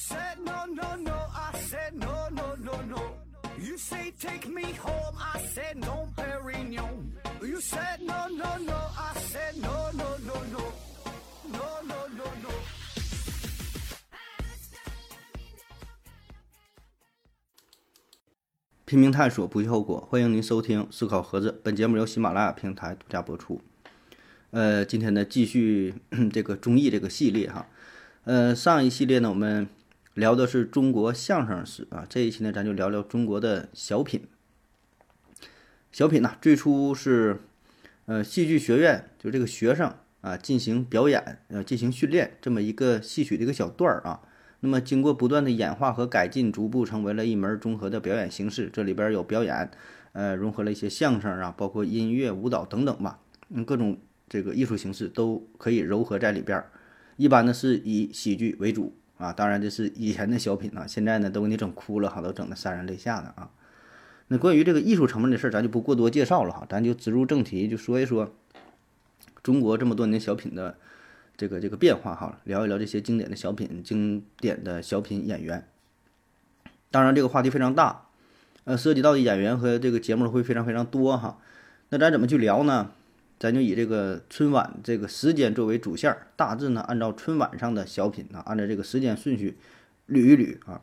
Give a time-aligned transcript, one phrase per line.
[0.00, 1.12] said no, no, no.
[1.12, 3.02] I said no, no, no, no.
[3.58, 5.14] You say take me home.
[5.18, 7.12] I said no, Perignon.
[7.42, 8.78] You said no, no, no.
[8.96, 10.72] I said no, no, no, no.
[11.52, 12.50] No, no, no, no.
[18.86, 20.00] 拼命探索，不计后果。
[20.10, 23.60] 欢迎您收听《思考盒子》，本节目由喜马拉雅平台独家播出。
[24.50, 25.94] 呃，今天呢，继续
[26.32, 27.68] 这个综艺这个系列哈。
[28.24, 29.68] 呃，上一系列呢，我们
[30.20, 34.26] 聊的是中国相声史啊，这一期呢，咱就聊聊中国的小品。
[35.90, 37.40] 小品呢，最初是
[38.04, 44.20] 呃戏剧学院就这个学生啊进行表演呃进行训练这么一个戏曲的一个小段儿啊。
[44.60, 48.68] 那么经过不断的演化和改进，逐步成为了一门综合的表演形式。
[48.70, 49.70] 这里边有表演，
[50.12, 53.98] 呃，融合了一些相声啊，包括音乐、舞蹈等等吧，嗯，各种
[54.28, 56.70] 这个艺术形式都可以糅合在里边儿。
[57.16, 63.50] 一般呢是以喜剧为主啊，当然这是以前的小品啊，现在呢都给你整哭了哈，都整的潸然泪下的啊。
[64.28, 68.34] 那关于这个艺术成分的事儿，咱就不过多介绍了哈，咱就直入正题，就说一说
[69.42, 70.78] 中国这么多年小品的
[71.36, 75.66] 这个这个变化哈，聊一聊这些经典的小品、经典的小品演员。
[76.90, 78.06] 当然这个话题非常大，
[78.64, 81.38] 呃，涉及到的演员和这个节目会非常非常多哈。
[81.90, 82.92] 那咱怎么去聊呢？
[83.40, 89.56] 咱就以这个春晚这个时间作为主线儿，大致呢按照春晚上的小品呢，按照这个时间顺序
[90.08, 90.82] 捋一捋啊。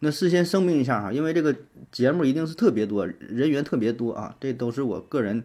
[0.00, 1.54] 那事先声明一下哈，因为这个
[1.92, 5.44] 节目一定是特别多，人员特别多啊，这都是我个人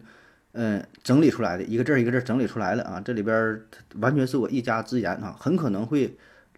[0.50, 3.00] 嗯整理出来的，一个字一个字整理出来的啊。
[3.00, 3.62] 这里边
[4.00, 6.16] 完全是我一家之言啊，很可能会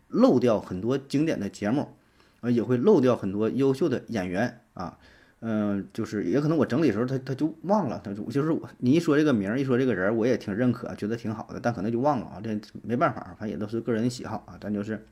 [0.08, 1.94] 漏掉很多经典的节目，
[2.40, 4.96] 啊，也会漏掉很多优秀的演员啊。
[5.40, 15.06] 嗯，就是也可能我整理的时候他他就忘了，他就就是我你一说这个名儿，一说这个人儿，我也挺认可，觉得挺好的，但可能就忘了啊，这没办法，反正也都是个人喜好啊，咱就是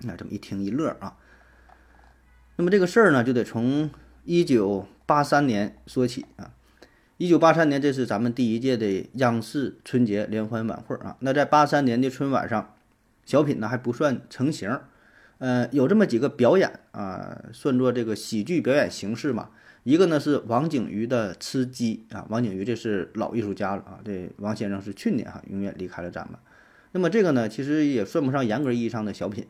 [0.00, 1.16] 那这么一听一乐啊。
[2.56, 3.90] 那么这个事儿呢，就得从
[4.24, 6.52] 一九八三年说起啊。
[7.18, 11.16] 一九八三年，这是咱们第一届的央视春节联欢晚会啊。
[11.20, 12.74] 那在八三年的春晚上，
[13.24, 14.76] 小品呢还不算成型。
[15.42, 19.50] 呃，有这么几个表演啊，算作这个喜剧表演形式嘛。
[19.82, 26.38] 一个呢是王景瑜的吃鸡啊，王景瑜这是老艺术家了啊，这王先生是去年哈永远离开了咱们。
[26.92, 29.44] 那么这个呢，其实也算不上严格意义上的小品，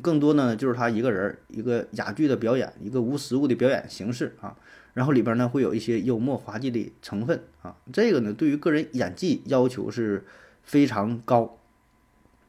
[0.00, 4.56] 更多呢就是他一个人一个哑剧的表演，一个无实物的表演形式啊。
[4.94, 10.24] 然后里边呢会有一些幽默滑稽的成分啊，这个呢对于个人演技要求是
[10.62, 11.58] 非常高。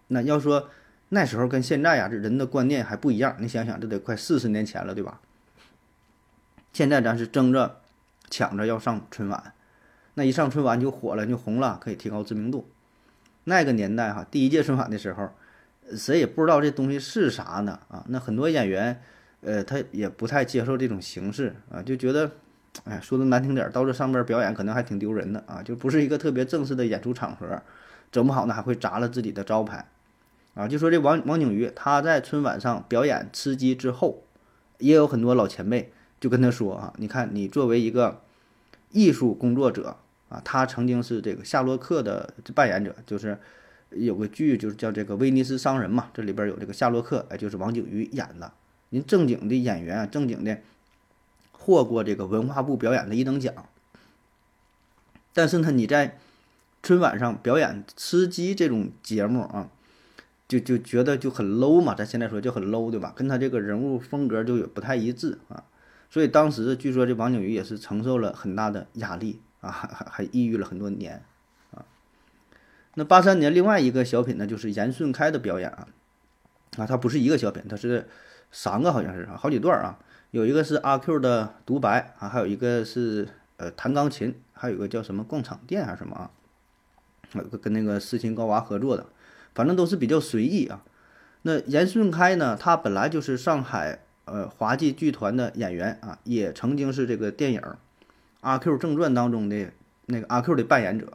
[0.07, 0.69] 那要说。
[1.09, 3.36] 那时候跟现在呀，这人的观念还不一样。
[3.40, 5.20] 你想想，这得快四十年前了，对吧？
[6.72, 7.81] 现在咱是争着
[8.30, 9.53] 抢着要上春晚，
[10.14, 12.70] 那一上春晚就火了，就红了，可以提高知名度。
[13.46, 15.31] 那个年代哈，第一届春晚的时候，
[15.97, 18.06] 谁也不知道这东西是啥呢啊？
[18.09, 19.02] 那很多演员，
[19.41, 22.30] 呃，他也不太接受这种形式啊，就觉得，
[22.84, 27.59] 哎，说的难听点，到这上边表演可能还挺丢人的啊，就不是一个特别正式的演出场合，
[28.12, 29.88] 整不好呢还会砸了自己的招牌。
[30.59, 34.24] 啊，就说这王王景瑜，他在春晚上表演吃鸡之后，
[34.80, 38.22] 也有很多老前辈就跟他说啊，你看你作为一个
[38.92, 39.96] 艺术工作者
[40.28, 43.40] 啊，他曾经是这个夏洛克的扮演者，就是
[43.92, 48.52] 有个剧就是叫这个威尼斯商人嘛，这里边有这个夏洛克，哎，就是王景瑜演的。
[48.90, 50.58] 您正经的演员啊，正经的
[51.53, 53.53] 获过这个文化部表演的一等奖，
[55.31, 56.18] 但是呢，你在
[56.84, 59.70] 春晚上表演吃鸡这种节目啊。
[60.50, 63.14] 就就觉得就很 low 嘛，咱现在说就很 low，对吧？
[63.16, 65.64] 跟他这个人物风格就也不太一致啊，
[66.10, 71.24] 所以当时据说这王景瑜也是承受了很大的压力啊，还还抑郁了很多年
[71.70, 71.86] 啊。
[72.96, 75.88] 那八三年另外一个小品呢，就是严顺开的表演啊，
[76.78, 78.09] 啊，他不是一个小品，他是
[78.52, 80.00] 三个好像是啊，好几段啊，
[80.32, 86.32] 有一个是阿 Q 的独白啊，还有一个是呃弹钢琴，还有一个叫什么逛场店还是什么啊，
[87.34, 89.06] 有个跟那个斯琴高娃合作的。
[89.53, 90.84] 反正都是比较随意啊。
[91.43, 97.61] 那严顺开呢，他本来就是上海呃滑稽剧团的演员啊，也曾经是这个电影
[98.41, 99.72] 《阿 Q 正传》当中的
[100.07, 101.13] 那个阿 Q 的扮演者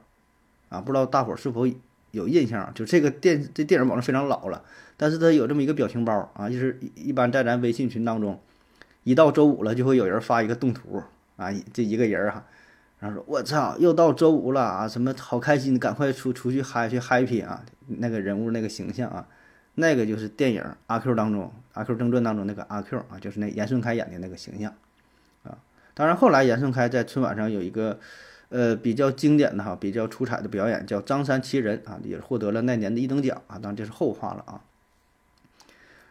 [0.70, 0.80] 啊。
[0.80, 1.66] 不知道大伙是否
[2.12, 2.72] 有印象？
[2.74, 4.62] 就这个电这电影保证非常老了，
[4.96, 8.40] 但是他有这么一个表情包啊，就是一般在咱微信群当中，
[9.02, 11.02] 一到周五了就会有人发一个动图
[11.36, 12.46] 啊，这一个人哈。
[13.00, 14.88] 然后说：“我操，又到周五了啊！
[14.88, 17.62] 什么好开心，赶快出出去嗨去 happy 啊！
[17.86, 19.26] 那个人物那个形象啊，
[19.74, 21.42] 那个就是电影《阿 Q》当中
[21.74, 24.72] 《阿 Q 正传》当中那个阿 Q 啊，就是那严顺开演的那个形象
[25.42, 25.58] 啊。
[25.92, 27.98] 当然后来严顺开在春晚上有一个
[28.48, 33.58] 呃比较经典的哈、比较出彩的表演，叫《张三骑人》啊，也获得了那年的一等奖啊。
[33.58, 34.62] 当然这是后话了啊。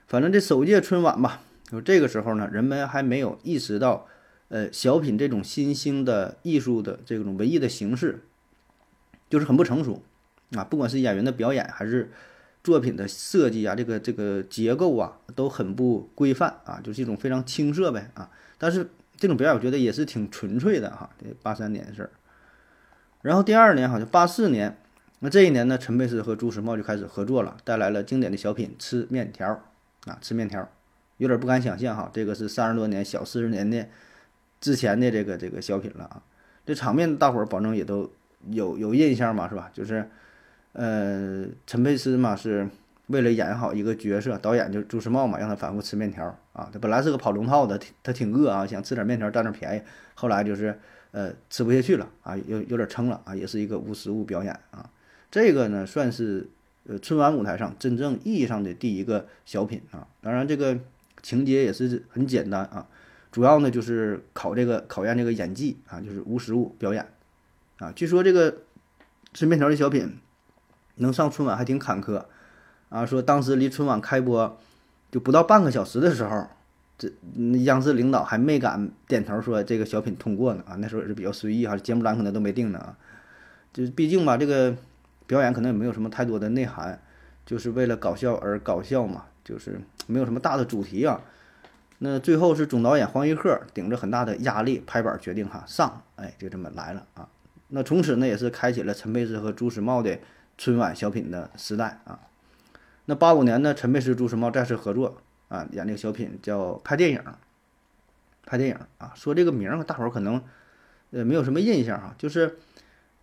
[0.06, 1.42] 反正这首届春晚吧，
[1.72, 4.06] 就这个时候呢，人们还没有意识到，
[4.54, 8.22] 呃，小品这种新兴的艺术的这种文艺的形式，
[9.28, 10.04] 就是很不成熟
[10.52, 10.64] 啊。
[10.64, 12.12] 不管是演员的表演，还是
[12.64, 18.30] 作品的设计啊，这个这个结构啊，都很不规范啊，就是一种非常青涩呗啊。
[18.60, 21.10] 但是这种表演，我觉得也是挺纯粹的哈。
[21.20, 22.12] 这八三年的事儿，
[23.24, 24.78] 然后第二年好像八四年，
[25.22, 29.50] 那这一年呢，陈佩斯和朱时茂就开始合作了，带来了经典的小品《吃面条》
[30.12, 30.70] 啊，吃面条，
[31.18, 33.88] 有点不敢想象哈，这个是三十多年小四十年的
[34.64, 36.24] 之前的这个这个小品了啊。
[36.66, 38.10] 这场面大伙儿保证也都
[38.50, 39.70] 有有印象嘛，是吧？
[39.74, 40.10] 就是，
[40.72, 42.70] 呃，陈佩斯嘛是。
[43.08, 46.70] 为了演好一个角色，导演就朱时茂嘛，让他反复吃面条啊。
[46.72, 49.82] 他本来是个跑龙套的，他挺饿啊，想吃点面条占点便宜。
[50.16, 50.80] 后来就是
[51.12, 54.90] 呃吃不下去了啊，有有点撑了啊，也是一个无实物表演啊。
[55.30, 56.50] 这个呢算是
[56.88, 60.08] 呃春晚舞台上真正意义上的第一个小品啊。
[60.22, 60.80] 当然这个
[61.22, 62.88] 情节也是很简单啊，
[63.34, 67.06] 主要呢就是考这个考验这个演技啊，就是无实物表演
[67.80, 67.92] 啊。
[67.94, 68.60] 据说这个
[69.34, 70.20] 吃面条的小品
[70.96, 72.24] 能上春晚还挺坎坷。
[72.90, 74.56] 啊，说当时离春晚开播
[75.10, 76.48] 就不到半个小时的时候，
[76.96, 77.12] 这
[77.64, 82.96] 央视领导还没敢点头说这个小品通过呢啊，那时候也是比较随意哈，节目单可能都没定呢啊，
[83.74, 84.78] 就毕竟吧，这个
[85.26, 87.02] 表演可能也没有什么太多的内涵，
[87.48, 91.20] 就是为了搞笑而搞笑嘛，就是没有什么大的主题啊。
[92.00, 97.28] 那最后是总导演黄一鹤顶着很大的压力拍板决定哈上，哎，就这么来了啊。
[97.70, 100.20] 那从此呢，也是开启了陈佩斯和朱时茂的
[100.58, 102.20] 春晚小品的时代啊。
[103.06, 107.20] 那八五年呢，陈佩斯、朱时茂再次合作啊，演这个小品叫《拍电影》。
[108.46, 110.44] 拍电影啊，说这个名儿，大伙儿可能
[111.12, 112.58] 呃没有什么印象哈，就是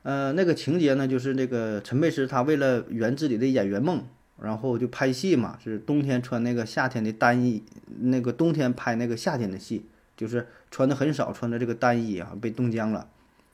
[0.03, 4.03] 呃那个情节呢，就是这个陈佩斯他为了圆自己的演员梦，
[4.43, 7.63] 然后就拍戏嘛，是冬天穿那个夏天的单衣，
[8.01, 13.09] 那个冬天拍那个夏天的戏，就是穿的很少，穿的这个单衣啊被冻僵了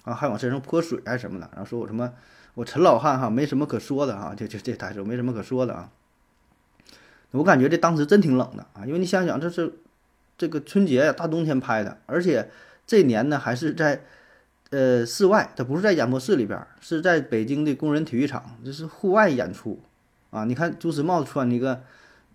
[0.05, 2.13] 啊，还往身上泼水啊什么的，然后说我什么
[2.55, 5.91] 我陈老汉哈没什么可说的哈，就就这台词没什么可说的啊。
[7.33, 9.75] 我感觉这当时真挺冷的啊，因为你想想，这是
[10.39, 12.49] 这个春节大冬天拍的，而且
[12.87, 14.05] 这年呢还是在
[14.71, 19.81] 呃室外，它不是在演播室里边，是在北京的工人体育场，这是户外演出
[20.37, 20.45] 啊。
[20.45, 21.83] 你看朱时茂穿的一个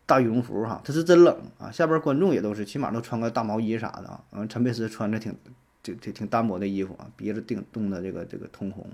[0.05, 1.71] 大羽绒服哈，他是真冷啊。
[1.71, 4.23] 下边观众也都是，起码都穿个大毛衣啥的啊。
[4.31, 5.35] 嗯，陈佩斯穿着挺
[5.83, 8.85] 挺挺挺单薄的衣服啊，鼻子顶冻的这个这个通红。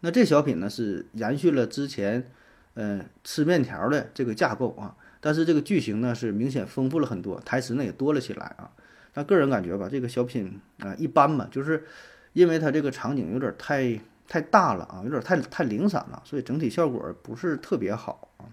[0.00, 2.30] 那这小品呢是延续了之前。
[2.74, 8.70] 嗯，吃面条的这个架构啊，但是这个剧情呢是明显丰富了很多，台词呢也多了起来啊。
[9.12, 11.84] 但个人感觉吧，这个小品啊一般吧，就是
[12.32, 14.00] 因为它这个场景有点太
[14.32, 18.48] 太大了啊，有点太太零散了，所以整体效果不是特别好啊。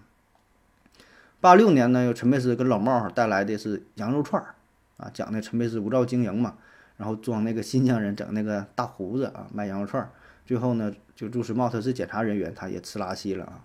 [1.40, 4.56] 八六年呢，由陈佩斯跟老帽带来的是羊肉串儿
[4.98, 6.58] 啊，讲的陈佩斯无照经营嘛，
[6.98, 10.10] 然后装那个新疆人整那个大胡子啊，卖羊肉串儿，
[10.44, 13.64] 最后呢就朱时茂他是检查人员，他也吃拉稀了啊。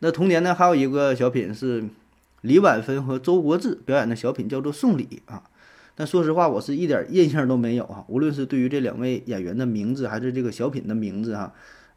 [0.00, 1.88] 那同年呢，还有一个小品是
[2.42, 5.44] 李婉芬和周国志表演的小品，叫做《送礼》啊。
[5.98, 8.04] 但说实话，我是一点印象都没有啊。
[8.06, 11.50] 无论是对于这两位演员的名字，还是这个小品的名字哈，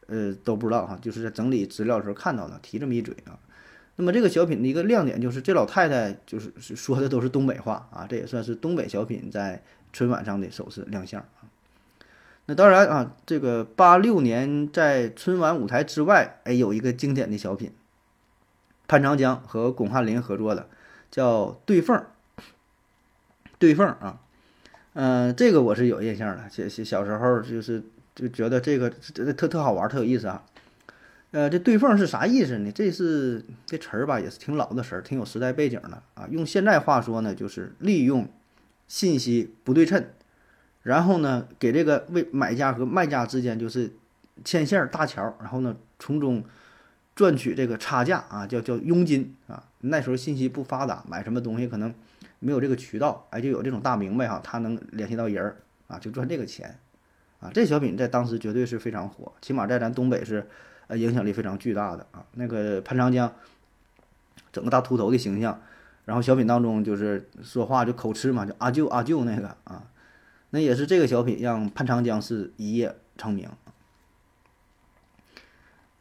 [0.07, 0.97] 呃，都不知道哈。
[1.01, 3.37] 就是在整理资料的时候看到的，提这么一嘴啊。
[3.97, 11.51] 那么这个小品的一个亮点就是这老太太就是说的都是东北话啊，这也算是东北小品在春晚上的首次亮相啊。
[12.45, 17.71] 那当然啊，这个八六年在春晚舞台之外，哎，有一个经典的小品。
[18.87, 20.69] 潘长江和巩汉林合作的，
[21.11, 22.03] 叫《对缝儿》。
[23.59, 24.19] 对缝啊，
[24.93, 26.49] 嗯，这个我是有印象的。
[26.49, 27.83] 小小小时候就是
[28.15, 30.43] 就觉得这个这特特好玩，特有意思啊。
[31.31, 32.71] 呃，这对缝是啥意思呢？
[32.71, 36.27] 这是这词儿吧，也是挺老的词儿，挺有时代背景的啊。
[36.31, 38.27] 用现在话说呢，就是利用
[38.87, 40.03] 信息不对称，
[40.81, 43.91] 然后呢，给这个为买家和卖家之间就是
[44.43, 46.43] 牵线搭桥，然后呢，从中。
[47.15, 49.61] 赚取这个差价啊，叫叫佣金啊。
[49.81, 51.93] 那时候信息不发达，买什么东西可能
[52.39, 56.79] 没有这个渠道，哎，就有这种大明白哈，他能联系到人儿啊，就赚这个钱
[57.39, 57.51] 啊。
[57.53, 60.47] 这小品在当时绝对是非常火，起码在咱东北是
[60.87, 62.25] 呃影响力非常巨大的啊。
[62.33, 63.33] 那个潘长江
[64.51, 65.61] 整个大秃头的形象，
[66.05, 69.83] 然后小品当中就是说话就口吃嘛，就阿舅阿舅那个啊，
[70.51, 73.49] 那也是这个小品让潘长江是一夜成名。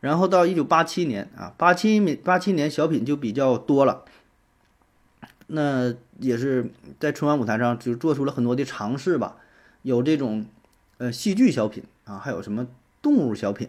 [0.00, 4.04] 然后到一九八七年啊，八七八七年小品就比较多了，
[5.49, 9.37] 那也是在春晚舞台上就做出了很多的尝试吧，
[9.83, 10.47] 有这种
[10.99, 12.69] 呃戏剧小品啊，还有什么
[13.02, 13.69] 动物小品，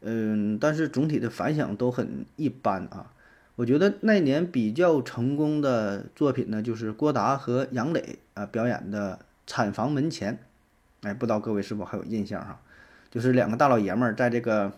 [0.00, 3.12] 嗯，但是总体的反响都很一般啊。
[3.54, 9.14] 我觉得那年比较成功的作品呢，就是郭达和杨磊啊表演的
[9.46, 10.34] 《产房门前》。
[11.08, 12.60] 哎，不知道各位是否还有印象哈？
[13.10, 14.72] 就是两个大老爷们儿在这个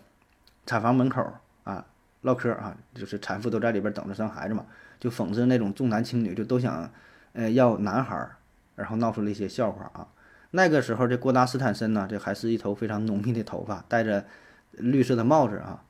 [0.65, 1.25] 产房门口
[1.63, 1.85] 啊
[2.21, 4.65] 唠嗑啊，就是产妇都在里边等着生孩子嘛，
[4.99, 6.91] 就讽刺那种重男轻女，就都想
[7.33, 8.37] 呃要男孩儿，
[8.75, 10.07] 然后闹出了一些笑话啊。
[10.51, 14.25] 那个时候这郭达斯坦森呢，这还是一头非常浓密的头发，戴着
[14.71, 15.83] 绿色的帽子啊。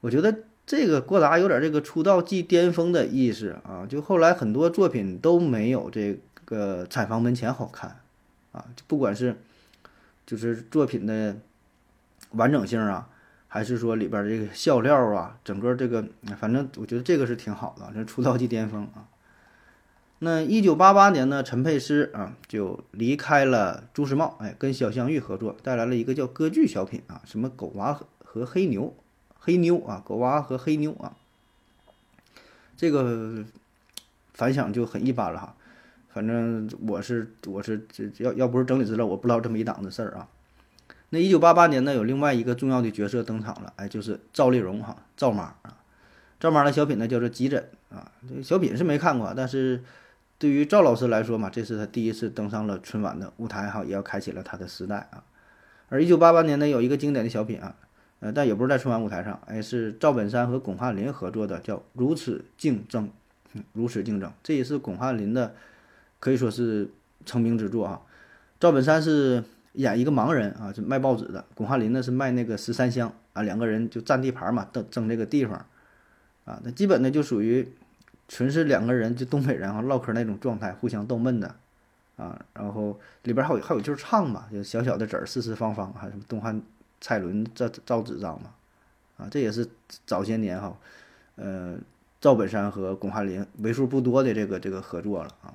[0.00, 0.34] 我觉得。
[0.68, 8.00] 这个郭达有点这个出道即巅峰的意思啊，就后来很多作品都没有这个《产房门前》好看
[8.50, 9.36] 啊，不管是
[10.26, 11.36] 就是作品的
[12.32, 13.08] 完整性啊，
[13.48, 16.04] 还是说里边这个笑料啊，整个这个
[16.38, 19.08] 反正我觉得这个是挺好的，这出道即巅峰啊。
[20.18, 28.94] 那一九八八年呢，陈佩斯啊就离开了朱时茂，哎，跟小香玉合作，带来了一个叫歌剧小品啊，什么狗娃和黑牛。
[29.38, 31.14] 黑妞啊，狗娃和黑妞啊，
[32.76, 33.44] 这个
[34.34, 35.54] 反响就很一般了哈。
[36.08, 40.26] 反正我是我是这要要不是整理资料，我不知道这么一档子事儿啊。
[41.10, 45.76] 那一九八八年呢，有另外一个重要的角色登场了，哎，就是赵丽蓉哈，赵妈啊。
[46.38, 49.82] 赵妈的小品呢叫做《急诊》啊，这个小品是没看过，但是
[50.38, 55.22] 对于赵老师来说嘛，这是他第一次登上了春晚的舞台哈，也要开启了他的时代啊。
[55.88, 57.74] 而一九八八年呢，有一个经典的小品啊。
[58.18, 63.10] 呃，但也不是在春晚舞台上，哎，是赵本山和巩汉林合作的，叫《如此竞争》，
[63.74, 65.54] 如此竞争，这也是巩汉林的，
[66.18, 66.88] 可以说是
[67.26, 68.00] 成名之作啊。
[68.58, 69.44] 赵本山是
[69.76, 75.64] 演一个盲人啊，就卖报纸的；巩汉林呢是卖那个十三香啊，两个人就占地盘嘛，争争这个地方
[76.44, 76.60] 啊。
[76.64, 77.66] 那基本呢就属于
[78.28, 81.54] 纯是两个人就东北人啊唠嗑那种状态，互相逗闷的
[82.16, 82.44] 啊。
[82.52, 86.60] 然后里边还有还有就是唱嘛，就小小的纸儿四四方方，还什么东汉。
[86.98, 88.50] 蔡伦赵赵子章嘛，
[89.18, 89.68] 啊，这也是
[90.06, 90.74] 早些年哈，
[91.34, 91.76] 呃，
[92.22, 95.52] 赵本山和巩汉林为数不多的这个这个合作了啊。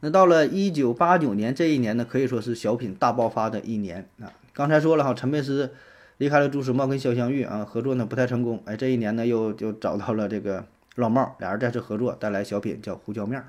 [0.00, 4.32] 那到了一九八九年这一年呢，可以说是小品大爆发的一年啊。
[4.52, 5.72] 刚才说了哈，陈佩斯
[6.18, 13.44] 离开了朱时茂跟肖湘玉啊，合作呢不太成功，哎，这一年呢又就找到了这个老茂，俩人再次合作，带来小品叫《胡椒面儿》。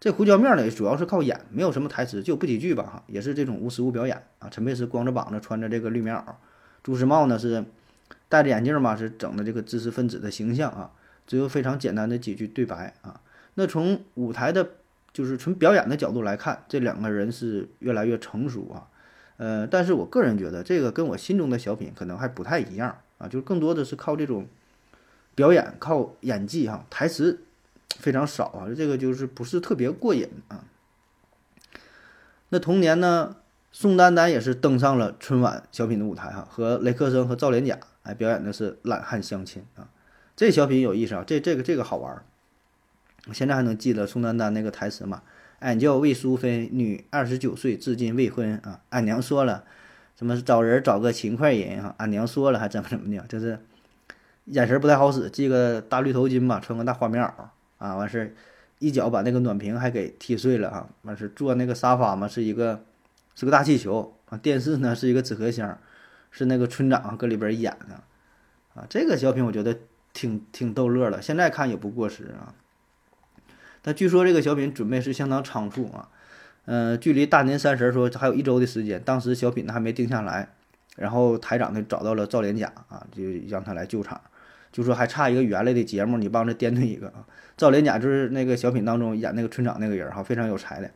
[0.00, 4.48] 这胡椒面呢，主要是靠演，没有什么台词，就不几句吧，哈，也是这种无实物表演啊。
[4.48, 6.22] 陈佩斯光着膀子，穿着这个绿棉袄，
[6.84, 7.64] 朱时茂呢是
[8.28, 10.92] 戴着眼镜嘛，是整的这个知识分子的形象啊，
[11.26, 13.20] 只有非常简单的几句对白啊。
[13.54, 14.68] 那从舞台的，
[15.18, 18.86] 就是从表演的角度来看，这两个人是越来越成熟啊。
[19.36, 24.46] 呃，但是我个人觉得，这个跟我心中的小品可能还不太一样啊，就是更多的是靠这种
[25.34, 27.40] 表演，靠演技哈，台词。
[27.98, 30.62] 非常少啊，这个就是不是特别过瘾啊。
[32.50, 33.34] 那同年呢，
[33.72, 39.88] 宋丹丹也是登上了春晚小品的舞台哈，和雷克生和赵连甲哎表演的是《懒汉相亲》啊。
[40.36, 42.22] 这小品有意思啊，这这个这个好玩儿。
[43.28, 45.22] 我现在还能记得宋丹丹那个台词嘛？
[45.60, 48.80] 俺叫魏淑芬，女，二十九岁，至今未婚啊。
[48.90, 49.64] 俺娘说了，
[50.16, 51.94] 什么找人找个勤快人哈。
[51.98, 53.58] 俺娘说了，还怎么怎么的，就是
[54.44, 57.32] 眼神不太好使，系个大绿头巾吧，穿个大花棉袄。
[57.78, 58.32] 啊，完事儿，
[58.78, 60.88] 一脚把那个暖瓶还给踢碎了哈。
[61.02, 62.84] 完事儿坐那个沙发嘛，是一个
[63.34, 64.38] 是个大气球啊。
[64.38, 65.76] 电视呢是一个纸壳箱，
[66.30, 68.00] 是那个村长搁里边演的
[68.80, 68.86] 啊。
[68.88, 69.76] 这个小品我觉得
[70.12, 72.54] 挺挺逗乐的，现在看也不过时啊。
[73.88, 76.10] 但据说这个小品准备是相当仓促啊，
[76.66, 80.50] 嗯，距离大年三十说还有一周的时间，当时小品呢还没定下来，
[80.96, 84.20] 然后台长呢找到了赵连甲啊，就让他来救场。
[84.70, 87.24] 就说还差一个原来的节目，你帮着颠对一个啊。
[87.56, 90.90] 赵连甲就是那个小品当中演那个村长那个人哈，非常有才的。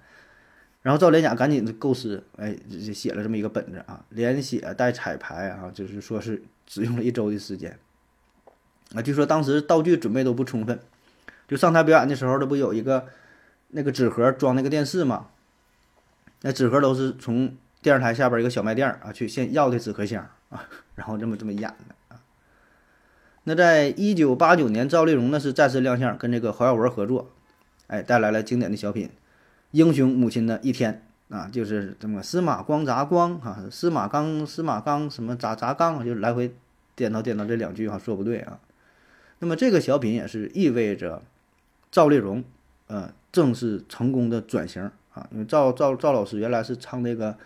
[0.82, 2.54] 然后赵连甲赶紧构思，哎，
[2.92, 7.78] 写了这么一个本子啊，连写带彩排啊，就是说是只用了一周的时间。
[8.94, 10.78] 啊，据说当时道具准备都不充分，
[11.52, 13.04] 就上台表演的时候，这不有一个
[13.68, 15.26] 那个纸盒装那个电视嘛？
[16.40, 22.16] 那纸盒都是从电视台下边一个小卖店啊去现要的纸壳箱啊，然后这么这么演的啊。
[23.44, 27.30] 那在一九八九年，赵丽蓉呢是再次亮相，跟这个侯耀文合作，
[27.88, 29.08] 哎，带来了经典的小品
[29.72, 31.04] 《英雄母亲的一天》
[31.36, 36.54] 啊，就是这么司马光砸光啊，司马刚司马刚什么砸砸缸，就来回
[36.94, 38.58] 颠倒颠倒这两句哈说不对啊。
[39.40, 41.20] 那么这个小品也是意味着
[41.92, 42.42] 赵丽蓉
[42.88, 44.82] 呃正式成功的转型
[45.14, 47.36] 啊，因为赵赵赵老师原来是唱那个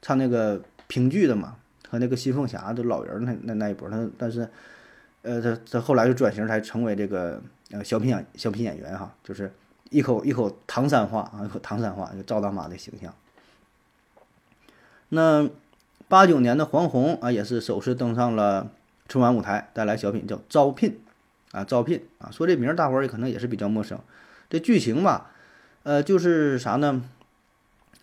[0.00, 1.56] 唱那个评剧的嘛，
[1.88, 4.48] 和那个新凤霞的老人那那那一波，他但是。
[5.26, 9.50] 呃，他他后来就转型，才成为这个呃小品演小品演员哈，就是
[9.88, 13.10] 一口一口唐山话啊，一口唐山话，就赵大妈的形象。
[15.08, 15.48] 那
[16.08, 18.70] 八九年的黄宏啊，也是首次登上了
[19.08, 20.90] 春晚舞台，带来小品叫《招聘》
[21.54, 23.98] 啊，招聘啊，说这名儿大伙儿也可能也是比较陌生。
[24.50, 25.30] 这剧情吧，
[25.84, 27.02] 呃，就是啥呢？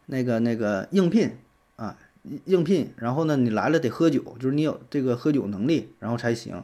[0.05, 1.37] 那个那个应聘
[1.75, 1.97] 啊，
[2.45, 6.63] 应聘，然后呢，你来了得喝酒，就是你有这个喝酒能力，然后才行。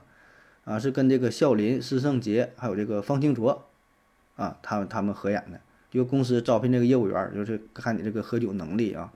[0.64, 3.70] 啊，是跟这个孝林、施圣杰还有这个方清卓，
[4.36, 5.60] 啊，他们他们合演的。
[5.90, 9.14] 就公司招聘这个业务员，就是看你这个喝酒能力啊。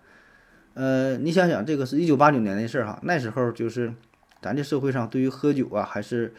[0.74, 3.94] 呃，你想想，这个是一九八九年的事儿哈，那时候就是
[4.42, 6.34] 咱这社会上对于喝酒啊，还是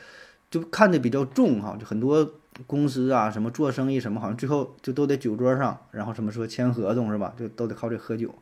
[0.52, 2.30] 就看的比较重哈，就很多
[2.66, 7.34] 公司啊，什么做生意什么，好像最后就都得酒桌上，然后什么说签合同是吧？
[7.38, 8.34] 就都得靠这喝酒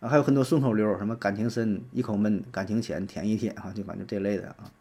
[0.00, 4.72] 啊，还有很多顺口溜，什么感情深一口闷，感情浅舔一舔哈，就反正这类的啊。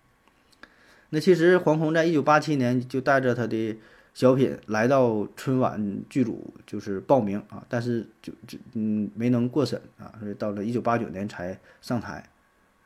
[1.11, 3.77] 那其实黄宏在一九八七年就带着他的
[4.15, 12.27] 小品来到春晚剧组，就是报名啊，但是就就嗯没能过审啊，所以到了一九八九年才上台，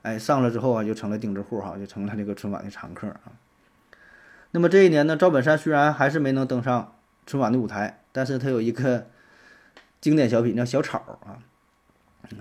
[0.01, 3.31] 哎上了之后啊就成了钉子户哈，就成了这个春晚的常客啊。
[4.51, 9.07] 那么这一年呢，赵本山虽然还是没能登上春晚的舞台，但是他有一个
[10.01, 11.37] 经典小品叫小草啊，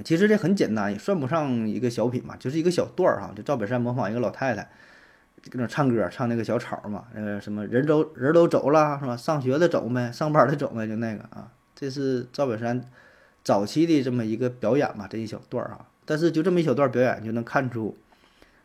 [0.04, 4.70] 其实这很简单，也算不上一个小品嘛，就是一个小段儿哈，就赵本山模仿一个老太太。
[5.50, 9.16] 搁那唱歌，唱那个小草嘛，那个，什么人走人都走了是吧？
[9.16, 10.10] 上学的走没？
[10.12, 10.86] 上班的走没？
[10.86, 12.84] 就那个啊，这是赵本山
[13.44, 15.86] 早期的这么一个表演嘛，这一小段儿啊。
[16.04, 17.96] 但是就这么一小段表演，就能看出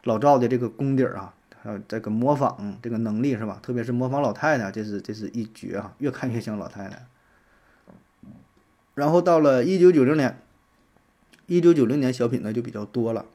[0.04, 3.58] 老赵的这个功底儿啊，还有这个模仿这个能力是吧？
[3.63, 7.05] 特别是模仿老太太，这是这是一绝啊，越看越像老太太。
[8.96, 10.38] 然后到了一九九零年，
[11.48, 13.25] 一九九零年小品呢就比较多了。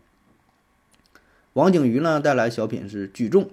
[1.54, 3.48] 王景瑜呢带来小品是举重，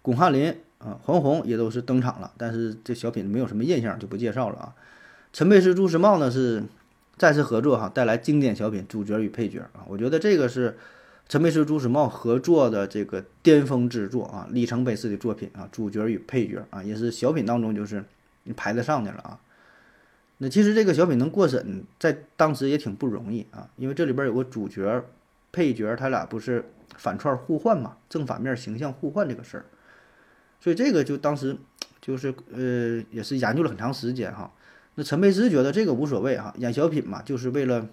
[0.00, 4.74] 巩汉林啊、黄宏也都是登场了，但是这小品没有什么印象，就不介绍了啊。
[5.34, 6.64] 陈佩斯、朱时茂呢是
[7.18, 10.78] 再次合作哈，带来经典小品主角与配角啊，我觉得这个是
[11.28, 18.04] 陈佩斯、朱时茂合作的这个巅峰之作啊，里程碑式的作品啊，主角与配角啊，也是小品当中就是
[18.56, 19.40] 排得上的了啊。
[20.38, 25.04] 那其实这个小品能过审，在当时也挺不容易啊，因为这里边有个主角、
[25.52, 26.64] 配角，他俩不是。
[26.96, 29.66] 反串互换嘛，正反面形象互换这个事儿，
[30.58, 31.54] 所以这个就当时
[32.00, 34.50] 就是呃也是研究了很长时间哈。
[34.94, 37.86] 那陈佩斯觉得这个无所谓哈，演小品嘛就是为了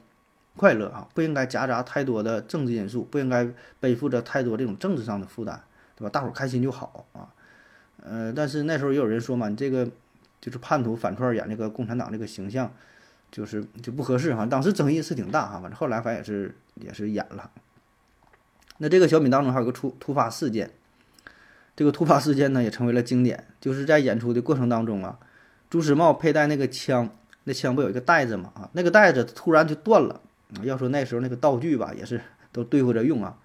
[0.55, 3.47] 快乐哈，不应该夹杂太多的政治因素，不应该
[3.79, 5.59] 背负着太多这种政治上的负担，
[5.95, 6.09] 对吧？
[6.09, 7.33] 大伙儿开心就好啊。
[8.03, 9.89] 呃，但是那时候也有人说嘛，你这个
[10.39, 12.71] 就是叛徒反串演这个共产党这个形象，
[13.31, 14.45] 就是就不合适哈。
[14.45, 17.49] 当时争议是挺大哈，反正后来反正也是也是演了。
[18.77, 20.69] 那这个小品当中还有个突突发事件，
[21.75, 25.17] 这个突发事件呢也成为了经典，就是在演出的过程当中啊，
[25.69, 27.09] 朱时茂佩戴那个枪，
[27.45, 30.21] 那枪不有一个带子嘛啊，那个带子突然就断了。
[30.61, 33.37] 要说那时候那个道具吧，也是都对付着用啊。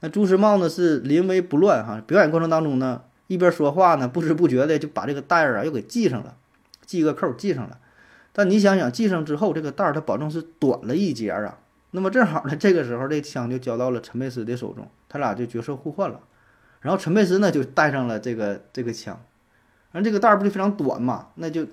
[0.00, 6.36] 那朱时茂呢是临危不乱哈，表演过程当中呢一边说话呢，不知不觉的就把这个带儿啊又给系上了，
[6.86, 7.78] 系个扣儿系上了。
[8.32, 11.58] 但你想想，系上之后这个带儿它保证是短了一截儿啊。
[11.90, 16.20] 那么正好呢，这个时候这枪就交到了陈佩斯的手中，他俩就角色互换了。
[16.80, 19.20] 然后陈佩斯呢就带上了这个这个枪，
[19.90, 21.28] 而这个带儿不就非常短嘛？
[21.34, 21.66] 那就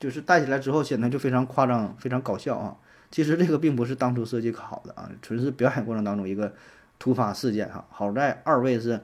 [0.00, 2.76] 就是戴起来之后显得就非常夸张、非常搞笑啊。
[3.10, 6.54] 其实这个并不是当初设计好的啊，纯是表演过程当中一个
[6.98, 7.84] 突发事件哈。
[7.90, 9.00] 好在二位是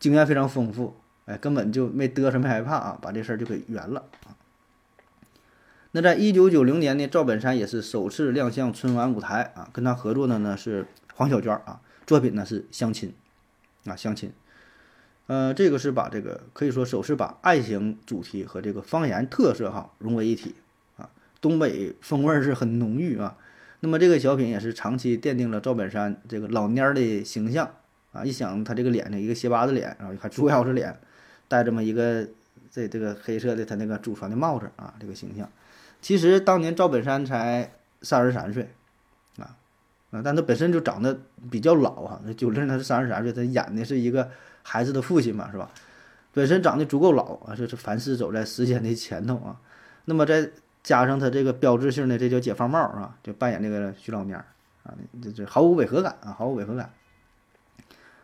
[0.00, 4.34] 经验非常丰富，哎，根本就没嘚瑟、没害怕啊，把这事儿就给圆了啊。
[5.92, 13.14] 那在一九九零年呢，赵本山也是首次亮相春晚舞台啊，跟他合作的呢是黄小娟啊，作品呢是相亲，
[13.84, 14.32] 啊相亲，
[15.26, 20.54] 呃，这个是把这个可以说首次把爱情主题和这个方言特色哈融为一体，
[21.42, 23.36] 东北风味是很浓郁啊。
[23.80, 27.68] 那么这个小品也是长期奠定了赵本山这个老蔫儿的形象
[28.12, 30.96] 啊，一想他这个脸呢，一个斜八字脸，然后还猪腰子脸，
[31.48, 32.26] 戴这么一个
[32.70, 35.48] 这这个黑色的他那个祖传的帽子啊，这个形象。
[36.00, 38.70] 其实当年赵本山才三十三岁，
[39.38, 39.56] 啊
[40.10, 41.18] 啊，但他本身就长得
[41.50, 42.20] 比较老哈。
[42.24, 44.30] 那九零他是三十三岁，他演的是一个
[44.62, 45.70] 孩子的父亲嘛，是吧？
[46.32, 49.60] 本身长得足够老啊，就是凡事走在时间的前头啊。
[50.04, 50.50] 那么在
[50.82, 54.44] 加上他这个标志性的这叫解放帽啊，就扮演这个徐老蔫儿
[54.84, 56.90] 啊，这这毫无违和感啊，毫无违和感。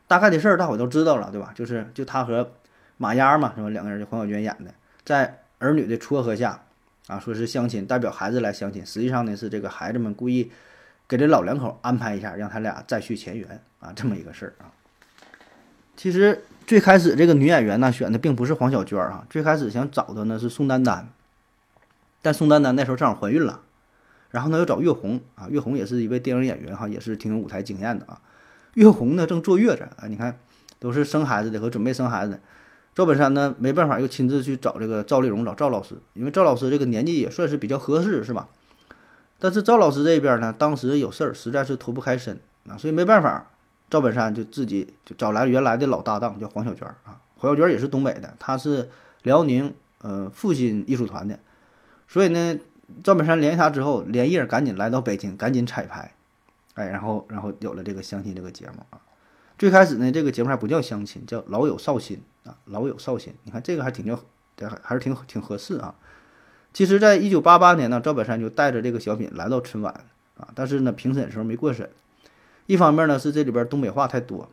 [0.07, 1.53] 大概的事儿大伙都知道了，对吧？
[1.55, 2.51] 就是就他和
[2.97, 3.69] 马丫嘛，是吧？
[3.69, 4.73] 两个人就黄小娟演的，
[5.05, 6.61] 在儿女的撮合下。
[7.07, 10.53] 啊，说是相亲，代表孩子来相亲，实际上呢是这个孩子们故意
[11.09, 14.69] 给这老两口安排一下，让他俩再续前缘啊，这么一个事儿啊。
[15.97, 21.09] 其实最开始这个女演员呢选的并不是黄小娟儿啊，最开始想找的呢是宋丹丹，
[22.23, 23.61] 但宋丹丹那时候正好怀孕了，
[24.31, 28.21] 然后呢又找岳红啊，岳红也是一位电影演员哈，也是挺有舞台经验的啊。
[28.75, 30.39] 岳红呢正坐月子啊，你看
[30.79, 32.41] 都是生孩子的和准备生孩子的，
[32.95, 38.49] 赵本山呢没办法，又亲自去找这个赵丽蓉，找赵老师，因为赵老师这个年纪也算是比较合适，是吧？
[39.41, 43.51] 但是赵老师这边呢，当时有事儿，实在是脱不开身啊，所以没办法，
[43.89, 47.21] 赵本山就自己就找来原来的老搭档，叫黄小娟啊。
[47.37, 48.91] 黄小娟也是东北的，她是
[49.23, 51.39] 辽宁呃复兴艺术团的，
[52.09, 52.59] 所以呢，
[53.05, 56.13] 赵本山联系他之后，连夜赶紧来到北京，赶紧彩排，
[56.75, 58.99] 哎，然后然后有了这个相亲这个节目啊。
[59.59, 64.19] 最开始呢，这个节目还不叫相亲，叫老友少亲啊，老友少亲，你看这个还挺叫，
[64.61, 65.95] 还还是挺挺合适啊。
[66.73, 69.93] 其实，在一九八八年呢，赵本山就带着这个小品来到春晚
[70.37, 71.91] 啊，但是呢，评审的时候没过审。
[72.67, 74.49] 一方面呢，是这里边东北话太多，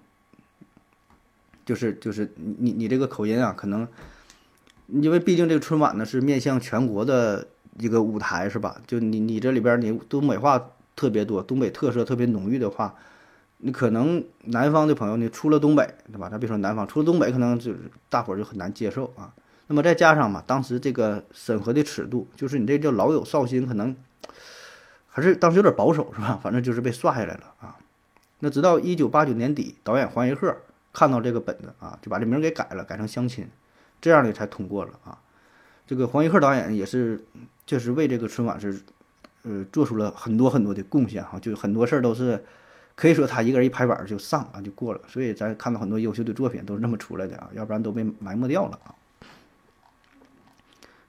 [1.66, 3.88] 就是就是你你这个口音啊，可能
[4.88, 7.48] 因为毕竟这个春晚呢是面向全国的
[7.80, 8.82] 一个舞台，是吧？
[8.86, 12.96] 就你你这里边你东北话特别多，东北特色特别浓郁的话，
[13.58, 16.30] 你可能南方的朋友呢，出了东北，对吧？
[16.30, 17.74] 咱别说南方，出了东北，可能就
[18.10, 19.34] 大伙就很难接受啊。
[19.68, 23.96] 那么再加上嘛，当时这个审核的尺度，就是你这叫老友绍兴，可能
[25.08, 26.40] 还是当时有点保守，是吧？
[26.42, 27.76] 反正就是被刷下来了啊。
[28.40, 30.56] 那直到一九八九年底，导演黄一鹤
[30.94, 33.48] 看到这个本子啊，就把这名给改了，改成相亲，
[34.02, 35.18] 这样的才通过了啊。
[35.88, 37.26] 这个黄一鹤导演也是
[37.68, 38.82] 确实为这个春晚是
[39.44, 42.44] 呃做出了很多很多的贡献哈，就很多事儿都是
[42.96, 45.02] 可以说他一个人一拍板就上啊就过了。
[45.08, 48.96] 所以咱看到很多优秀的作品都是那么出来的啊，要不然都被埋没掉了啊。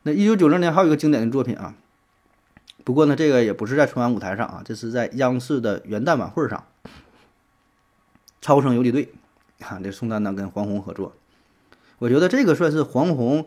[0.03, 1.75] 那一九九零年还有一个经典的作品啊，
[2.85, 6.65] 不过呢，这个也不是在春晚舞台上啊，这是在央视的元旦晚会上，
[8.41, 9.13] 《超生游击队》
[9.67, 11.13] 啊，这宋丹丹跟黄宏合作，
[11.99, 13.47] 我觉得这个算是黄宏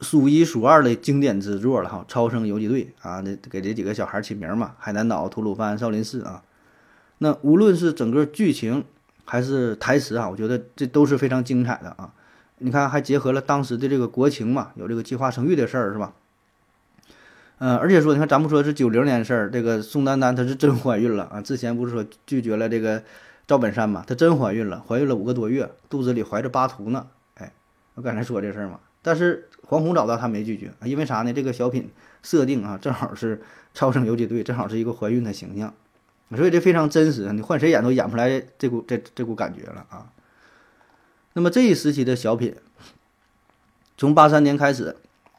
[0.00, 6.42] 数一数二的经典之作了哈，《超生游击队》啊，这给这几个小孩起名嘛，海南岛、吐鲁番、少林寺啊，
[7.18, 8.84] 那无论是整个剧情
[9.24, 12.12] 还是台词啊，我觉得这都是非常精彩的啊。
[12.58, 16.12] 你看，还结合了当时的这个国情嘛，有这个计划生育的事儿，是吧？
[17.58, 21.40] 嗯，而且说，你看，咱不说是九零年的事儿，这个宋丹丹她是真怀孕了啊！
[21.40, 23.02] 之前不是说拒绝了这个
[23.46, 27.06] 赵本山嘛，她真怀孕了，怀孕了五个多月，肚子里怀着巴图呢。
[27.94, 31.32] 我刚才说这事儿嘛，但是黄宏找到他没拒绝啊，因为啥呢？
[31.32, 31.90] 这个小品
[32.22, 33.42] 设定啊，正好是
[33.74, 35.74] 超生游击队，正好是一个怀孕的形象，
[36.36, 40.10] 所以这非常真实，你换谁演都演不出来这股这这股感觉了啊！
[41.34, 42.54] 那么这一时期的小品，
[43.96, 44.96] 从八三年开始，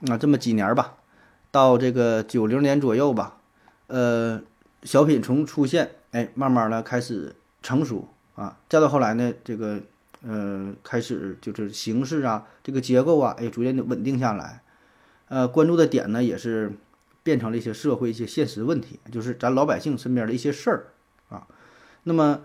[0.07, 0.95] 啊，这么几年吧，
[1.51, 3.37] 到这个九零年左右吧，
[3.87, 4.41] 呃，
[4.83, 9.79] 小品从出现，哎，慢慢的开始成熟啊，再到后来呢，这个
[10.23, 14.63] 呃，开始就是形式啊，这个结构啊，也，逐渐的稳定下来，
[15.27, 16.71] 呃，关注的点呢，也是
[17.21, 20.87] 变成了一些社会一些现实问题，就是咱老百姓身边的一些事儿
[21.29, 21.47] 啊。
[22.03, 22.41] 那么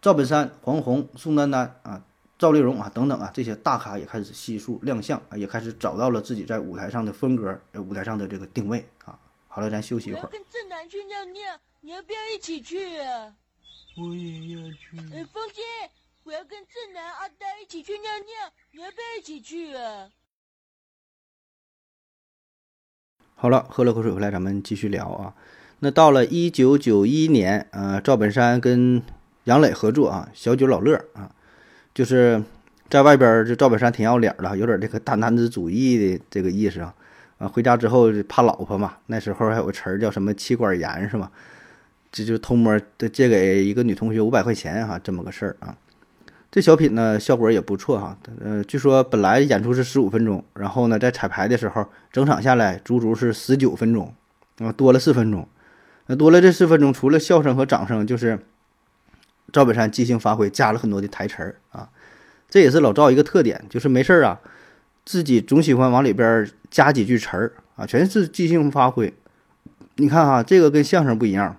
[0.00, 2.04] 赵本山、黄宏、宋丹丹啊。
[2.38, 9.16] 赵丽蓉啊，等等啊，这些大咖也开始悉数亮相啊，也开始找到了自己在舞台上的风格，呃，舞台上的这个定位啊。
[9.46, 10.26] 好了，咱休息一会儿。
[10.26, 11.40] 跟正南去尿尿，
[11.82, 13.32] 你要不要一起去啊？
[13.96, 14.98] 我也要去。
[15.14, 15.62] 哎，风姐，
[16.24, 20.08] 我要跟正南、阿呆一起去尿尿，你要不要一起去啊？
[23.34, 25.34] 好了，喝了口水回来，咱们继续聊啊。
[25.80, 29.02] 那到了一九九一年，呃，赵本山跟
[29.44, 31.34] 杨磊合作啊，《小九老乐》啊。
[31.92, 32.40] 就是
[32.88, 36.94] 在外边，这赵本山挺要脸的，有点这个大男子主义的这个意思啊。
[37.38, 41.32] 啊，回家之后怕老婆嘛，那时候还有个词儿叫什么“妻管严”是吧？
[42.12, 45.76] 这就偷摸的借给一个女同学五百块钱哈，这么个事儿啊。
[46.52, 48.16] 这小品呢，效果也不错哈。
[48.40, 54.14] 呃，据说本来演出是十五分钟，然后呢，在彩排的时候，整场下来足足是十九分钟，
[54.58, 55.48] 啊，多了四分钟。
[56.06, 58.38] 那多了这四分钟，除了笑声和掌声，就是。
[59.52, 61.90] 赵本山即兴发挥，加了很多的台词儿啊，
[62.48, 64.40] 这也是老赵一个特点，就是没事儿啊，
[65.04, 69.12] 自己总喜欢往里边加几句词儿啊，全是即兴发挥。
[69.96, 71.58] 你看哈，这个跟相声不一样，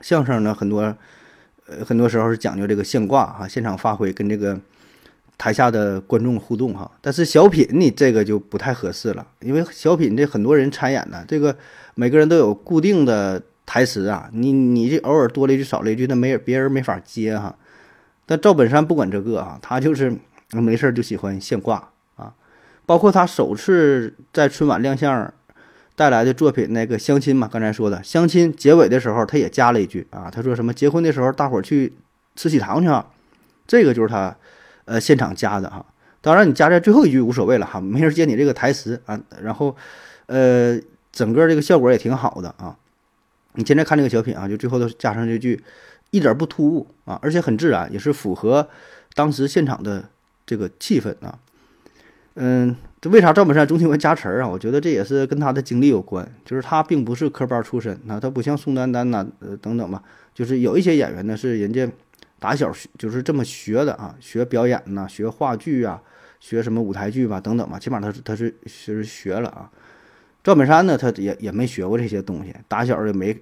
[0.00, 0.96] 相声呢很多，
[1.68, 4.58] 呃，很多时候是讲究这个现挂哈，现场发挥跟这个
[5.38, 11.56] 台下的观众互动哈，但是小品你这个就不太合适了，因为小品这很多人参演的，这个
[11.94, 13.42] 每个人都有固定的。
[13.68, 17.52] 台词啊，你你这偶尔多了一句少了一句，那没别人没法接哈。
[18.24, 20.16] 但赵本山不管这个啊，他就是
[20.50, 22.32] 没事就喜欢现挂啊。
[22.86, 25.12] 包括他首次在春晚亮相
[25.96, 31.94] 带来的作品那个相亲嘛，刚才说的相亲结尾的时候，他也加了一句啊，他说什么结婚的时候大伙儿去
[32.36, 33.06] 吃喜糖去啊，
[33.66, 34.36] 这个就是他
[34.84, 35.84] 呃现场加的哈。
[36.20, 39.18] 当然你加在最后一句无所谓了哈，没人接你这个台词啊。
[39.42, 39.74] 然后
[40.26, 40.78] 呃
[41.10, 42.76] 整个这个效果也挺好的啊。
[43.54, 45.64] 你现在看这个小品啊，就最后都加上这句，
[46.10, 48.68] 一点不突兀啊，而且很自然，也是符合
[49.14, 50.10] 当时现场的
[50.44, 51.38] 这个气氛啊。
[52.34, 52.76] 嗯，
[53.08, 54.48] 为啥赵本山总喜欢加词儿啊？
[54.48, 60.02] 我觉得这也是跟他的经历有关，就是他并不是科班出身，那他不像宋丹丹呐，呃等等吧，
[60.34, 61.88] 就是有一些演员呢是人家
[62.38, 66.00] 打小学就是这么学的啊，学表演呐，学话剧啊，
[66.40, 69.70] 学什么舞台剧吧等等吧，起码他是他是是学了啊。
[70.42, 73.36] 赵本山呢，他也也没学过这些东西，打小也没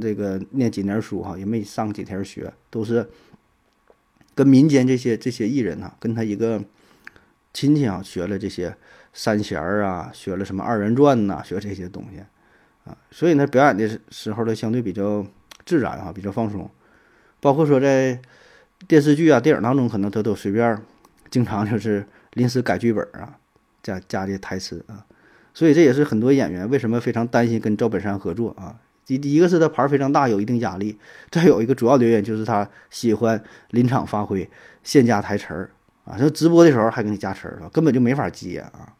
[0.00, 3.04] 这个念几年书哈，也没上几天学，都是
[4.34, 6.62] 跟民间这些这些艺人啊，跟他一个
[7.52, 8.74] 亲戚啊学了这些
[9.12, 12.20] 三弦儿啊，学了什么二人转呐、学这些东西
[12.84, 15.26] 啊，所以呢，表演的时候呢，相对比较
[15.64, 16.70] 自然啊，比较放松，
[17.40, 18.20] 包括说在
[18.86, 20.80] 电视剧啊、电影当中，可能他都随便，
[21.30, 23.38] 经常就是临时改剧本啊，
[23.82, 25.04] 加加的台词啊。
[25.52, 28.78] 所以这也是很多演员为什么非常担心跟赵本山合作啊。
[29.08, 30.96] 一一个是他牌非常大，有一定压力；
[31.30, 34.48] 再有一个主要的原因就是他喜欢临场发挥，
[34.84, 35.70] 现加台词儿
[36.08, 36.18] 啊。
[36.18, 38.94] 就直播的时候还给你加词儿，根本就没法接啊。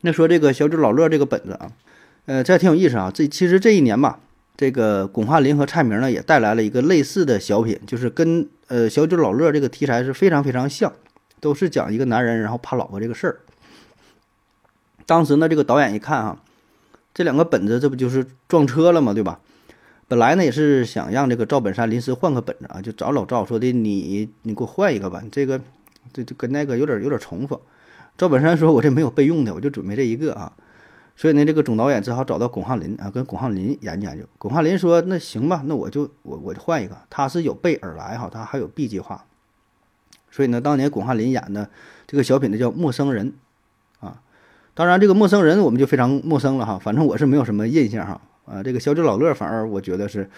[0.00, 1.70] 那说这个小九老乐这个本子啊，
[2.26, 3.10] 呃，这还挺有意思啊。
[3.14, 4.18] 这其实这一年吧，
[4.56, 10.92] 这个巩汉林和蔡明呢也带来了一个类似的小品，就是跟呃小九老乐这个题材是非常非常像，
[11.38, 13.40] 都是讲一个男人然后怕老婆这个事儿。
[15.06, 16.40] 当时呢，这个导演一看啊，
[17.14, 19.12] 这两个本子这不就是撞车了吗？
[19.12, 19.40] 对吧？
[20.08, 25.60] 本来呢也是想让这个赵本山临时换个本子啊，就找老赵说的你你给我换一个吧，这个
[26.12, 27.60] 这这跟那个有点有点重复。
[28.16, 30.52] 赵本山说：“我这没有备用的，我就准备这一个啊。”
[31.16, 34.24] 所以呢，这个总导演只好找到巩汉林啊，跟巩汉林研究研究。
[34.38, 36.96] 巩汉林说：“那行吧，那我就我我就换一个。
[37.10, 39.24] 他是有备而来哈，他还有 B 计划。
[40.30, 41.68] 所以呢，当年巩汉林演的
[42.06, 43.34] 这个小品呢叫《陌生人》
[44.06, 44.22] 啊。
[44.74, 48.20] 当然，这个陌生人我们就非常陌生了哈，反正我是没有什么印象哈。
[48.46, 50.28] 啊，这个小九老乐反而我觉得是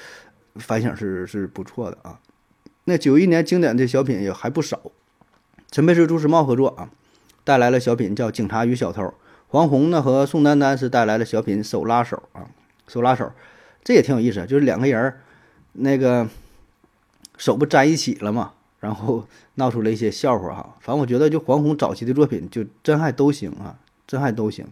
[0.56, 2.20] 反响是是不错的啊。
[2.84, 4.80] 那九一年经典的小品也还不少，
[5.74, 6.88] 陈佩斯、朱时茂合作啊。
[7.42, 9.02] 带来了小品叫《警察与小偷》，
[9.48, 12.46] 黄宏呢和宋丹丹是带来了小品《手拉手》啊，
[12.86, 13.28] 手拉手，
[13.82, 15.20] 这也挺有意思，就是两个人儿
[15.72, 16.28] 那个
[17.36, 20.76] 手不粘一起了嘛，然后闹出了一些笑话哈。
[20.80, 24.64] 反正我觉得就黄宏早期的作品就真还都行啊，真还都行。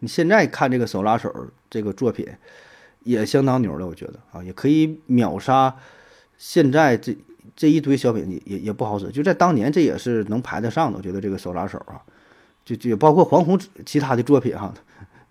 [0.00, 1.32] 你现在看这个手拉手
[1.70, 2.26] 这个作品
[3.04, 5.76] 也相当牛了，我觉得啊，也可以秒杀
[6.36, 7.16] 现在这。
[7.56, 10.98] 这一堆小品也也也不好使，就在当年这也是能排得上的。
[10.98, 12.00] 我觉得这个手拉手啊，
[12.64, 14.72] 就就包括黄宏其他的作品哈，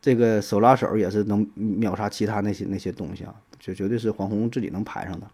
[0.02, 5.28] 这个手拉手也是能秒杀其他那些那些东西啊，就绝对是黄宏自己能排上的。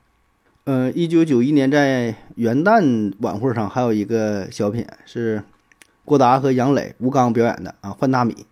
[0.66, 5.42] 呃，一九九一年在元旦晚会上还有一个小品是
[6.06, 8.46] 郭达和杨磊、吴刚表演的啊，换大米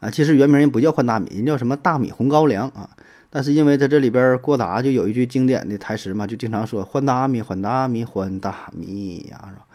[0.00, 2.90] 啊，其实原名人不叫换大米，人叫什么大米红高粱啊。
[3.36, 9.66] 但是因为在这里边，郭达就有一句经典的台词嘛，就经常说“换大米，换大米，换大米呀”，是吧？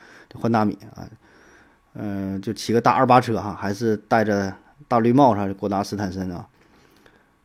[0.42, 1.06] 换大米啊，
[1.94, 4.52] 嗯，就骑个大二八车哈，还是戴着
[4.88, 6.48] 大绿帽啥的，郭达斯坦森啊。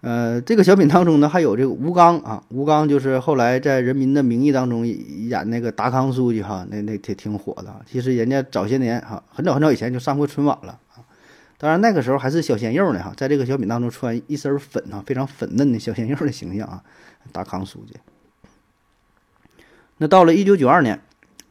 [0.00, 7.66] 呃，这个小品当中呢，还有这个吴刚啊，吴刚就是后来在《人民的名义》当中演那个达康书记哈，那那挺挺火的。
[7.84, 10.78] 其实人家早些年哈，很早很早以前就上过春晚了。
[11.58, 16.82] 当然那个时候还是小鲜肉呢哈，在这个小品当中穿一身粉啊，非常粉嫩的小鲜肉的形象啊，
[17.32, 17.94] 达康书记。
[19.96, 21.00] 那到了一九九二年，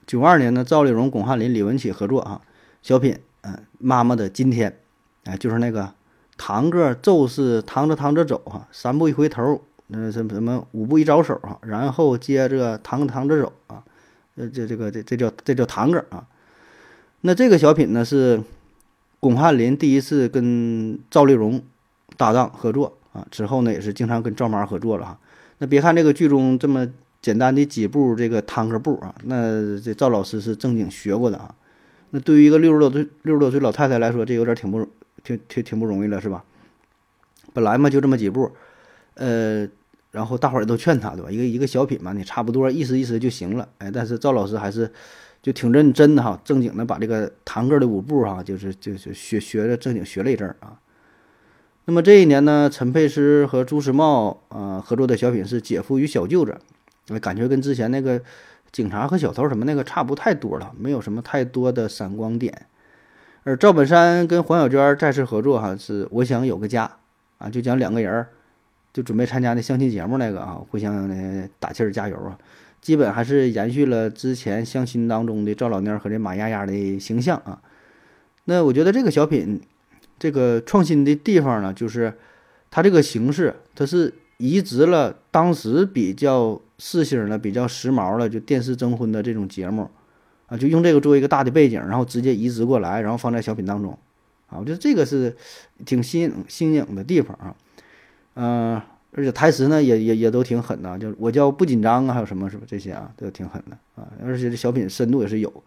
[0.06, 2.41] 九二年呢，赵丽蓉、巩汉林、李文启合作啊，
[2.84, 4.78] 小品嗯，妈妈的今天，
[5.24, 5.91] 哎，就是那个
[6.38, 13.84] 堂哥奏是堂着堂着走哈，三步一回头，那什么什么五步一招手哈，然后接着堂着堂着走啊，
[14.36, 16.28] 呃，这这个这这叫这叫堂哥啊。
[17.22, 18.44] 那这个小品呢是。
[19.25, 21.59] 巩汉林第一次跟赵丽蓉
[22.15, 25.19] 搭档合作啊，之后呢也是经常跟赵妈合作了哈。
[25.57, 26.88] 那别看这个剧中这么
[27.23, 31.55] 简单的几步这个探戈步啊，那这赵老师是正经学过的啊。
[32.11, 34.88] 那对于一个六十多岁六十多岁老太太来说，这有点挺不
[35.23, 36.43] 挺挺挺不容易了，是吧？
[37.51, 38.51] 本来嘛就这么几步，
[39.15, 39.67] 呃，
[40.11, 41.31] 然后大伙儿都劝他，对吧？
[41.31, 43.67] 一个一个小品嘛，你差不多意思意思就行了。
[43.79, 44.91] 哎，但是赵老师还是。
[45.45, 50.79] 就挺认真的哈，正经的把这个堂哥的舞步哈，就是就是学学着正经学了一阵儿啊。
[51.86, 56.58] 那么这一年呢，陈佩斯和朱时茂啊合作的小品是《姐夫与小舅子》，
[57.19, 58.19] 感觉跟之前那个
[58.71, 62.65] 警察和小偷什么那个差不太多了，没有什么太多的闪光点。
[63.43, 66.91] 而赵本山跟黄小娟再次合作哈，是我想有个家
[67.38, 68.29] 啊，就讲两个人儿
[68.91, 71.08] 就准备参加那相亲节目那个啊，互相
[71.60, 72.36] 打气儿加油啊。
[72.86, 77.60] 基本还是延续了之前相亲当中的赵老蔫和这马丫丫的形象啊。
[78.43, 79.60] 那我觉得这个小品，
[80.19, 82.13] 这个创新的地方呢，就是
[82.69, 89.89] 它这个形式，它是移植了当时比较时兴的、比较时髦的，就电视征婚的这种节目
[90.45, 93.98] 啊，就用这个作为一个大的背景，然后直接移植过来，然后放在小品当中
[94.45, 95.36] 啊，我觉得这个是
[95.88, 97.56] 挺新颖新颖的地方啊，
[98.36, 98.80] 嗯、
[99.17, 105.63] 而且台词呢也也也都挺狠的，就我叫不紧张啊，还有什么什么这些啊，都挺狠的啊，而且这小品深度也是有，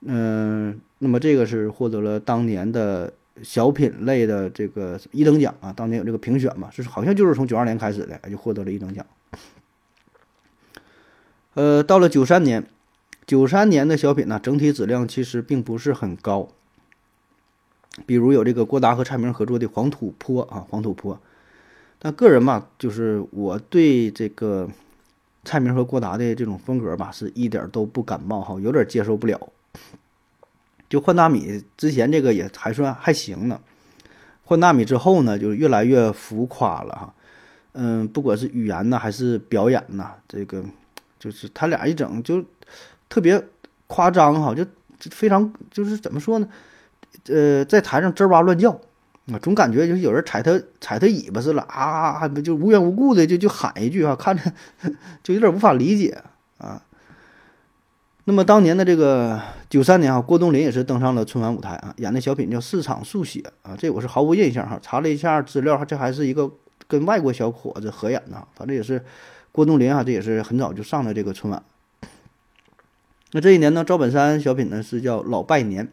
[0.00, 3.12] 嗯、那么这个是获得了当年的
[3.44, 9.06] 小品类的这个一等奖啊，当年有这个评选嘛，是好像就是从九二年开始的，就获得了一等奖。
[11.54, 12.66] 呃，到了九三年，
[13.24, 16.48] 九三年的小品呢，整体质量其实并不是很高。
[18.04, 21.14] 比如有这个郭达和蔡明合作的《黄土坡》啊，《黄土坡》。
[22.04, 24.68] 但个人嘛，就是我对这个
[25.42, 29.40] 蔡明和郭达的这种风格吧，是一点都不感冒哈，有点接受不了。
[30.86, 33.58] 就换大米之前这个也还算还行呢，
[34.44, 37.14] 换大米之后呢，就越来越浮夸了哈。
[37.72, 40.62] 嗯，不管是语言呐，还是表演呐，这个
[41.18, 42.44] 就是他俩一整就
[43.08, 43.42] 特别
[43.86, 44.62] 夸张哈，就
[45.10, 46.46] 非常就是怎么说呢？
[47.28, 48.78] 呃，在台上吱哇乱叫
[49.32, 54.52] 啊，总感觉就是有人踩他踩他尾巴似的啊，不就无缘无故的就就喊一句啊，看着
[55.22, 56.22] 就有点无法理解
[56.58, 56.82] 啊。
[58.26, 64.78] 那么当年的这个九三年啊，郭冬临也是登上了春晚舞台啊，演的小品叫《市场速写》啊，这我是毫无印象哈。
[64.82, 66.50] 查了一下资料，这还是一个
[66.86, 69.02] 跟外国小伙子合演的，反正也是
[69.52, 71.62] 郭冬临啊，这也是很早就上了这个春晚。
[73.32, 75.86] 那这一年呢，赵本山小品呢是叫《老拜年》，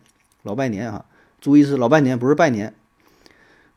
[0.43, 1.05] 老拜年啊，
[1.39, 2.73] 注意是老拜年，不是拜年。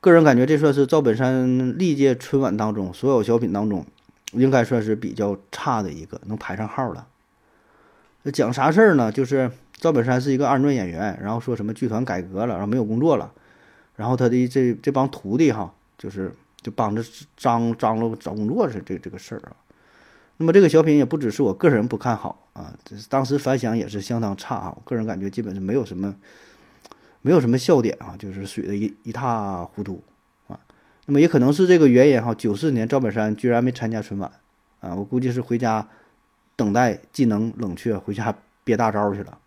[0.04, 3.86] 个人感觉这算是赵本山历届春晚当中所有小品当中，
[4.32, 7.06] 应该算是比较差的一个，能排上号了。
[8.30, 9.10] 讲啥事儿呢？
[9.10, 13.32] 就是赵本山是一个二人转演员，然后说什么剧团改革了，然后没有工作了，
[13.96, 17.02] 然后他的这这帮徒弟哈，就是就帮着
[17.34, 19.56] 张张罗找工作是这这个事儿啊。
[20.36, 24.74] 那么这个小品也不只是我个人不看好啊，这当时反响也是相当差啊。
[24.76, 26.14] 我个人感觉基本是没有什么
[27.24, 30.00] 没有什么笑点啊，就是水的一一塌糊涂
[30.46, 30.60] 啊。
[31.06, 34.30] 那么也可能是这个原因哈，九四年赵本山居然没参加春晚
[34.80, 35.88] 啊，我估计是回家。
[36.56, 38.32] 等待技能冷却，回家
[38.62, 39.38] 憋大招去了。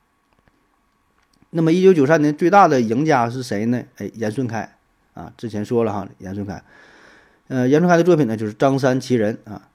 [1.52, 3.82] 那么，一九九三年最大的赢家是谁呢？
[3.96, 4.76] 哎，严顺开
[5.14, 6.62] 啊，之前说了哈，严顺开。
[7.48, 9.70] 呃，严顺开的作品呢，就是《张三奇人》啊。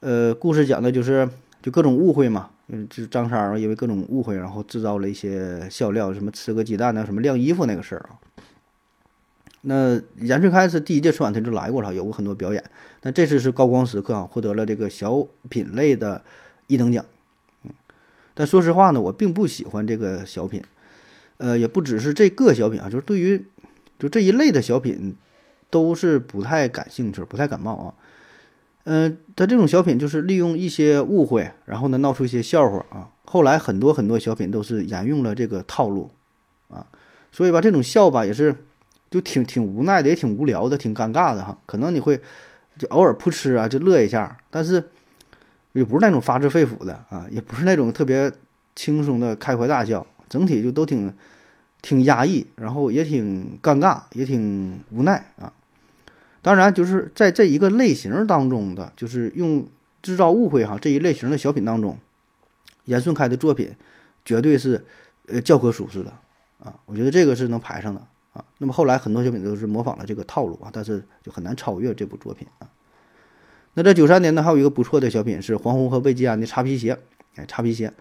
[0.00, 1.26] 呃，故事讲的就是
[1.62, 8.18] 就各种误会嘛，嗯，就张三儿因为各种误会，然后制造了一些笑料，什么吃个鸡蛋呢，什么晾衣服那个事儿啊。
[9.62, 12.62] 那严顺开是第一届春晚他就来过了，有过很多表演。
[13.02, 16.22] 那这次是高光时刻啊，获得了这个小品类的。
[16.66, 17.04] 一等奖，
[17.64, 17.70] 嗯，
[18.32, 20.64] 但说实话呢，我并不喜欢这个小品，
[21.36, 23.44] 呃，也不只是这个小品啊，就是对于
[23.98, 25.14] 就这一类的小品，
[25.68, 27.94] 都是不太感兴趣，不太感冒啊。
[28.84, 33.10] 嗯，他这种小品就是利用一些误会，然后呢闹出一些笑话啊。
[33.24, 36.10] 后来很多很多小品都是沿用了这个套路
[36.68, 36.86] 啊，
[37.32, 38.54] 所以吧，这种笑吧也是
[39.10, 41.58] 就挺挺无奈的，也挺无聊的，挺尴尬的哈。
[41.66, 42.20] 可能你会
[42.78, 44.90] 就偶尔扑哧啊就乐一下，但是。
[45.72, 48.32] 也不是那种发自肺腑的啊，也不是那种特别
[48.76, 51.12] 轻松的开怀大笑，整体就都挺
[51.82, 55.52] 挺压抑，然后也挺尴尬，也挺无奈啊。
[56.44, 59.66] 当然，就是在这一个类型当中的，就是用
[60.02, 61.98] 制造误会哈这一类型的小品当中，
[62.84, 63.72] 严顺开的作品
[64.26, 64.84] 绝对是
[65.26, 66.12] 呃教科书式的
[66.62, 68.44] 啊，我觉得这个是能排上的啊。
[68.58, 72.68] 那么后来很多小品都是模仿了这个套路啊，但是就很难超越这部作品啊。
[73.72, 76.94] 那在九三年呢，还有一个不错的小品是黄宏和魏吉安的《擦皮鞋》。
[77.36, 77.92] 哎，擦皮鞋，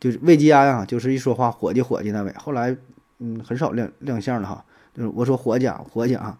[0.00, 2.74] 就是魏吉安啊，就是一说话伙计伙计那位，后来
[3.18, 4.64] 嗯很少亮亮相了哈。
[4.94, 6.36] 就是我说伙计啊，伙计啊，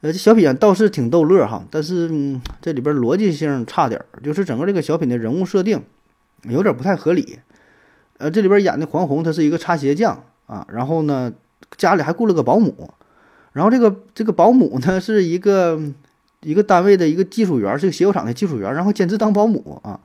[0.00, 5.82] 呃，这小品倒是挺逗乐哈，但是这里边逻辑性差点儿，就是整个这个小品的人物设定
[6.42, 7.38] 有点不太合理。
[8.18, 11.32] 呃，这里边演的黄宏他是一个擦鞋匠啊，然后呢
[11.76, 12.90] 家里还雇了个保姆，
[13.52, 15.80] 然后这个这个保姆呢是一个。
[16.42, 19.98] 一个单位的一个技术员，是个鞋油厂的技术员，然后兼职当保姆啊。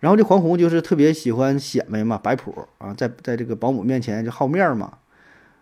[0.00, 4.94] 然后这黄宏就是特别喜欢显摆嘛，摆谱啊，在在这个保姆面前就好面嘛。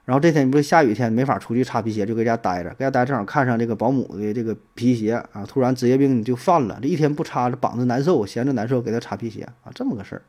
[0.04, 2.70] 然后这天不是下雨天，没法出去擦皮鞋，就搁家待着。
[2.70, 10.22] 搁家待正好看上这个保姆的这个皮鞋啊，突然职业病就犯了，这一天不擦，这膀子难受，闲着难受，给他擦皮鞋啊，这么个事儿。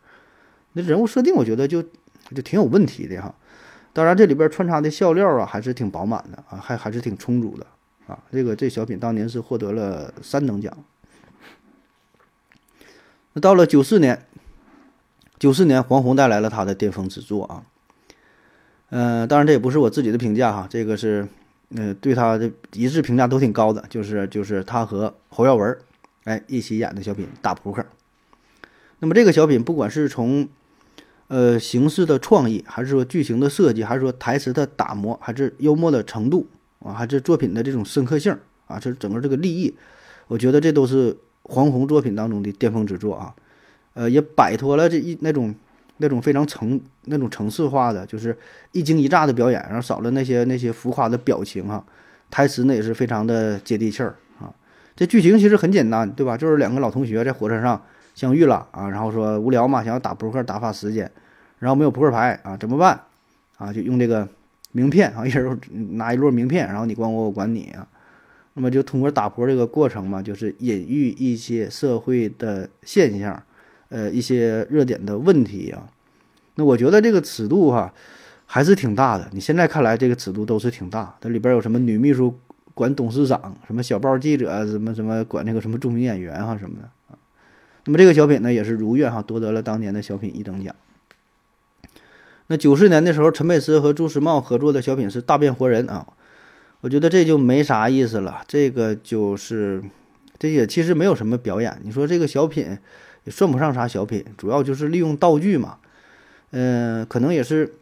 [0.73, 3.33] 那人物设定我觉得就就挺有问题的哈。
[3.93, 7.65] 当然这里边穿插的笑料啊，还是挺饱满的啊，还还是挺充足的。
[8.05, 10.71] 啊，这个这小品当年是获得了三等奖。
[13.33, 14.27] 那到了九四年，
[15.39, 17.63] 九四年黄宏带来了他的巅峰之作啊。
[18.95, 21.27] 嗯，当然这也不是我自己的评价哈，这个是
[21.75, 25.75] 呃对他的一致评价都挺高的，就是就是他和侯耀文
[26.25, 27.81] 哎一起演的小品《打扑克》。
[28.99, 30.47] 那么这个小品不管是从
[31.27, 36.45] 呃，形式的创意，还是说剧情的设计，还是说台词的打磨，还是幽默的程度
[36.77, 38.37] 啊，还是作品的这种深刻性
[38.67, 39.73] 啊，就是整个这个立意，
[40.27, 43.33] 我觉得这都是黄宏作品当中的巅峰之作啊。
[43.95, 45.55] 呃，也摆脱了这一那种
[45.97, 48.37] 那种非常程那种程式化的，就是
[48.71, 51.83] 一惊一乍的表演，然后少了那些那些浮夸的表情哈。
[52.29, 54.53] 台词呢也是非常的接地气儿啊。
[54.95, 56.35] 这剧情其实很简单，对吧？
[56.35, 57.81] 就是两个老同学在火车上
[58.15, 61.09] 相遇了啊，然后说无聊嘛，想要打扑克打发时间。
[61.59, 62.99] 然后没有扑克牌啊，怎么办？
[63.57, 64.27] 啊，就用这个
[64.71, 65.59] 名片啊， 一人
[65.91, 67.87] 拿一摞名片，然后你管我，我管你啊。
[68.55, 73.41] 那么就通过打扑这个过程嘛，就是隐喻一些社会的现象，
[73.93, 75.87] 呃，一些热点的问题啊。
[76.55, 77.93] 那我觉得这个尺度哈
[78.47, 79.29] 还是挺大的。
[79.31, 81.15] 你现在看来这个尺度都是挺大。
[81.21, 82.35] 它里边有什么女秘书
[82.73, 87.17] 管董事长，什么小报记者，什么什么管那个什么著名演员哈什么的啊。
[87.85, 90.73] 那么这个小品呢也是如愿哈夺得了当年的小品一等奖。
[92.47, 96.07] 那九四年的时候，陈佩斯和朱时茂合作的小品是《大变活人》啊，
[96.81, 98.41] 我觉得这就没啥意思了。
[98.47, 99.83] 这个就是，
[100.39, 101.79] 这也其实没有什么表演。
[101.83, 102.77] 你说这个小品
[103.23, 105.77] 也算不上啥小品，主要就是利用道具嘛。
[106.51, 107.73] 嗯，可能也是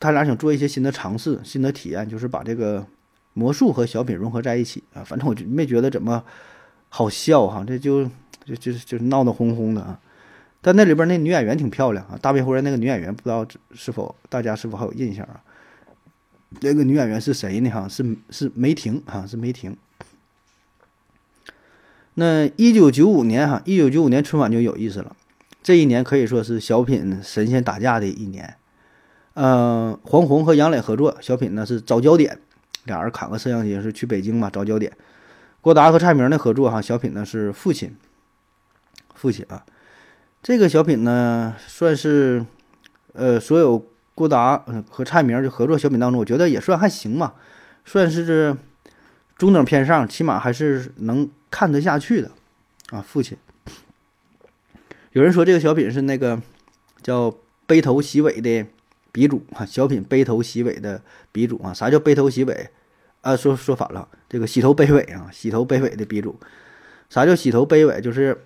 [0.00, 2.86] 他俩想做一些新的尝试、新的体验，就是把这个
[3.34, 5.02] 魔术和小品融合在一起啊。
[5.04, 6.22] 反正我就没觉得怎么
[6.88, 8.04] 好笑哈，这就
[8.44, 9.98] 就就就是闹闹哄哄的啊。
[10.60, 15.42] 但那里边那女演员挺漂亮啊，《大变活人》那个女演员，不知道是否大家是否还有印象啊？
[16.60, 17.70] 那个女演员是谁呢？
[17.70, 19.76] 哈，是是梅婷哈，是梅婷。
[22.14, 25.16] 那一九九五年哈，一九九五年春晚就有意思了，
[25.62, 28.54] 这一年可以说是小品神仙打架的一年。
[29.34, 32.38] 呃，黄宏和杨磊合作，小品呢是找焦点，
[32.84, 34.92] 俩人扛个摄像机是去北京嘛找焦点。
[35.62, 37.96] 郭达和蔡明的合作哈，小品呢是父亲，
[39.14, 39.64] 父亲啊。
[40.42, 42.44] 这个小品呢，算是，
[43.14, 44.58] 呃，所有郭达
[44.90, 47.32] 和蔡明就合作小品当中，我觉得也算还行嘛，
[47.84, 48.56] 算是
[49.42, 52.30] 中等偏上，起码还是能看得下去的
[52.90, 53.04] 啊。
[53.04, 53.36] 父亲，
[55.10, 56.40] 有人说这个小品是那个
[57.02, 57.36] 叫
[57.66, 58.64] 背头洗尾的
[59.10, 61.74] 鼻祖啊，小品背头洗尾的鼻祖啊。
[61.74, 62.70] 啥叫背头洗尾
[63.22, 63.34] 啊？
[63.34, 66.38] 说说反了，这个洗头背尾啊，洗头背尾的鼻祖。
[67.10, 68.00] 啥叫洗头背尾？
[68.00, 68.38] 就是。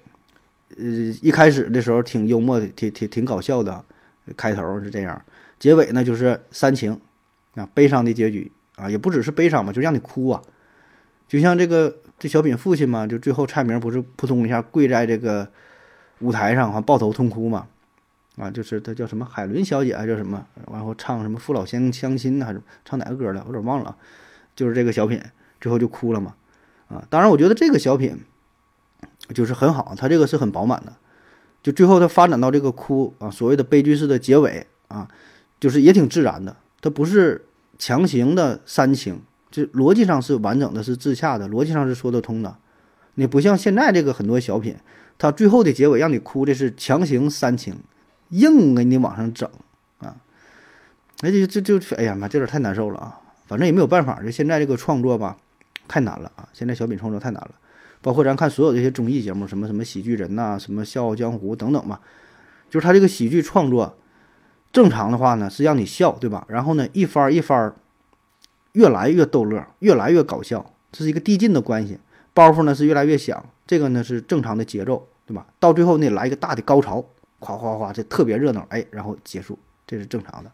[0.78, 0.84] 呃，
[1.22, 3.84] 一开始的时候挺幽默的，挺挺挺搞笑的，
[4.36, 5.24] 开头是这样，
[5.60, 7.00] 结尾呢就是煽情
[7.54, 10.42] 啊，悲伤的结局啊，也不只是悲伤嘛，就让你哭啊，
[11.28, 15.48] 就像这个这小品父亲嘛，就最后蔡明不是扑通一下跪在这个
[16.20, 17.66] 舞台上啊，抱头痛哭嘛，
[18.36, 23.96] 啊，就是他叫什么海伦小姐还叫什么，然后唱什么父老乡相亲还是唱哪个歌了，我有点忘了，
[24.54, 25.20] 就是这个小品
[25.60, 26.34] 最后就哭了嘛，
[26.88, 28.18] 啊，当然我觉得这个小品。
[29.34, 30.94] 就是很好，他这个是很饱满的，
[31.60, 35.08] 就最后他发展到这个哭啊，所谓的悲剧式的结尾啊，
[35.58, 37.44] 就是也挺自然的，它不是
[37.76, 39.20] 强行的煽情，
[39.56, 42.54] 就逻辑上是完整的，是自洽的，逻辑上是说得通的。
[43.14, 44.76] 你不像现在这个很多小品，
[45.16, 47.74] 它最后的结尾让你哭的是强行煽情，
[48.28, 49.48] 硬给你往上整
[50.00, 50.16] 啊，
[51.22, 53.18] 哎这这就哎呀妈，这点太难受了啊！
[53.46, 55.38] 反正也没有办法，就现在这个创作吧，
[55.88, 56.46] 太难了啊！
[56.52, 57.52] 现在小品创作太难了。
[58.02, 62.02] 包括咱看所有这些综艺节目，什么什么喜剧人呐，什么笑傲江湖等等吧，
[62.68, 63.96] 就是他这个喜剧创作，
[64.70, 66.44] 正常的话呢是让你笑，对吧？
[66.50, 67.74] 然后呢一番一番，
[68.76, 71.98] 越来越逗乐，越来越搞笑，这是一个递进的关系。
[72.34, 75.46] 包袱呢是越来越响，这个呢是正常的节奏，对吧？
[75.58, 77.02] 到最后呢来一个大的高潮，
[77.38, 80.52] 夸夸夸，这特别热闹，哎，然后结束，这是正常的。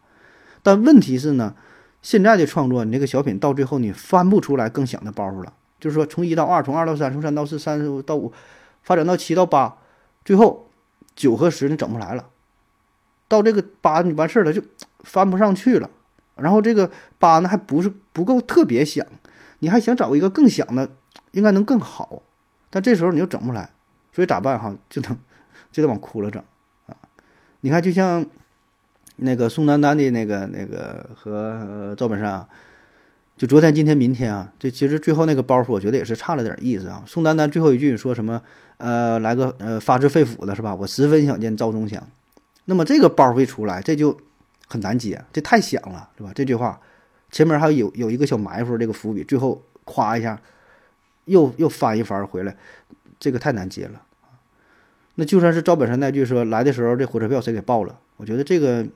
[0.62, 1.52] 但问题是呢，
[2.00, 5.52] 现在的创作，你这个小品到最后你翻不出来更响的包袱了。
[5.80, 8.32] 就是说，从一到二，从二到三，从三到四，三到五，
[8.84, 9.78] 发展到七到八，
[10.24, 10.68] 最后
[11.16, 12.26] 九和十你整不来了。
[13.26, 14.62] 到这个八你完事儿了，就
[15.00, 15.90] 翻不上去了。
[16.36, 19.06] 然后这个八呢还不是不够特别响，
[19.60, 20.88] 你还想找一个更响的，
[21.32, 22.22] 应该能更好。
[22.70, 23.70] 但这时候你又整不来，
[24.12, 24.74] 所以咋办哈？
[24.88, 25.18] 就能
[25.70, 26.42] 就得往哭了整
[26.86, 26.96] 啊！
[27.60, 28.24] 你看，就像
[29.16, 32.48] 那个宋丹丹的那个那个和赵本山啊。
[33.34, 37.02] 就昨天、今天、明天啊，这其实最后那个包袱，我觉得也是差了点意思啊。
[37.06, 38.40] 宋丹丹最后一句说什么？
[38.76, 40.74] 呃，来个呃发自肺腑的是吧？
[40.74, 42.06] 我十分想见赵忠祥。
[42.66, 44.16] 那么这个包袱一出来，这就
[44.72, 46.32] 很难接，这太响了，是吧？
[46.34, 46.80] 这句话
[47.30, 50.40] 前面还有有一个小埋伏，这个伏笔，最后夸一下，
[51.26, 52.56] 又又翻一番回来，
[53.18, 54.00] 这个太难接了。
[55.16, 57.98] 那就算是赵本山那句说来的时候这火车票谁给报了？
[58.16, 58.86] 我觉得这个。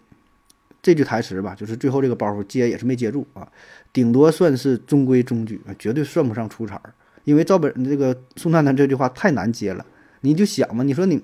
[0.82, 3.48] 这句台词吧，就是最后这个包袱接也是没接住啊，
[3.92, 6.94] 顶多算是中规中矩，绝对算不上出彩儿。
[7.24, 9.84] 因为赵本这个宋丹丹这句话太难接了，
[10.20, 11.20] 你就想嘛，你说你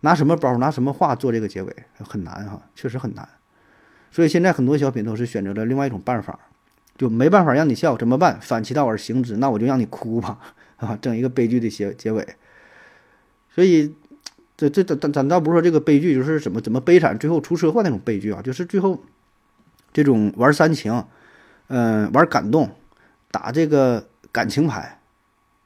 [0.00, 3.28] 拿什么包、拿什么话做这个结尾很难哈，确实很难。
[4.10, 6.38] 所以现在很多小品都是选择了另外一种办法，
[6.96, 8.38] 就没办法让你笑，怎么办？
[8.40, 10.38] 反其道而行之，那我就让你哭吧，
[10.76, 12.26] 啊，整一个悲剧的结结尾。
[13.54, 13.94] 所以，
[14.56, 19.02] 这这咱咱倒不是说这个悲剧就是怎么怎么悲惨，最后出车祸那种悲剧啊，就是最后
[19.92, 21.04] 这种玩煽情，
[21.68, 22.70] 嗯，玩感动，
[23.30, 24.98] 打这个感情牌，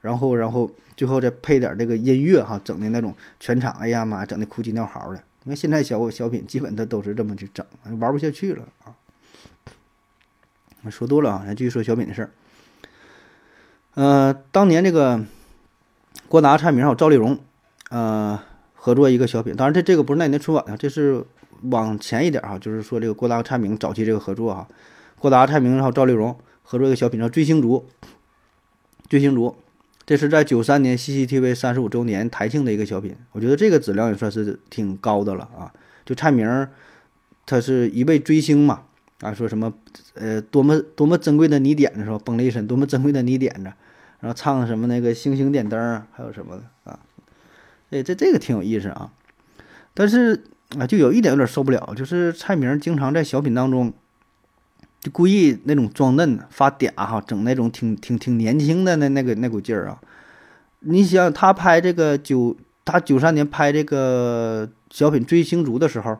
[0.00, 5.22] 然后然后最后再配点这个音乐哈，整的那种全场哎呀妈，整的哭鸡尿嚎的。
[5.44, 7.64] 你看现在小小品基本它都是这么去整，
[7.98, 8.92] 玩不下去了啊。
[10.90, 12.30] 说多了啊，咱继续说小品的事儿。
[13.94, 15.24] 呃，当年这个
[16.28, 17.38] 郭达、蔡明还有赵丽蓉，
[17.90, 18.40] 呃，
[18.74, 19.54] 合作一个小品。
[19.56, 21.24] 当然，这这个不是那年春晚的，这是
[21.64, 24.68] 往前一点哈，就是说这个郭达、蔡明早期这个合作哈。
[25.18, 27.86] 郭达、蔡明还有赵丽蓉合作一个小品叫《追星族》，
[29.08, 29.48] 《追星族》。
[30.10, 35.72] 这是在九三年 CCTV 三十五周年台庆的一个小品，我觉得这个质量也算是挺高的了啊！
[36.04, 36.66] 就蔡明，
[37.46, 38.82] 他是一位追星嘛，
[39.20, 39.72] 啊，说什么
[40.14, 42.18] 呃多么多么珍贵的你点着是吧？
[42.24, 43.72] 崩了一身多么珍贵的你点着，
[44.18, 46.98] 然后唱什么那个星星点灯啊，还有什么的啊？
[47.90, 49.12] 哎，这这个挺有意思啊！
[49.94, 50.42] 但是
[50.76, 53.92] 啊，就有一点有点受不了，就是蔡明经常在小品当中。
[55.00, 59.98] 就故意那种装嫩发嗲哈，整那种挺挺挺年轻的那那个那股劲儿啊！
[60.80, 66.18] 你想他拍这个九，他九三年拍这个小品《追星族》的时候，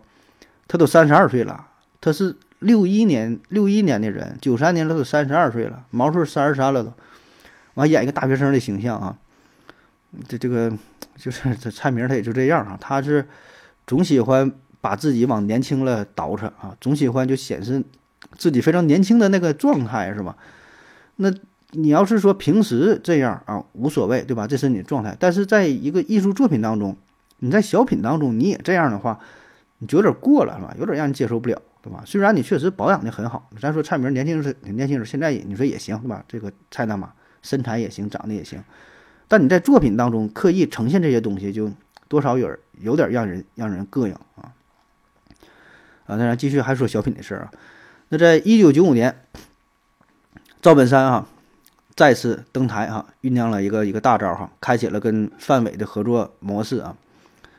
[0.67, 1.67] 他都三十二岁了。
[2.01, 6.91] 他是六一年六一年的人，九三年他都三十二岁了，毛岁三十三了都。
[7.75, 9.15] 完演一个大学生的形象啊，
[10.27, 10.73] 这这个
[11.17, 13.29] 就是这蔡明他也就这样啊，他是
[13.87, 14.51] 总喜欢
[14.81, 17.85] 把自己往年轻了倒饬啊，总喜欢就显示。
[18.37, 20.37] 自己非常年轻的那个状态是吧？
[21.17, 21.33] 那
[21.73, 24.47] 你要是说平时这样啊，无所谓，对吧？
[24.47, 25.17] 这是你的状态。
[25.19, 26.97] 但是在一个艺术作品当中，
[27.39, 29.21] 你在小品当中你也这样的话，
[29.79, 30.75] 你就有点过了，是吧？
[30.79, 32.03] 有点让人接受不了，对吧？
[32.05, 36.25] 虽然你确实保养的很好，咱说蔡明年轻时年轻时现在你说也行，对吧？
[36.27, 37.13] 这个蔡大妈
[37.43, 38.63] 身材也行，长得也行，
[39.29, 41.71] 但你在作品当中刻意呈现这些东西，就
[42.09, 42.51] 多少有
[42.81, 44.53] 有点让人让人膈应啊。
[46.07, 47.53] 啊，那咱继续还说小品的事儿啊。
[48.13, 49.23] 那在一九九五年，
[50.61, 51.29] 赵本山啊
[51.95, 56.97] 再次登台哈，酝酿了一个一个大招哈，开启了跟范伟的合作模式啊，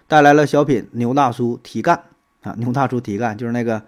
[0.09, 1.95] 带来了小品《牛大叔提干》
[2.49, 3.81] 啊，《牛大叔提干》就是那个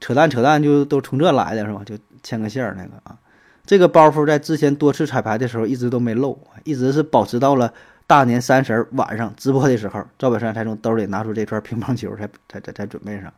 [0.00, 1.82] 扯淡扯淡就都从这来的是吧？
[1.84, 3.18] 就牵个线儿那个啊，
[3.66, 7.74] 这个包袱在之前多次彩排的时候一直都没漏，一直是保持到了
[8.06, 13.32] 大年三十晚上直播的时候，赵本山才从兜里拿出这串乒乓球，才才才才准备上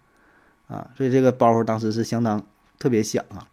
[0.69, 2.45] 啊，所以这个包袱当时是相当。
[2.79, 3.49] 特别响啊！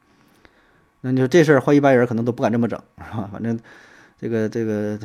[1.02, 3.30] 那你说这事儿换一般人可能都不敢这么整，是吧？
[3.32, 3.60] 反正
[4.20, 4.98] 这个这个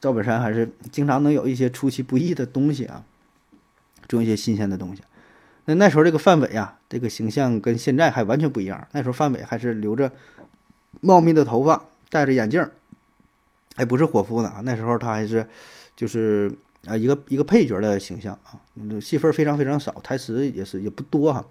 [0.00, 3.04] 赵本山还是经常能有一些出其不意的东西啊，
[4.08, 5.02] 做一些新鲜的东西。
[5.64, 8.86] 那那时候这个范伟啊，这个形象跟现在还完全不一样。
[8.92, 10.12] 那时候范伟还是留着
[11.00, 12.68] 茂密的头发，戴着眼镜，
[13.76, 14.52] 还不是伙夫呢。
[14.64, 15.46] 那时候他还是
[15.96, 16.52] 就是
[16.84, 18.60] 啊一个一个配角的形象啊，
[19.00, 21.44] 戏份非常非常少，台词也是也不多哈。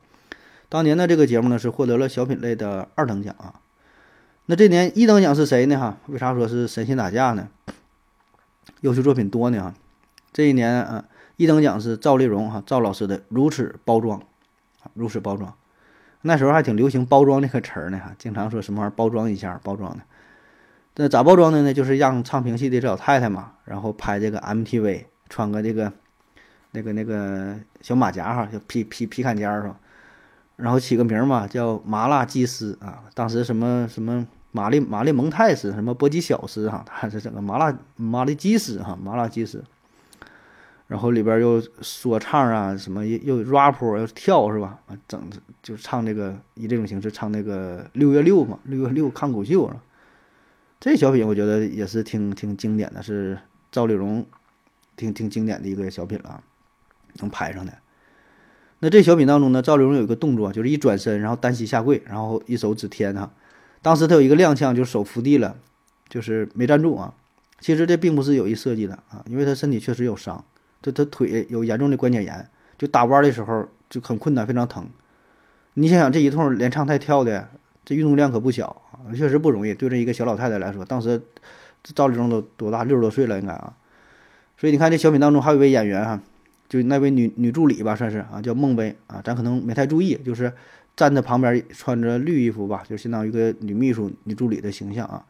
[0.72, 3.60] 当年的这个节目呢，是获得了小品类的二等奖啊。
[4.46, 5.78] 那这年一等奖是谁呢？
[5.78, 7.50] 哈，为啥说是神仙打架呢？
[8.80, 9.74] 优秀作品多呢哈。
[10.32, 11.04] 这一年啊，
[11.36, 15.50] 一等奖是赵丽蓉哈，赵老师的《如此包装》啊，《如此包装》。
[16.22, 20.04] 那时候还挺流行“包装”这个词儿呢哈，经常说什么玩意儿包装一下，包装的。
[20.96, 21.74] 那咋包装的呢？
[21.74, 25.92] 就是让唱评戏的这老太太嘛，然后拍这个 MTV，穿个这个
[26.72, 29.76] 那个那个小马甲哈，就皮皮皮坎肩儿是吧？
[30.62, 33.04] 然后起个名嘛，叫麻辣鸡丝啊。
[33.14, 39.64] 当时什么什么玛丽玛丽蒙泰斯，什么波吉小斯哈，他是整个麻辣麻辣鸡丝哈，麻辣鸡丝。
[40.88, 44.78] 然后里边又说唱啊，什么又又 rap 又跳是吧？
[45.08, 45.22] 整
[45.64, 49.82] 就唱这个以这种形式唱那个六月六嘛，六月六看口秀啊。
[50.80, 53.40] 这小品我觉得也是挺挺经典的，是
[53.72, 54.26] 赵丽蓉
[54.98, 56.44] 挺挺经典的一个小品了，
[57.20, 57.72] 能排上的。
[58.84, 63.32] 那这小品当中呢，赵丽蓉有一个动作，就是一转身，然后单膝下跪，然后一手指天哈。
[63.84, 65.56] 当时他有一个踉跄，就手扶地了，
[66.10, 67.14] 就是没站住啊。
[67.60, 70.44] 其实这并不是有意设计的啊，因为他身体确实有伤，
[70.82, 74.88] 他他腿有严重的关节炎，就打弯的时候就很困难，非常疼。
[75.76, 77.50] 你想想这一通连唱带跳的，
[77.86, 79.76] 这运动量可不小啊，确实不容易。
[79.76, 81.22] 对这一个小老太太来说，当时
[81.94, 83.76] 赵丽蓉都多大，六十多岁了应该啊。
[84.58, 86.20] 所以你看这小品当中还有一位演员哈。
[86.72, 90.54] 就那位女女助理吧，算是啊，叫孟薇啊，咱可能没太注意，就是
[90.96, 95.26] 站在旁边穿着绿衣服吧，就相当于一个女秘书、女助理的形象啊。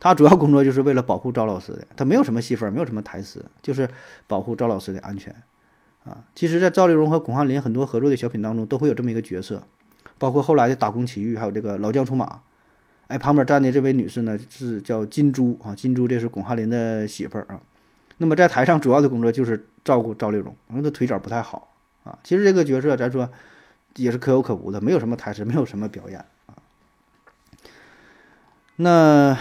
[0.00, 3.86] 她主要工作就是为了保护赵老师的，她没有什么戏份，没有什么台词，就是
[4.26, 5.34] 保护赵老师的安全
[6.04, 6.24] 啊。
[6.34, 9.62] 其实，在赵丽蓉和巩汉林很多合作的小品当中，都会有这么一个角色，
[10.16, 12.24] 包括后来的《打工奇遇》，还有这个《老将出马》。
[13.08, 17.60] 哎，旁边站的这位女士呢，是叫金珠啊，金珠这是巩汉林的媳妇儿啊。
[18.16, 21.72] 那么在台上主要的工作就是照顾赵丽蓉，因为她腿脚不太好
[22.02, 22.18] 啊。
[22.24, 23.30] 其实这个角色咱说
[23.94, 26.58] 也是可有可无的，没有什么台词，没有什么表演啊。
[28.74, 29.38] 那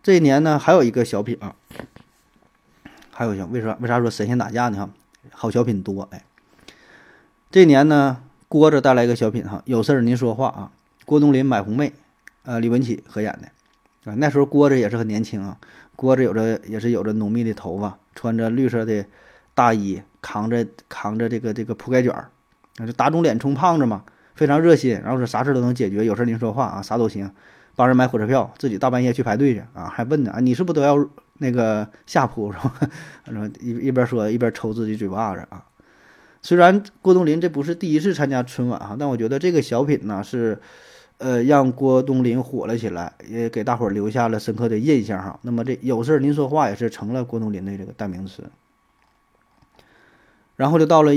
[0.00, 1.56] 这一年呢，还有一个小品啊，
[3.10, 4.78] 还有像为啥为啥说神仙打架呢？
[4.78, 4.90] 哈，
[5.32, 6.22] 好小品多哎。
[7.50, 10.70] 这一年呢，郭子带来一个小品哈，有事儿您说话啊。
[11.04, 11.92] 郭冬临买红妹，
[12.44, 14.14] 呃，李文启合演的啊。
[14.16, 15.58] 那时候郭子也是很年轻啊，
[15.96, 19.04] 郭子有着也是有着浓密的头发，穿着绿色的
[19.54, 22.30] 大衣，扛着扛着这个这个铺盖卷儿，
[22.86, 27.30] 就打肿脸充胖子嘛，非常热心，然后说啥事都能解决，有事您说话啊，啥都行。
[27.76, 32.72] 帮人买火车票，自己大半夜去排队去啊，还问呢啊，你是不是都要那个下铺是吧？
[33.26, 35.64] 说一一边说一边抽自己嘴巴子啊。
[36.40, 40.60] 虽然郭冬临这不是第一次参加春晚哈，但我觉得这个小品呢是，
[41.18, 45.40] 呃，让郭冬临火了起来，也给大伙儿留下了深刻的印象哈。
[45.42, 48.44] 那么这有事儿您说话也是成了郭冬临的这个代名词。
[50.56, 51.14] 然后就到了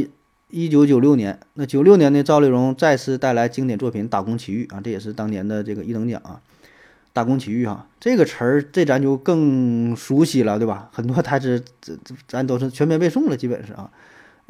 [0.50, 6.42] 一九九六年，那九六年呢，赵丽蓉再次带来经典作品《打工奇遇》啊，这也是当年的这个一等奖啊。
[7.14, 10.88] 打工奇遇哈，这个词儿这咱就更熟悉了，对吧？
[10.94, 13.90] 很多台词这这咱都是全篇背诵了，基本是啊。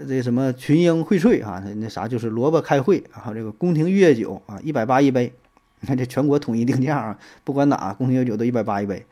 [0.07, 5.33] 这什么群英荟萃啊，那啥就是萝卜开会啊，这个宫廷御宴酒啊，一百八一杯。
[5.79, 9.05] 你看这全国统一定价啊，不管哪宫廷御宴酒都一百八一杯，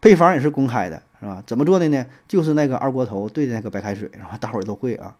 [0.00, 1.42] 配方也是公开的，是吧？
[1.46, 2.06] 怎么做的呢？
[2.26, 4.36] 就是那个二锅头兑的那个白开水，是吧？
[4.40, 5.16] 大伙儿都会啊。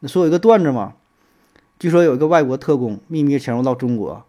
[0.00, 0.94] 那说有一个段子嘛，
[1.78, 4.24] 据说有一个外国特工秘密潜入到中国，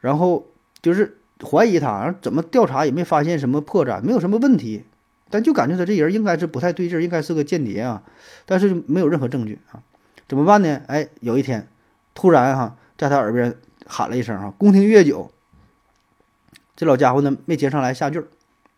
[0.00, 0.46] 然后
[0.82, 1.18] 就是。
[1.42, 4.84] 怀疑他，然后怎么调查也没发现什么破绽，没有什么问题，
[5.28, 8.02] 但就感觉他这人应该是不太对劲，应该是个间谍啊，
[8.46, 9.82] 但是没有任何证据啊，
[10.28, 10.80] 怎么办呢？
[10.86, 11.66] 哎，有一天，
[12.14, 13.54] 突然哈，在他耳边
[13.84, 15.32] 喊了一声哈，宫廷乐酒，
[16.76, 18.28] 这老家伙呢没接上来下句儿，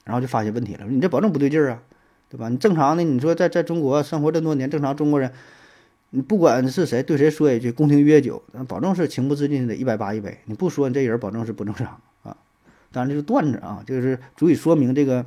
[0.06, 1.82] 然后就发现问题了，你这保证不对劲儿啊，
[2.30, 2.48] 对吧？
[2.48, 5.32] 你正常的，你说在在中国生活这么多年，正常中国人，
[6.10, 12.36] 你不管是谁对谁说一句宫廷约酒，那保证是情不自禁的一百八一杯，你不说你这人保证是不正常啊。
[12.92, 15.26] 当然，这是段子啊，就是足以说明这个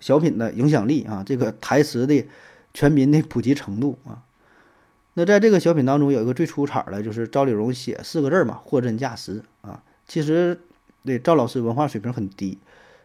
[0.00, 2.26] 小品的影响力啊，这个台词的
[2.74, 4.24] 全民的普及程度啊。
[5.14, 9.82] 那在这个小品当中，有一个最出彩的，就是赵丽蓉写四个字嘛，“货真价实”啊。
[10.06, 10.60] 其实，
[11.04, 12.58] 对赵老师文化水平很低，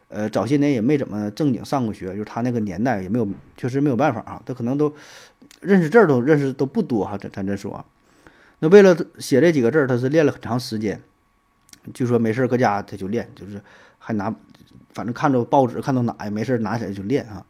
[0.08, 4.94] 呃，早些年也没怎么正经上过学，就是他那个年代也没有，确实没有办法啊，他可能都
[5.60, 7.18] 认识字儿都认识都不多哈。
[7.18, 7.84] 咱咱这说，
[8.60, 11.00] 那为了写这几个字儿，他是练了很长时间。
[11.92, 13.60] 据说没事搁家他就练，就是。
[14.06, 14.34] 还拿，
[14.92, 17.46] 反正看着报纸看到哪呀，没事拿起来就练啊。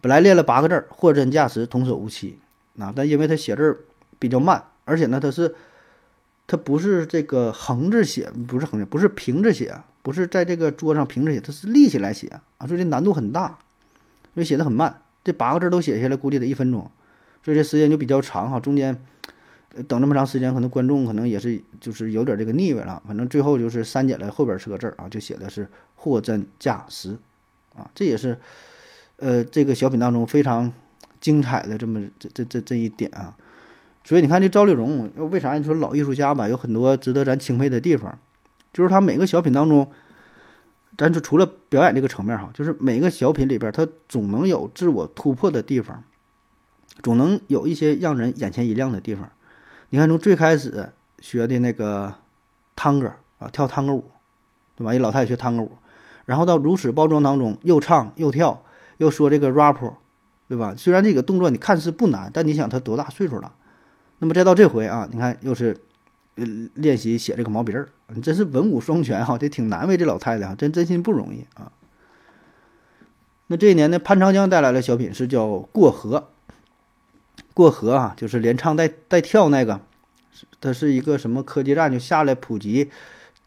[0.00, 2.38] 本来练了八个字儿，货真价实，童叟无欺
[2.78, 2.92] 啊。
[2.94, 3.80] 但因为他写字儿
[4.20, 5.56] 比较慢，而且呢，他是
[6.46, 9.76] 他不是这个横着写，不是横着，不是平着写，
[10.06, 12.28] 不是在这个桌上平着写，他是立起来写
[12.58, 13.58] 啊，所以这难度很大，
[14.34, 15.02] 所以写的很慢。
[15.24, 16.88] 这八个字都写下来，估计得一分钟，
[17.42, 18.96] 所以这时间就比较长哈，中间。
[19.88, 23.02] 等这么长时间，可能观众可能也是就是有点这个腻味了。
[23.04, 27.18] 反正最后就是删减了后边是个字啊，就写的是货真价实，
[27.74, 28.38] 啊，这也是
[29.16, 30.72] 呃这个小品当中非常
[31.20, 33.36] 精彩的这么这这这这一点啊。
[34.04, 38.16] 所以你看这赵丽蓉，为啥你说老艺术家吧，有很多值得咱钦佩的地方，
[38.76, 39.90] 就是他每个小品当中，
[40.98, 46.04] 咱就除了表演这个层面哈，就是每个小品里边他总能有自我突破的地方，
[47.02, 49.30] 总能有一些让人眼前一亮的地方。
[49.88, 52.12] 你看，从最开始学的那个
[52.74, 54.04] 探戈啊，跳探戈舞，
[54.76, 54.94] 对吧？
[54.94, 55.72] 一老太太学探戈舞，
[56.26, 58.62] 然后到如此包装当中，又唱又跳，
[58.98, 59.78] 又说这个 rap，
[60.48, 60.74] 对吧？
[60.76, 63.54] 虽然这个动作你看似不难，但你想他多大岁数了？
[64.18, 65.74] 那么再到这回啊，你看又是
[66.74, 71.72] 练习写这个毛笔字，你真是文武双全哈，这挺难为这老太太哈，真真心不容易啊。
[73.48, 76.28] 那这一年呢，潘长江带来的小品是叫过河。
[77.54, 79.80] 过河啊，就是连唱带带跳那个，
[80.60, 82.90] 它是一个什么科技站就下来普及，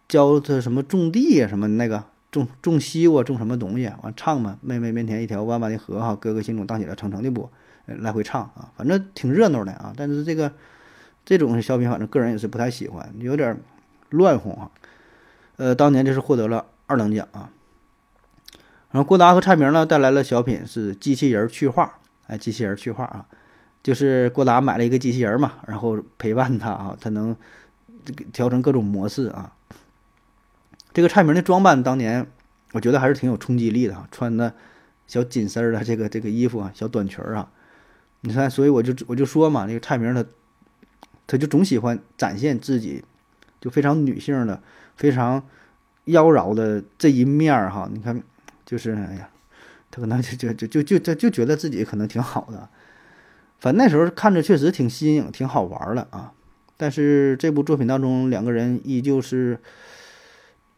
[0.07, 4.57] 教他什么种地呀，什么那个种种西瓜，种什么东西，完唱嘛。
[4.61, 7.51] 妹妹面前一条弯弯的河哈，哥哥心中荡起了层层的波，
[7.85, 9.93] 来回唱啊，反正挺热闹的啊。
[9.95, 10.51] 但是这个
[11.29, 13.55] 这种小品，反正个人也是不太喜欢，有点
[14.09, 14.71] 乱哄啊。
[15.57, 17.51] 呃，当年就是获得了二等奖啊。
[18.89, 23.27] 然后郭达和蔡明呢带来了小品是机器人去画，哎，机器人去画啊。
[23.83, 27.35] 就是郭达买了一个机器人嘛，然后陪伴他啊，他能
[28.33, 29.53] 调成各种模式啊。
[30.91, 32.25] 这个蔡明的装扮当年
[32.71, 34.51] 我觉得还是挺有冲击力的哈，穿的
[35.05, 37.51] 小紧身的这个这个衣服啊，小短裙啊。
[38.21, 40.25] 你看，所以我就我就说嘛，那个蔡明他
[41.29, 43.03] 他就总喜欢展现自己
[43.61, 44.59] 就非常女性的、
[44.95, 45.43] 非常
[46.05, 47.87] 妖娆的这一面儿哈。
[47.93, 48.19] 你看，
[48.65, 49.29] 就是哎呀，
[49.91, 52.67] 他可能就就就就就就就觉得自己可能挺好的，
[53.59, 56.33] 反正那时候看着确实挺新颖、挺好玩儿的啊。
[56.75, 59.59] 但是这部作品当中，两个人依旧是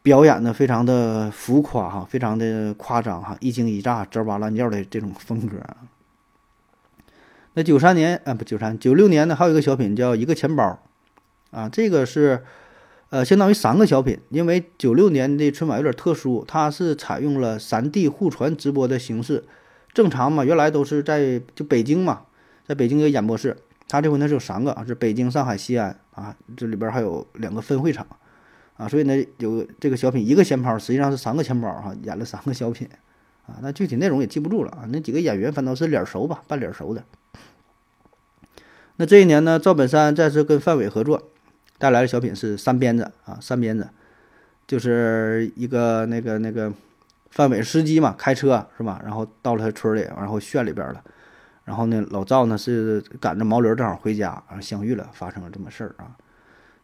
[0.01, 5.77] 表演的非常的浮夸哈，非常的夸张哈，一惊一乍、吱哇乱叫的这种风格啊。
[7.53, 10.79] 那九三年啊，不九三九六年呢，还有一个小品叫《一个钱包》，
[11.57, 12.43] 啊，这个是
[13.09, 19.43] 呃相当于三个小品，因为九六年的春晚有点特殊，它是采用了三地互传直播的形式。
[19.93, 22.21] 正常嘛，原来都是在就北京嘛，
[22.65, 23.57] 在北京一个演播室。
[23.89, 28.07] 他这回呢是有三个啊，是北京、上海、西安啊，这里边还有两个分会场
[28.77, 32.87] 啊，所以呢有这个小品一个钱包，实际上是三个钱包哈，演了三个小品
[33.45, 37.03] 啊，那具体内容也记不住了啊，那几个演员反倒是脸熟吧，半脸熟的。
[39.01, 41.19] 那这一年呢，赵本山再次跟范伟合作，
[41.79, 43.85] 带来的小品是《三鞭子》啊，《三鞭子》
[44.67, 46.71] 就是一个那个那个
[47.31, 49.01] 范伟司机嘛，开车是吧？
[49.03, 51.03] 然后到了他村里，然后炫里边了。
[51.65, 56.13] 然后呢，老赵呢是赶着毛驴正好回家，然后相遇了，发生了这么事儿啊。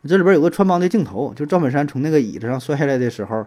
[0.07, 3.45] 这里边有个穿帮的镜头，就赵本山从那个椅子上摔下来的时候，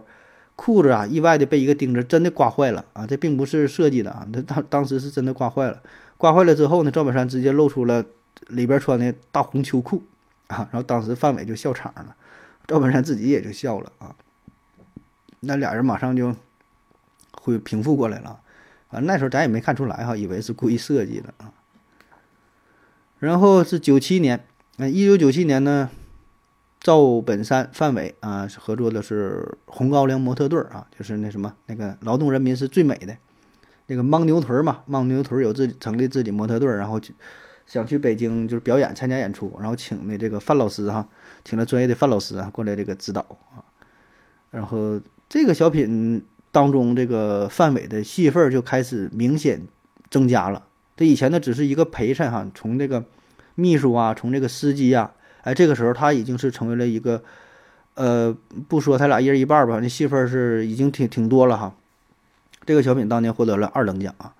[0.55, 3.05] 裤子啊意外的被一个钉子真的刮坏了啊！
[3.05, 5.81] 这并不是设计的啊，他当当时是真的刮坏了。
[6.15, 8.01] 刮坏了之后呢，赵本山直接露出了
[8.47, 10.03] 里边穿的大红秋裤
[10.47, 12.15] 啊，然后当时范伟就笑场了，
[12.67, 14.15] 赵本山自己也就笑了啊。
[15.41, 16.35] 那俩人马上就
[17.31, 18.39] 会平复过来了。
[18.89, 21.53] 啊，那时候咱也没看出来哈，以为是故意设计的啊。
[23.19, 25.89] 然后是九七年，那一九九七年呢，
[26.79, 33.15] 赵本山、范伟啊合作的是红高粱模特队啊，就是那什么那个劳动人民是最美的
[33.87, 37.15] 那个牦牛屯嘛，牦牛屯有自己成立自己模特队，然后去
[37.71, 41.07] 想去北京就是表演参加演出，然后请的这个范老师哈，
[41.45, 43.21] 请了专业的范老师啊过来这个指导
[43.55, 43.63] 啊。
[44.49, 44.99] 然后
[45.29, 46.25] 这个小品。
[46.53, 49.61] 当中这个范伟的戏份就开始明显
[50.09, 50.65] 增加了。
[50.97, 53.05] 这以前呢只是一个陪衬哈，从这个
[53.55, 55.13] 秘书啊，从这个司机啊，
[55.43, 57.23] 哎，这个时候他已经是成为了一个，
[57.93, 58.35] 呃，
[58.67, 61.73] 不说他俩一人一半吧，那戏份是已经挺挺多了哈。
[62.65, 64.33] 这个小品当年获得了二等奖啊。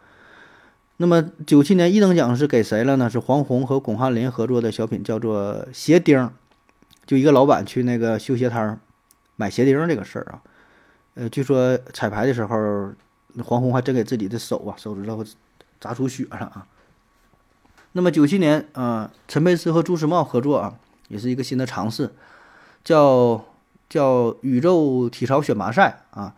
[1.01, 3.09] 那么九七年一等奖是给谁了呢？
[3.09, 6.19] 是黄宏和巩汉林合作的小品，叫做《鞋钉》，
[7.07, 8.79] 就一个老板去那个修鞋摊儿
[9.35, 10.41] 买鞋钉这个事儿啊。
[11.15, 12.93] 呃，据说彩排的时候，
[13.43, 15.25] 黄宏还真给自己的手啊手指头
[15.79, 16.67] 砸出血了啊。
[17.93, 20.75] 那么九七年啊，陈佩斯和朱时茂合作啊，
[21.07, 22.11] 也是一个新的尝试，
[22.83, 23.43] 叫
[23.89, 26.35] 叫宇宙体操选拔赛啊，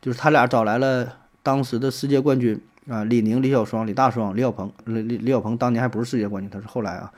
[0.00, 4.70] 就是他俩找来了当时的世界冠军啊，李宁、李小双、李大双、李小鹏。
[4.84, 7.12] 李李李小鹏当年还不是世界冠军，他是后来啊，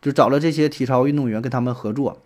[0.00, 2.18] 就找了这些体操运动员跟他们合作。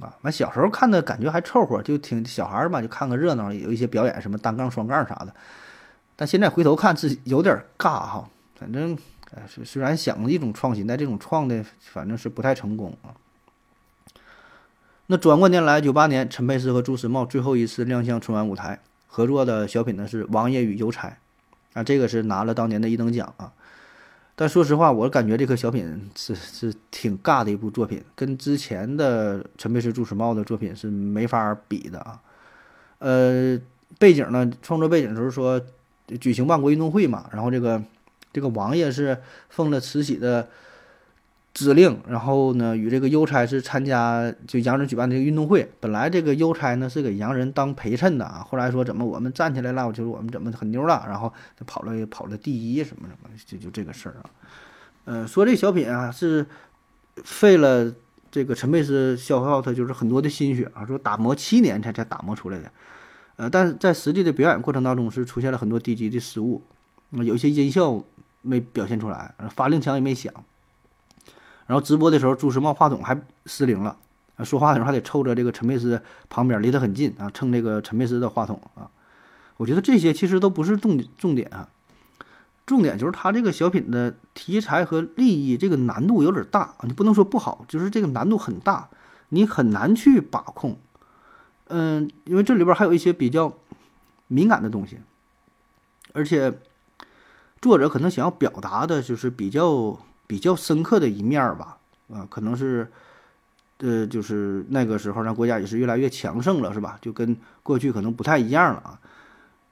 [0.00, 5.34] 啊，完小时候看的感觉还凑合，就挺小孩儿嘛，就看个热闹，有一些表演什么单杠、双杠啥的。
[6.14, 8.28] 但现在回头看，是有点尬哈。
[8.54, 8.96] 反正，
[9.48, 13.10] 虽虽然想一种创新，但这种创的反正是不太成功啊。
[15.06, 21.08] 那转过年来，九八年，陈佩斯和朱时茂最后一次亮相春晚舞台，合作的小品呢是《王爷与邮差》，
[21.78, 23.52] 啊，这个是拿了当年的一等奖啊。
[24.34, 32.20] 但说实话，我感觉这个小品是是挺尬的一部作品，跟之前的陈佩斯、朱时茂的作品是没法比的啊。
[32.98, 33.58] 呃，
[33.98, 35.60] 背景呢，创作背景就是说
[36.20, 37.82] 举行万国运动会嘛，然后这个
[38.32, 39.18] 这个王爷是
[39.48, 40.48] 奉了慈禧的。
[41.58, 45.68] 指令，然后呢，与这个邮差是参加就洋人举办的这个运动会。
[45.80, 51.32] 本来这个邮差呢是给洋人当陪衬的啊，后来说怎么我们站起来了，就是我们怎么很牛了，然后
[51.66, 54.30] 跑了跑了第一什么什么，就就这个事儿啊。
[55.04, 56.46] 呃，说这小品啊是
[57.24, 57.92] 费了
[58.30, 62.70] 这个陈佩斯消耗他就是很多的心血啊，说打磨七年才才打磨出来的。
[63.34, 66.62] 呃，但是在实际的表演过程当中是出现了很多低级的失误，
[67.10, 68.00] 有一些音效
[68.42, 70.32] 没表现出来，发令枪也没响。
[71.68, 73.94] 然后直播的时候，朱时茂话筒还失灵了，
[74.42, 76.00] 说话的时候还得凑着这个陈佩斯
[76.30, 78.88] 旁边，离得很近啊，蹭这个陈佩斯的话筒啊。
[79.58, 81.68] 我觉得这些其实都不是重重点啊，
[82.64, 88.88] 重点就是他这个小品的题材和立意，这个难度有点大你不能说不好，就是这个难度很大，
[89.28, 90.78] 你很难去把控。
[91.66, 93.52] 嗯，因为这里边还有一些比较
[94.28, 95.00] 敏感的东西，
[96.14, 96.58] 而且
[97.60, 99.98] 作者可能想要表达的就是比较。
[100.28, 101.78] 比较深刻的一面吧，
[102.12, 102.86] 啊，可能是，
[103.78, 106.96] 呃，就是那个时候，咱国家也是越来越强盛了，是吧？
[107.00, 109.00] 就跟过去可能不太一样了啊。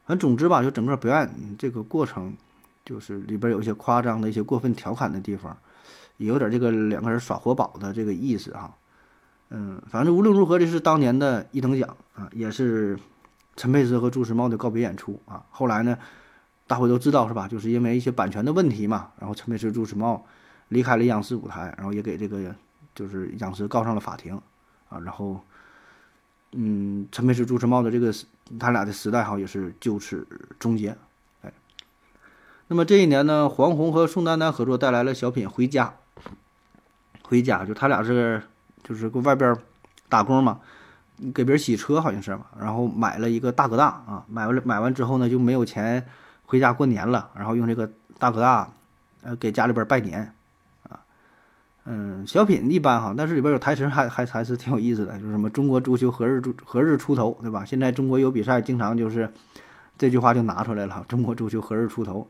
[0.06, 2.34] 反正总之吧，就整个表演这个过程，
[2.84, 5.56] 就是里边有一些夸张的一些过分调侃的地方，
[6.16, 8.74] 也有点这个两个人耍活宝的这个意思哈。
[9.50, 12.98] 嗯，反正无论如何，这是当年的一等奖啊，也是
[13.56, 15.44] 陈佩斯和朱时茂的告别演出啊。
[15.50, 15.98] 后来呢，
[16.66, 17.46] 大伙都知道是吧？
[17.46, 20.24] 就是因为一些版权的问题嘛，然后陈佩斯、朱时茂
[20.68, 22.54] 离开了央视舞台，然后也给这个
[22.94, 24.40] 就是央视告上了法庭
[24.88, 24.98] 啊。
[24.98, 25.40] 然后，
[26.52, 28.12] 嗯，陈佩斯、朱时茂的这个
[28.58, 30.26] 他俩的时代哈也是就此
[30.58, 30.96] 终结。
[31.42, 31.52] 哎，
[32.68, 35.94] 那么这一年呢，黄宏和宋丹丹合作带来了小品《回家》，
[37.22, 38.42] 回家就他俩是。
[38.84, 39.56] 就是搁外边
[40.08, 40.60] 打工嘛，
[41.34, 46.06] 给别人洗车好像是嘛，然后买了一个大哥大啊，买完了买完之后呢就没有钱
[46.44, 47.90] 回家过年了，然后用这个
[48.20, 48.72] 大哥大
[49.22, 50.32] 呃给家里边拜年，
[51.86, 57.64] 嗯，小品一般哈，但是里边有台词还还还是挺有意思的，就是什么中国足球何日出何日出头，对吧？
[57.64, 59.32] 现在中国有比赛，经常就是
[59.96, 62.28] 这句话就拿出来了，中国足球何日出头。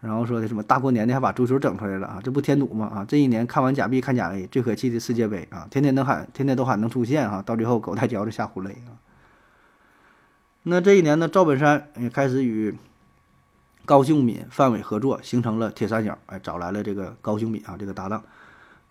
[0.00, 2.86] 然后说的什么大过年的还把足球整出来了啊，这不添堵吗？
[2.86, 8.96] 啊，这一年看完假币看假 A，最可气的世界杯啊，天天能喊，天天都喊能出现哈，到最后狗带嚼着下胡雷啊。
[10.62, 12.74] 那这一年呢，赵本山也开始与
[13.84, 18.22] 高秀敏、范伟合作，形成了铁三角，哎，找来了这个高秀敏啊这个搭档，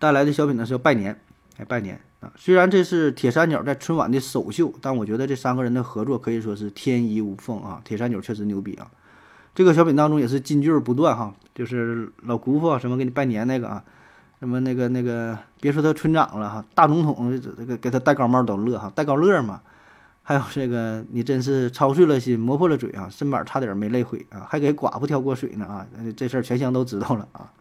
[0.00, 1.20] 带来的小品呢是要拜年，
[1.58, 2.32] 哎，拜年啊。
[2.34, 8.90] 虽然这是铁三角在春晚的首秀，但我觉得这三个人的合作可以说是天衣无缝啊，铁三角确实牛逼啊。
[9.54, 13.84] 这个小品当中也是金句不断哈，就是老姑父什么给你拜年那个啊，
[14.38, 19.60] 什么那个那个别说他村长了哈，大总统这个给他戴高帽都乐哈，戴高乐嘛。
[20.22, 25.86] 还有这个你真是操碎了心，磨破了嘴啊，身板差点没累毁啊，还给寡妇挑过水呢啊，
[26.16, 27.52] 这事儿全乡都知道了啊。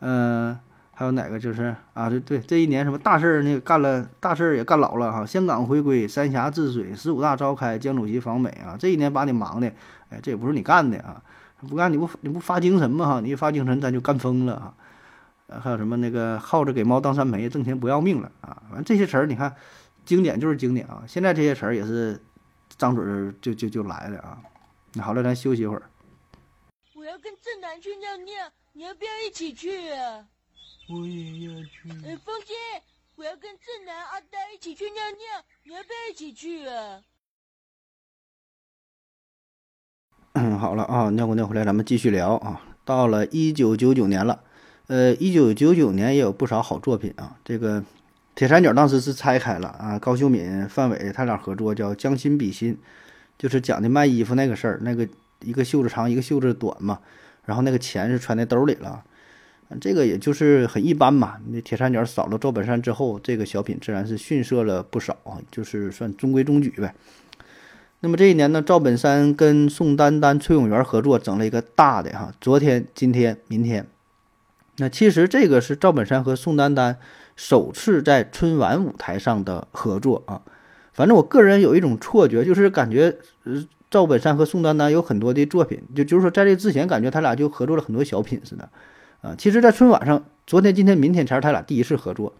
[0.00, 0.58] 嗯。
[0.98, 2.10] 还有哪个就是啊？
[2.10, 3.60] 对对，这一年什么大事儿呢？
[3.60, 5.24] 干了大事儿也干老了哈。
[5.24, 8.76] 香港回归，三峡治水，十五大召开，江主席访美啊。
[8.76, 9.72] 这一年把你忙的，
[10.10, 11.22] 哎，这也不是你干的啊。
[11.68, 13.06] 不干你不你不发精神吗？
[13.06, 14.74] 哈，你一发精神咱就干疯了啊。
[15.60, 18.60] 还有什么那个耗着给猫当三陪，挣钱不要命了啊。
[18.68, 19.54] 反正这些词儿你看，
[20.04, 21.04] 经典就是经典啊。
[21.06, 22.20] 现在这些词儿也是
[22.76, 23.04] 张嘴
[23.40, 24.38] 就就就来了啊。
[25.00, 25.82] 好了，咱休息一会儿。
[26.96, 28.34] 我要跟正南去尿尿，
[28.72, 30.24] 你要不要一起去啊？
[30.90, 31.90] 我也要去。
[32.06, 32.54] 哎，风姐，
[33.14, 37.02] 我要跟正南、阿呆一起去尿尿，你要不要一起去啊？
[40.32, 42.62] 嗯，好了啊，尿过尿回来，咱们继续聊啊。
[42.84, 44.42] 到了一九九九年了，
[44.86, 47.38] 呃，一九九九年也有不少好作品啊。
[47.44, 47.84] 这个
[48.34, 52.74] 铁三角当时是拆开了啊，高秀敏、范伟他俩合作叫《将心比心》，
[53.36, 55.06] 就是讲的卖衣服那个事儿，那个
[55.40, 57.00] 一个袖子长，一个袖子短嘛，
[57.44, 59.04] 然后那个钱是揣在兜里了。
[59.80, 61.36] 这个也就是很一般嘛。
[61.48, 66.94] 那铁三角扫了赵本山之后，这个小品自然是逊色了不少啊，就是算中规中矩呗。
[68.00, 72.32] 那么这一年呢，赵本山跟宋丹丹、崔永元合作，整了一个大的哈。
[72.40, 73.86] 昨天、今天、明天。
[74.76, 76.96] 那其实这个是赵本山和宋丹丹
[77.34, 80.40] 首次在春晚舞台上的合作啊。
[80.92, 83.16] 反正我个人有一种错觉，就是感觉
[83.90, 88.68] 赵本山和宋丹丹有很多的作品，就就是说在这之前感觉他俩就合作了很多小品似的。
[89.20, 92.32] 啊，其实，在春晚上，昨天、今天、明天才是他俩第一次合作。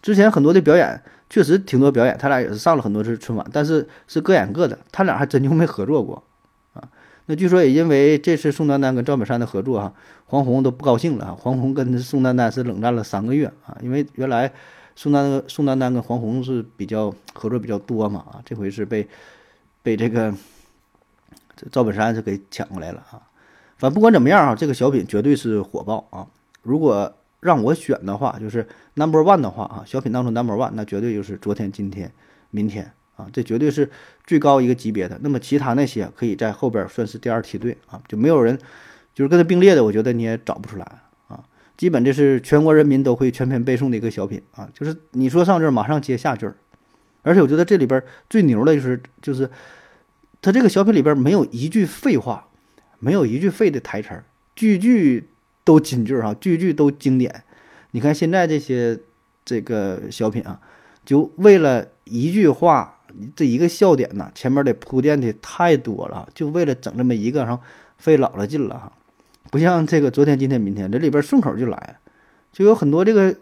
[0.00, 6.22] 之前很多的表演确实挺多表演，他俩也是上了很多次春晚，但是是各演各的，他俩还真就没合作过
[6.74, 6.82] 啊。
[7.26, 9.92] 那据说也因为这次宋丹丹跟赵本山的合作哈，
[10.26, 11.36] 黄宏都不高兴了啊。
[11.38, 14.52] 黄宏跟宋丹丹是冷战了三个月啊，因为原来
[14.96, 19.08] 宋丹宋丹丹跟黄宏是比较合作比较多嘛啊，这回是被
[19.82, 20.34] 被这个
[21.56, 23.22] 这赵本山是给抢过来了啊。
[23.82, 26.24] 反不管怎么样啊，这个小品绝对是火爆啊！
[26.62, 28.64] 如果让我选的话，就是
[28.94, 32.08] number one 的话啊，小品当中 number one，那绝对就是昨天、今天、
[32.52, 33.90] 明天啊，这绝对是
[34.24, 35.18] 最高一个级别的。
[35.20, 38.56] 那么其他那些可以在后边算是第二梯队啊，就没有人
[39.12, 40.86] 就是跟他并列的，我觉得你也找不出来
[41.26, 41.42] 啊。
[41.76, 46.48] 基本这是全国人民都会全篇背诵的一个小品啊，就是你说上句马上接下句，
[47.22, 49.50] 而且我觉得这里边最牛的就是就是
[50.40, 52.46] 他这个小品里边没有一句废话。
[53.04, 54.24] 没有一句废的台词儿，
[54.54, 55.28] 句句
[55.64, 57.42] 都金句儿哈，句句都经典。
[57.90, 58.96] 你看现在这些
[59.44, 60.60] 这个小品啊，
[61.04, 63.00] 就为了一句话，
[63.34, 67.60] 这一个笑点呢，前面得铺垫的太多了，就为了整这么一个，然后
[67.98, 68.92] 费老了劲了哈。
[69.50, 71.98] 不像这个昨天、今天、明天，这里边顺口就来，
[72.52, 73.34] 就有很多这个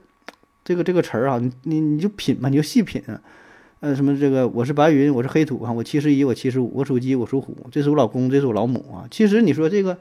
[0.65, 3.03] 这个这个词儿啊，你你你就品嘛，你就细品。
[3.81, 9.09] 呃，什么这个我是白云，我是黑土啊，我七十一，我七十五，我属鸡，我属虎，这是我老公，这是我老母啊。
[9.11, 9.97] 其实你说这个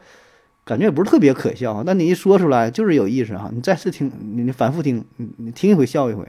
[0.66, 3.50] 感觉也不是特别可笑啊，但你一说出来就是有意思哈。
[3.54, 6.28] 你再次听，你反复听，你你听一回笑一回。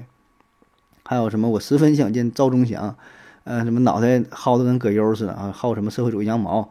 [1.04, 2.94] 还有什么我十分想见赵忠祥，
[3.42, 6.70] 呃，什么脑袋薅的跟葛优似的啊，薅什么社会主义羊毛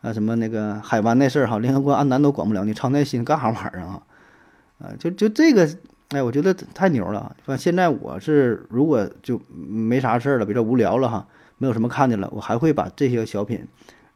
[0.00, 4.02] 啊，什么那个海湾那事儿哈，联合国安南都管不了，你操那心干啥玩意儿啊？
[4.80, 5.68] 啊，就就这个，
[6.10, 7.36] 哎，我觉得太牛了。
[7.44, 11.26] 反正现在我是如果就没啥事儿了，比较无聊了哈，
[11.58, 13.66] 没有什么看的了，我还会把这些小品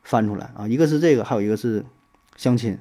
[0.02, 0.66] 翻出来啊。
[0.66, 1.84] 一个是这个，还有一个是
[2.36, 2.78] 相亲，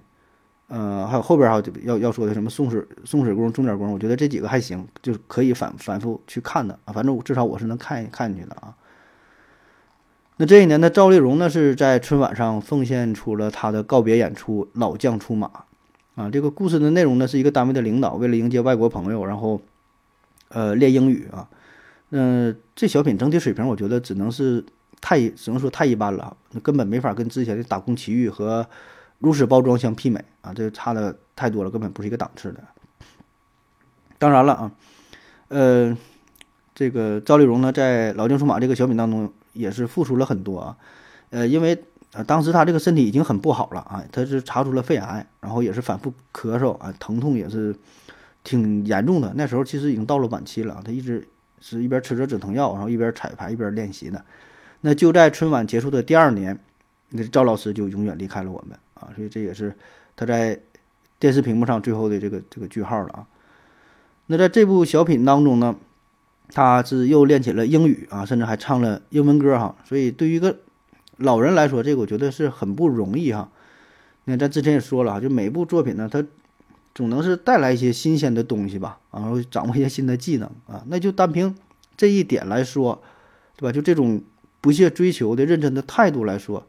[0.68, 6.94] 呃，还有后边哈要要说的什么送水送水工、钟点工，我觉得这几个还行，就是可以反反复去看的啊。
[6.94, 8.74] 反正至少我是能看看进去的啊。
[10.38, 15.48] 那这一年的赵丽蓉呢，是在春晚上奉献出了她的告别演出《老将出马》
[16.22, 16.30] 啊。
[16.30, 19.62] 这个故事的内容呢，是一个单位的领导为了迎接外国朋友，然后
[20.50, 21.50] 呃练英语啊。
[22.12, 24.64] 嗯，这小品整体水平，我觉得只能是
[25.00, 28.64] 太只能说太一般了，那根本没法跟之前的《打工奇遇》和
[29.20, 32.64] 《如实包装》相媲美啊，这差的太多了，根本不是一个档次的。
[34.18, 34.72] 当然了啊，
[35.48, 35.98] 呃，
[36.76, 39.32] 这个赵丽蓉呢，在《老将出马》这个小品当中。
[39.54, 40.78] 也是付出了很多啊，
[41.30, 41.84] 呃，因为
[42.14, 47.76] 啊当时他这个身体已经很不好了啊，他是查出了肺癌，然后也是反复咳嗽啊，疼痛也是
[48.44, 49.32] 挺严重的。
[49.36, 51.28] 那时候其实已经到了晚期了，他一直
[51.60, 54.24] 是一边吃着止疼药，然后一边彩排一边练习的。
[54.82, 56.60] 那就在春晚结束的第二年，
[57.10, 59.76] 那赵老师就永远离开了我们啊，所以这也是
[60.16, 60.60] 他在
[61.20, 63.28] 电视屏幕上最后的这个这个句号了啊。
[64.28, 65.76] 那在这部小品当中呢？
[66.54, 70.54] 他是又练起了英语啊，甚至还唱了英文歌哈，所以对于一个
[71.22, 73.50] 老人来说，这个我觉得是很不容易哈。
[74.26, 76.24] 那咱之前也说了啊，就每部作品呢，它
[76.94, 80.84] 总能是带来一些新鲜的东西吧，然后掌握一些新的技能啊。
[80.88, 81.56] 那就单凭
[81.96, 83.02] 这一点来说，
[83.56, 83.72] 对吧？
[83.72, 84.22] 就这种
[84.60, 86.66] 不懈追求的认真的态度来说，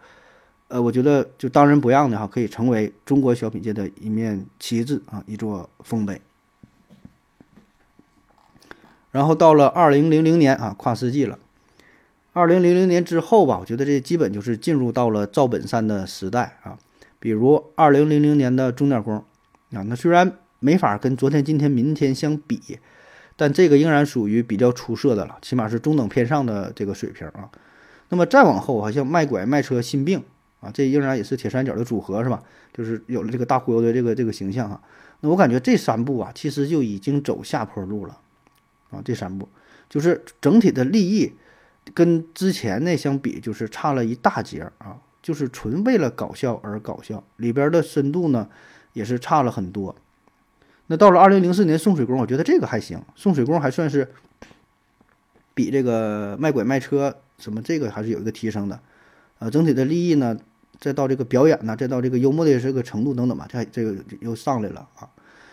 [0.68, 6.20] 呃，我觉得就当仁不让的哈，可以成为中国小品界的一面旗帜啊，一座丰碑。
[9.10, 11.38] 然后到了二零零零年啊，跨世纪了。
[12.32, 16.78] 二零零零年之后吧，我觉得这基本就是进入到了赵本山的时代啊。
[17.18, 22.78] 比如二零零零年的钟点工啊，那虽然没法跟昨天、今天、明天相比，
[23.36, 27.50] 但这个仍然属于比较出色的了，起码是中等偏上的这个水平啊。
[28.08, 30.22] 那么再往后，好像卖拐卖车、心病
[30.60, 32.42] 啊，这仍然也是铁三角的组合是吧？
[32.72, 34.80] 就是有了这个大忽悠的这个这个形象哈。
[35.20, 38.18] 那我感觉这三部啊，其实就已经走下坡路了。
[38.90, 39.48] 啊，这三部
[39.88, 41.32] 就是整体的立意
[41.94, 48.48] 跟之前那相比，就是差了一大截啊，就是纯为了搞笑而搞笑，里边的深度呢
[48.92, 49.94] 也是差了很多。
[50.86, 54.08] 那到了二零零四年送水工，我觉得这个还行，送水工还算是
[55.54, 58.80] 比这个卖拐卖车什么这个还是有一个提升的。
[59.38, 60.36] 呃，整体的立意呢，
[60.78, 65.08] 再到这个表演呢，再到这个幽默的这个程度等等吧，这这个又上来了啊。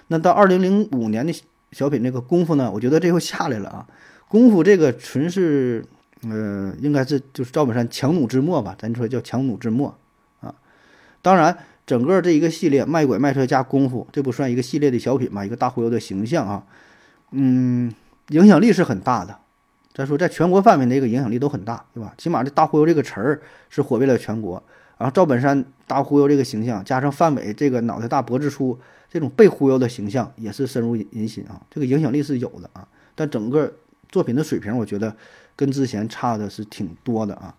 [0.07, 1.43] 那到二零零五年的。
[1.71, 3.88] 小品这个功夫呢，我觉得这又下来了啊！
[4.27, 5.86] 功夫这个纯是，
[6.24, 9.97] 呃，应该是就是赵本山强弩之末吧，咱说叫强弩之末
[10.41, 10.53] 啊。
[11.22, 16.63] 当然，整个这一个系列卖拐卖车加功夫，这不算一个系列的小品嘛，一个大忽悠的形象啊，
[17.32, 17.93] 嗯，
[18.30, 19.38] 影响力是很大的。
[19.93, 22.13] 咱说在全国范围内，个影响力都很大，对吧？
[22.17, 24.61] 起码这大忽悠这个词儿是火遍了全国。
[24.97, 28.78] 然后赵本山大忽悠这个形象，加上范伟这个脑袋大脖子粗。
[29.11, 33.74] 这种被忽悠的形象也是深入人心啊，这个影响力是有的啊，但整个
[34.07, 35.11] 作品的水平，我觉得
[35.60, 37.53] 跟之前差的是挺多的啊。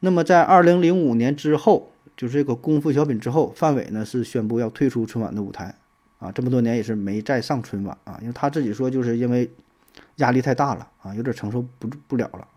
[0.00, 5.72] 那么在二零零五年之后，就是这个功夫小品之后，范伟呢是宣布要退出春晚的舞台
[6.18, 9.48] 啊，这么多年也是没再上春晚啊，因为他自己说就是因为
[10.16, 12.48] 压力太大了啊，有点承受不不了了。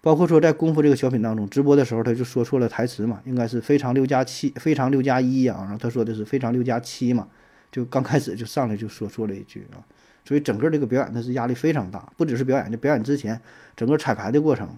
[0.00, 7.28] 包括说在功夫这个小品当中直播的时候，他就说错了台词嘛，应该是非常六加七，非常六加一呀，然后他说的是非常六加七嘛，
[7.70, 9.84] 就刚开始就上来就说错了一句啊，
[10.26, 13.40] 所以整个这个表演它是压力非常大，不只是表演，就表演之前
[13.76, 14.68] 整个彩排的过程，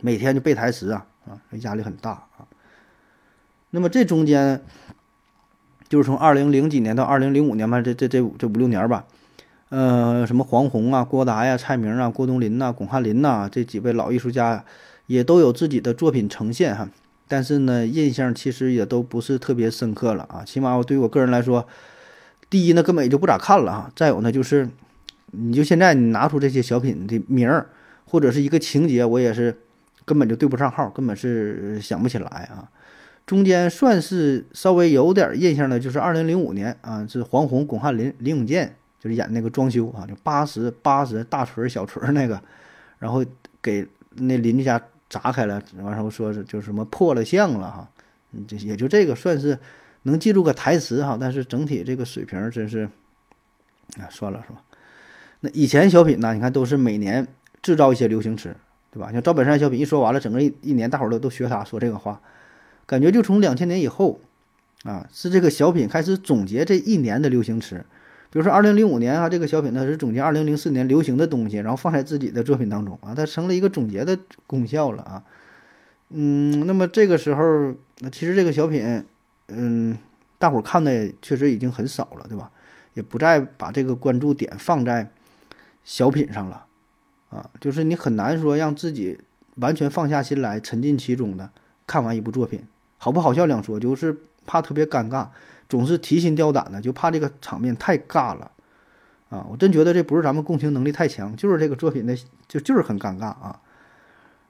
[0.00, 2.46] 每天就背台词啊啊，压力很大啊。
[3.70, 4.62] 那么这中间
[5.88, 9.04] 就是从二零零几年到二零零五年吧，这这这这五六年吧。
[9.70, 14.64] 呃，什么黄宏啊、郭达呀、蔡明啊、郭冬临呐、巩汉林呐，这几位老艺术家
[15.06, 16.88] 也都有自己的作品呈现哈。
[17.26, 20.42] 但是呢，印象其实也都不是特别深刻了啊。
[20.42, 21.68] 起码我对于我个人来说，
[22.50, 23.90] 第一呢，根本也就不咋看了哈。
[23.94, 24.68] 再有呢，就是
[25.32, 27.68] 你就现在你拿出这些小品的名儿
[28.04, 29.56] 或者是一个情节，我也是
[30.04, 32.68] 根本就对不上号，根本是想不起来啊。
[33.26, 38.74] 中间算是稍微有点印象的，就是二零零五年啊，是黄宏、巩汉林、林永健。
[39.00, 42.42] 就是演那个装修啊，就八十八十大锤小锤那个，
[42.98, 43.24] 然后
[43.62, 43.86] 给
[44.16, 47.88] 那邻居家砸开了，完后说是就什么破了相了哈，
[48.48, 49.56] 这也就这个算是
[50.02, 52.88] 能记住个台词哈，但是整体这个水平真是，
[53.98, 54.62] 啊算了是吧？
[55.40, 57.26] 那以前小品呢，你看都是每年
[57.62, 58.56] 制造一些流行词，
[58.90, 59.12] 对吧？
[59.12, 62.20] 像赵本山小品一说完了，整个一一年大伙儿都都学他说这个话，
[62.86, 64.20] 感觉就从两千年以后，
[64.84, 67.84] 啊，是这个小品开始总结这一年的流行词。
[68.30, 75.24] 比如说，二零零五年啊，这个小品呢是总结二零零四年流行的东西，然后放在自己的作品当中啊，它成了一个总结的功效了啊。
[76.10, 79.02] 嗯，那么这个时候，那其实这个小品，
[79.48, 79.98] 嗯，
[80.38, 82.50] 大伙儿看的确实已经很少了，对吧？
[82.94, 85.10] 也不再把这个关注点放在
[85.84, 86.66] 小品上了
[87.30, 89.18] 啊，就是你很难说让自己
[89.56, 91.50] 完全放下心来，沉浸其中的
[91.86, 92.64] 看完一部作品，
[92.96, 95.28] 好不好笑两说，就是怕特别尴尬。
[95.68, 98.50] 总是提心吊胆的，就怕这个场面太尬了，
[99.28, 99.44] 啊！
[99.50, 102.16] 我真觉得这不是咱们共情能力太强，就是这个作品的
[102.48, 103.60] 就就是很尴尬啊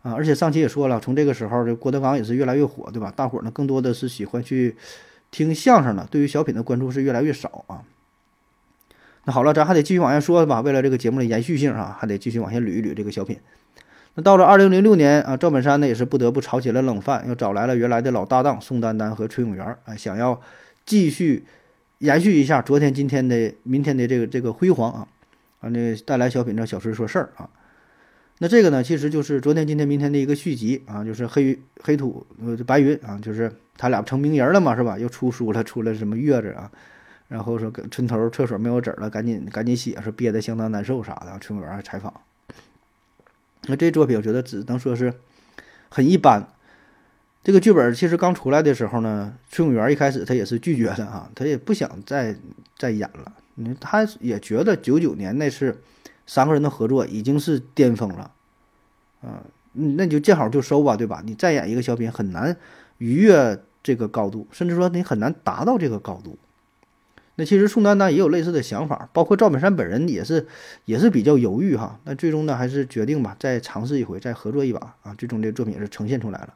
[0.02, 0.12] 啊！
[0.12, 3.12] 而且上期也说了，从这个时候，这郭德纲也是越来越火，对吧？
[3.14, 4.76] 大伙儿呢更多的是喜欢去
[5.30, 7.82] 听相声了，对于小品的关注是越来越少啊。
[9.24, 13.38] 那好了，咱还得继续往下说吧，为了这个节目的延续性啊，还得继续往下捋一捋这个小品。
[14.14, 20.40] 那到了二零零六年啊，赵本山呢也是不得不炒起了冷饭，又找来了原来的老搭档宋丹丹和崔永元啊，想要。
[20.86, 21.44] 继续
[21.98, 25.06] 延续一下昨天、今天的、明天的这个这个辉煌啊，
[25.60, 27.46] 啊，那带来小品这小时说事儿啊，
[28.40, 34.96] 那这个呢，其实就是昨天、今天、明天的一个续集啊，就是黑黑土呃白云啊，就是他俩成名人了嘛，是吧？
[34.96, 36.70] 又出书了，出了什么月子啊，
[37.26, 41.36] 然后说村头厕所没有纸了，赶紧赶紧写，说憋得相当难受啥的。
[41.40, 42.12] 崔永元还采访，
[43.66, 45.12] 那这作品我觉得只能说是
[45.88, 46.48] 很一般。
[47.42, 52.36] 这个剧本其实刚出来的时候呢，崔永元一开始他也是拒绝的啊，他也不想再
[52.76, 53.32] 再演了。
[53.56, 55.76] 你他也觉得九九年那是
[56.28, 58.30] 三个人的合作已经是巅峰了，
[59.22, 61.22] 啊，那你就见好就收吧，对吧？
[61.24, 62.56] 你再演一个小品很难
[62.98, 66.38] 逾越这个高度，甚至说你很难达到这个高度。
[67.36, 70.46] 那其实宋丹丹也有类似的想法，包括赵本山本人也是
[70.84, 71.98] 也是比较犹豫哈。
[72.04, 75.14] 那最终呢，还是决定吧，再尝试一回，再合作一把啊。
[75.16, 76.52] 最终这个作品也是呈现出来了。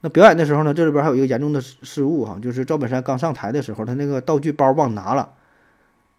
[0.00, 5.32] 那表演的时候呢，这里边还有一个严重的失误哈，就是赵本山刚上台的时候，他那个道具包忘拿了，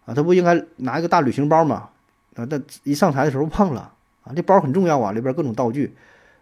[0.04, 1.88] 啊，他不应该拿一个大旅行包嘛，
[2.34, 5.94] 啊，但一上台的时候忘了，啊，这包很重要啊，里边各种道具，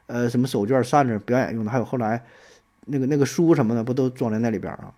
[0.06, 2.24] 呃，什么手绢、扇子，表演用的，还有后来
[2.86, 4.92] 那个那个书什么的，不都装在那里边啊？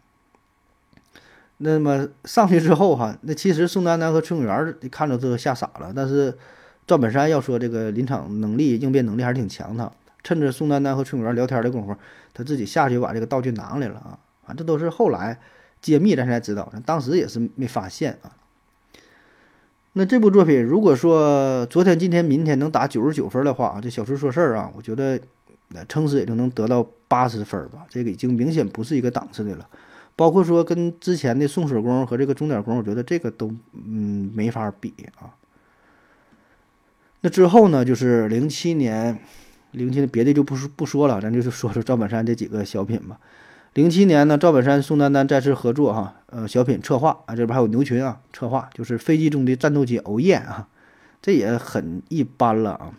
[1.58, 6.36] 那么上去之后哈，那其实宋丹丹和崔永元看着都吓傻了，但是
[6.86, 9.92] 赵本山要说这个临场能力、应变能力还是挺强的。
[10.22, 11.94] 趁着宋丹丹和崔永元聊天的功夫，
[12.34, 14.18] 他自己下去把这个道具拿来了啊！
[14.46, 15.38] 啊，这都是后来
[15.80, 18.32] 揭秘咱才知道，当时也是没发现啊。
[19.92, 25.20] 那这部作品，如果说昨天、今天、明天能打九十九分的话，这小时说事儿啊，我觉得
[25.88, 27.86] 撑死也就能得到八十分吧。
[27.88, 29.68] 这个已经明显不是一个档次的了。
[30.16, 35.34] 包括说跟之前的送水工和这个钟点工，我觉得这个都嗯没法比啊。
[37.20, 39.18] 那之后呢，就是零七年。
[39.72, 43.16] 零七年别的就不说不说了，咱就是说说赵本山这几个小品吧。
[43.74, 50.66] 零七年呢，赵本山、宋丹丹再次合作哈，呃，小品策划啊，这边还有牛群啊，策划就是飞机中的战斗机欧燕啊，
[51.22, 52.90] 这也很一般了啊。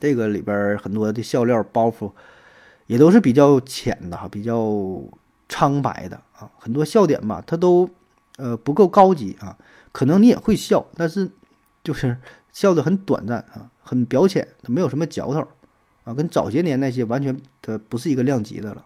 [0.00, 2.10] 这个里边很多的笑料包袱
[2.86, 5.00] 也都是比较浅的哈，比较
[5.48, 7.88] 苍白的啊，很多笑点吧，它都
[8.36, 9.56] 呃不够高级啊，
[9.92, 11.30] 可能你也会笑，但是
[11.84, 12.18] 就是
[12.52, 15.46] 笑得很短暂啊，很表浅，它没有什么嚼头。
[16.02, 18.84] 啊，跟早些年那些完全它不是一个量级的了。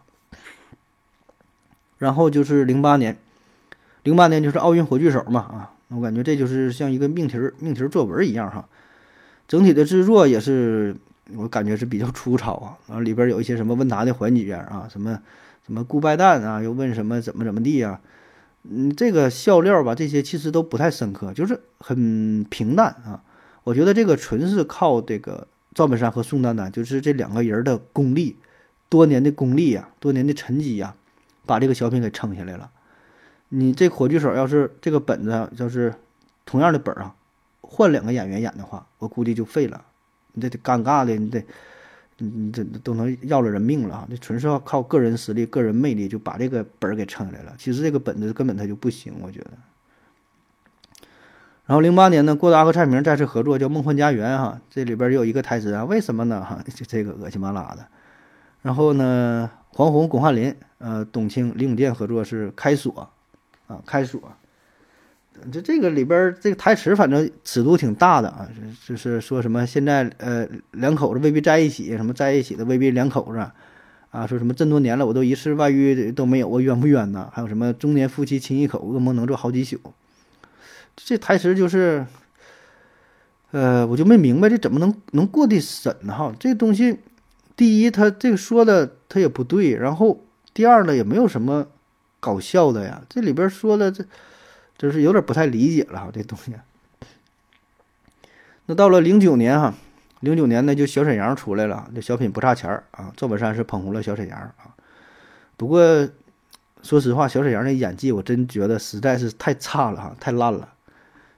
[2.03, 3.17] 然后就是零八年，
[4.03, 8.69] 零八年就是奥运火炬手嘛啊，我感觉这就是像一个命题儿命题儿作文一样哈。
[9.47, 10.97] 整体的制作也是
[11.37, 15.17] 我感觉是比较粗糙啊，然后里边有一些什么问答的环节啊，什么
[15.65, 18.01] 什么顾拜旦啊，又问什么怎么怎么地啊，
[18.69, 23.23] 嗯，这个笑料吧，这些其实都不太深刻，就是很平淡啊。
[23.63, 25.47] 我觉得这个纯是靠这个。
[25.75, 28.37] 赵本山和宋丹丹就是这两个人的功力，
[28.91, 30.95] 多年的功力呀，多年的沉积呀，
[31.47, 32.71] 把这个小品给撑下来了。
[33.49, 35.95] 你这火炬手要是这个本子要是
[36.47, 37.15] 同样的本啊，
[37.61, 39.85] 换两个演员演的话，我估计就废了。
[40.33, 41.45] 你这得尴尬的，你得，
[42.17, 44.07] 你这都能要了人命了啊！
[44.09, 47.55] 这纯是要靠个人实力、个人魅力就把这个本儿给撑下来了。
[47.59, 49.51] 其实这个本子根本它就不行，我觉得。
[51.67, 56.43] 然后零八年呢，郭达和蔡明再次合作，叫《梦幻家园》哈，这里边有一个台词啊，为什么呢？
[56.43, 57.87] 哈，就 这个恶心巴拉的。
[58.63, 62.93] 然后呢，黄宏、巩汉林、呃，董卿、李永健合作是《开锁》，
[63.73, 64.21] 啊，《开锁》。
[65.51, 68.47] 这这个里边这个台词反正尺度挺大的啊，
[68.87, 73.39] 就是说什么现在呃两口子未必在一起，什么在一起的未必两口子，
[74.11, 77.31] 啊，说什么这么多年了我都一次外遇都没有，我冤不冤呢？
[77.33, 79.81] 还有什么中年夫妻亲一口，噩梦能做好几宿。
[80.95, 82.07] 这台词就是，
[83.53, 86.13] 呃，我就没明白这怎么能能过的审呢？
[86.15, 86.99] 哈，这东西，
[87.57, 90.25] 第一，他这个说的他也不对，然后
[90.55, 91.67] 第二呢，也没有什么
[92.19, 93.03] 搞笑的呀？
[93.11, 94.03] 这里边说的这，
[94.79, 96.55] 就是有点不太理解了哈，这东西。
[98.65, 99.75] 那到了零九年哈，
[100.21, 104.73] 零九年呢就小沈阳出来了，这小品不差钱儿啊，赵本山是捧红了小沈阳啊。
[105.59, 106.09] 不过
[106.83, 110.71] 说实话，小沈阳的演技我真觉得实在是太差了哈，太烂了。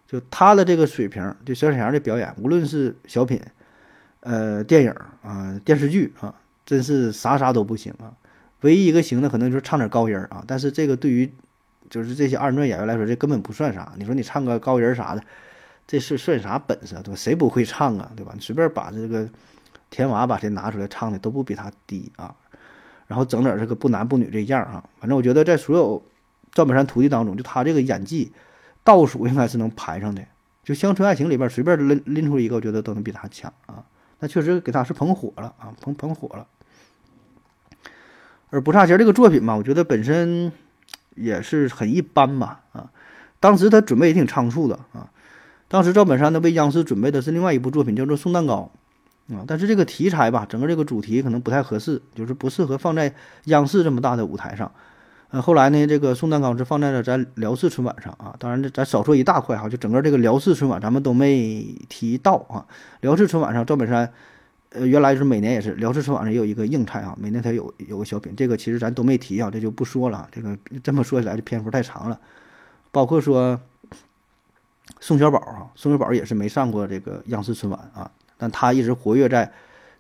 [0.07, 3.43] 就他的这个水平，就小沈阳的表演，无论是小品、
[4.21, 4.95] 呃电影
[5.25, 6.33] 啊、电视剧啊，
[6.65, 8.12] 真是啥啥都不行啊。
[8.61, 11.32] 唯一一个行的可能就是唱点高音儿啊，但是这个对于
[11.91, 13.93] 就是这些二人转演员来说，这根本不算啥。
[13.97, 15.23] 你说你唱个高音儿啥的，
[15.86, 17.03] 这是算啥本事啊？
[17.05, 17.16] 对吧？
[17.16, 18.11] 谁不会唱啊？
[18.16, 18.32] 对吧？
[18.35, 19.28] 你随便把这个
[19.91, 22.35] 田娃把谁拿出来唱的都不比他低啊。
[23.07, 26.03] 然后整点这个不男不女这样儿哈，反正我觉得在所有
[26.53, 28.32] 赵本山徒弟当中，就他这个演技。
[28.86, 30.23] 倒数应该是能排上的，
[30.62, 33.82] 就《乡村爱情》里边随便拎拎出一个，我觉得都能比他强啊。
[34.19, 36.47] 那确实给他是捧火了啊，捧捧火了。
[38.55, 40.53] 而不差钱这个作品嘛，我觉得本身
[41.17, 42.89] 也是很一般吧啊。
[43.41, 45.11] 当时他准备也挺仓促的啊。
[45.67, 48.71] 当时赵本山呢为央视准备的是另外一部作品，叫做《送蛋糕》
[49.37, 53.13] 啊，但是这个题材吧，整个这个主题可能不太合适，就是不适合放在
[53.47, 54.71] 央视这么大的舞台上。
[55.31, 58.37] 呃，后来呢，这个送蛋糕是放在了咱辽视春晚上啊。
[58.39, 62.65] 当然，咱少说一大块哈，就整个这个辽视春晚咱们都没提到啊。
[63.01, 64.13] 辽视春晚上，赵本山，
[64.75, 70.29] 呃，原来是每年也是辽视春晚上也有一个硬菜啊，每年他有有个小品，这个其实咱都没提啊，这就不说了。
[70.31, 72.21] 这个这么说起来，这篇幅太长了。
[72.93, 73.61] 包括说
[75.01, 79.53] 宋小宝啊，宋小宝也是没上过这个央视春晚啊，但他一直活跃在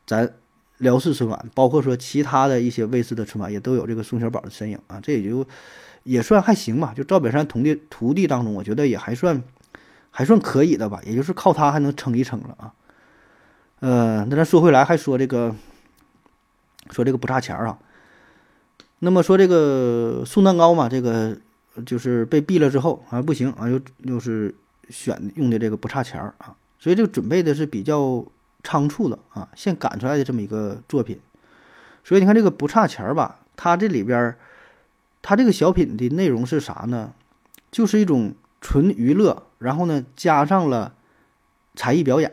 [0.06, 0.30] 咱。
[0.78, 5.46] 辽视春晚，包括说其他的一些卫视的春晚，也都有这个宋小宝的身影啊，这也就
[6.02, 6.92] 也算还行吧。
[6.94, 9.40] 就赵本山徒弟徒弟当中，我觉得也还算
[10.10, 12.74] 还算可以的吧，也就是靠他还能撑一撑了啊。
[13.84, 15.54] 呃，那咱说回来，还说这个
[16.88, 17.78] 说这个不差钱儿啊。
[19.00, 21.36] 那么说这个送蛋糕嘛，这个
[21.84, 24.54] 就是被毙了之后啊，不行啊，又又是
[24.88, 28.24] 选用的这个不差钱儿啊，所以这个准备的是比较。
[28.66, 31.20] 仓促的啊，现赶出来的这么一个作品，
[32.02, 34.38] 所以你看这个不差钱儿吧，它这里边儿，
[35.20, 37.12] 它这个小品的内容是啥呢？
[37.70, 38.32] 就是一种
[38.62, 40.94] 纯娱乐，然后呢加上了
[41.74, 42.32] 才艺表演。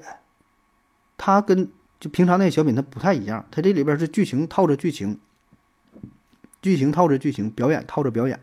[1.23, 1.69] 它跟
[1.99, 5.19] 就平常那个小品它不太一样，它这里边是剧情套着剧情，
[6.63, 8.39] 剧情套着剧情，表演套着表演。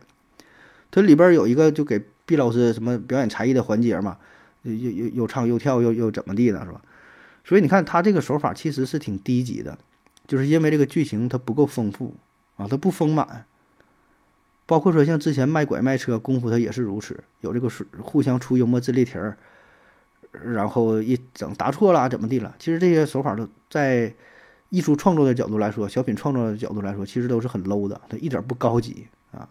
[0.92, 4.16] 它里边有一个就给毕老师什么表演才艺的环节嘛，
[4.62, 6.80] 又又又唱又跳又又怎么地的，是吧？
[7.44, 9.76] 所以你看他这个手法其实是挺低级的，
[10.28, 12.14] 就是因为这个剧情它不够丰富
[12.56, 13.44] 啊，它不丰满。
[14.66, 19.36] 包括说像之前卖拐卖车功夫，它也是如此，有这个是互相出幽默自立题儿，
[20.32, 22.54] 然后一整答错了怎么地了。
[22.58, 24.12] 其实这些手法都在
[24.70, 29.48] 艺术创作的角度来说，小品创作的角度来说，其实都是很 low 的，它一点不高级啊。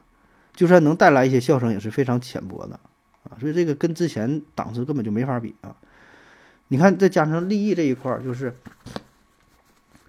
[0.54, 2.80] 就算能带来一些笑声，也是非常浅薄的
[3.24, 3.38] 啊。
[3.40, 5.76] 所以这个跟之前档次根本就没法比啊。
[6.68, 8.56] 你看，再加上利益这一块儿，就是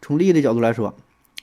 [0.02, 0.94] 从利益的角度来说，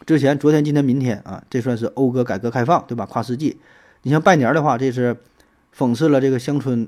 [0.05, 3.05] 之前、昨天、今天、明天啊，这算是讴歌改革开放，对吧？
[3.05, 3.57] 跨世纪。
[4.01, 5.15] 你像拜年的话，这是
[5.75, 6.87] 讽刺了这个乡村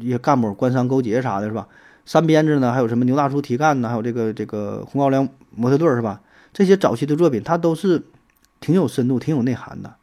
[0.00, 1.66] 一些干部官商勾结啥的，是吧？
[2.06, 3.88] 三鞭子呢，还有什么牛大叔提干呢？
[3.88, 6.20] 还有这个这个红高粱模特队是吧？
[6.52, 8.02] 这些早期的作品，它都是
[8.58, 9.94] 挺有深度、挺有内涵的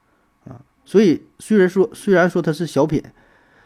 [0.45, 0.61] 啊。
[0.85, 3.03] 所以虽然说虽然说它是小品，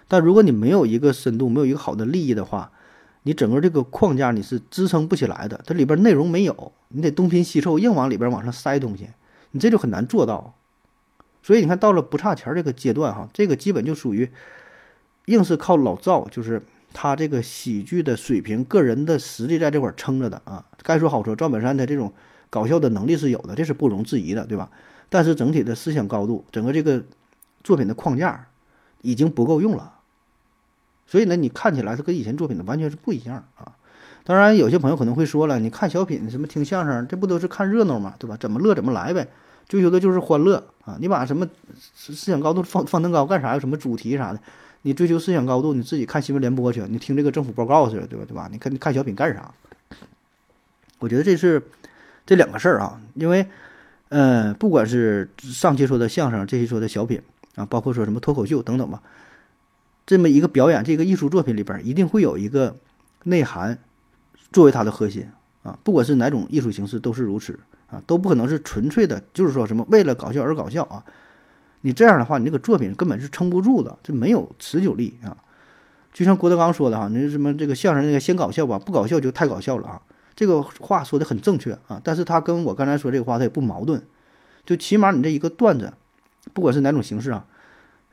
[0.08, 2.72] 但如果你没有一个深度，没有一个好的利益的话，
[3.24, 9.10] 你整个这个框架你是支撑不起来的，它里边内容没有，你得东拼西凑，硬往里边往上塞东西，
[9.52, 10.56] 你这就很难做到。
[11.44, 14.30] 所以你看到了不差钱这个阶段哈，这个基本就属于
[15.26, 16.62] 硬是靠老赵，就是
[16.94, 20.66] 他这个喜剧的水平、个人的实力在这块撑着的啊。
[20.84, 22.12] 该说好说，赵本山的这种
[22.50, 24.70] 搞笑的能力是有的，这是不容置疑的，对吧？
[25.10, 27.04] 但是整体的思想高度，整个这个
[27.64, 28.48] 作品的框架
[29.02, 29.96] 已经不够用了。
[31.06, 33.74] 所以呢，你看起来它跟以前作品的完全是不一样啊。
[34.24, 38.38] 当然，有些朋友可能会说了，你看小品什么听相声，这不都是看热闹嘛，对吧？
[38.40, 39.28] 怎么乐怎么来呗，
[39.68, 40.98] 追求的就是欢乐啊。
[41.00, 43.54] 你把什么思想高度放放登高干啥？
[43.54, 44.40] 有什么主题啥的？
[44.84, 48.26] 你追求思想高度，你自己看新闻联播去，你听这个政府报告去，对吧？
[48.28, 48.50] 对吧？
[48.52, 49.54] 你看你看小品干啥？
[51.00, 51.62] 我觉得这是
[52.26, 53.48] 这两个事儿啊，因为，
[54.10, 57.22] 呃，不管是上期说的相声，这期说的小品
[57.56, 59.02] 啊，包括说什么脱口秀等等吧。
[60.06, 62.76] 这么一个表演，这个艺术作品里边一定会有一个
[63.24, 63.78] 内涵
[64.52, 65.30] 作为它的核心
[65.64, 71.06] 啊，不管是哪种艺术形式都是如此啊，都不可能是纯粹的，就是说什么为了搞笑而搞笑啊。
[71.82, 75.36] 你这样的话，你这个作品根本是撑不住的，这没有持久力啊。
[76.14, 80.02] 就像郭德纲说的哈，那什么这个相声那个先搞笑吧，不搞笑就太搞笑了啊。
[80.36, 84.02] 这个话说的很正确啊，但是他跟我刚才说这个话他也不矛盾，
[84.66, 85.94] 就起码你这一个段子，
[86.54, 87.46] 不管是哪种形式啊。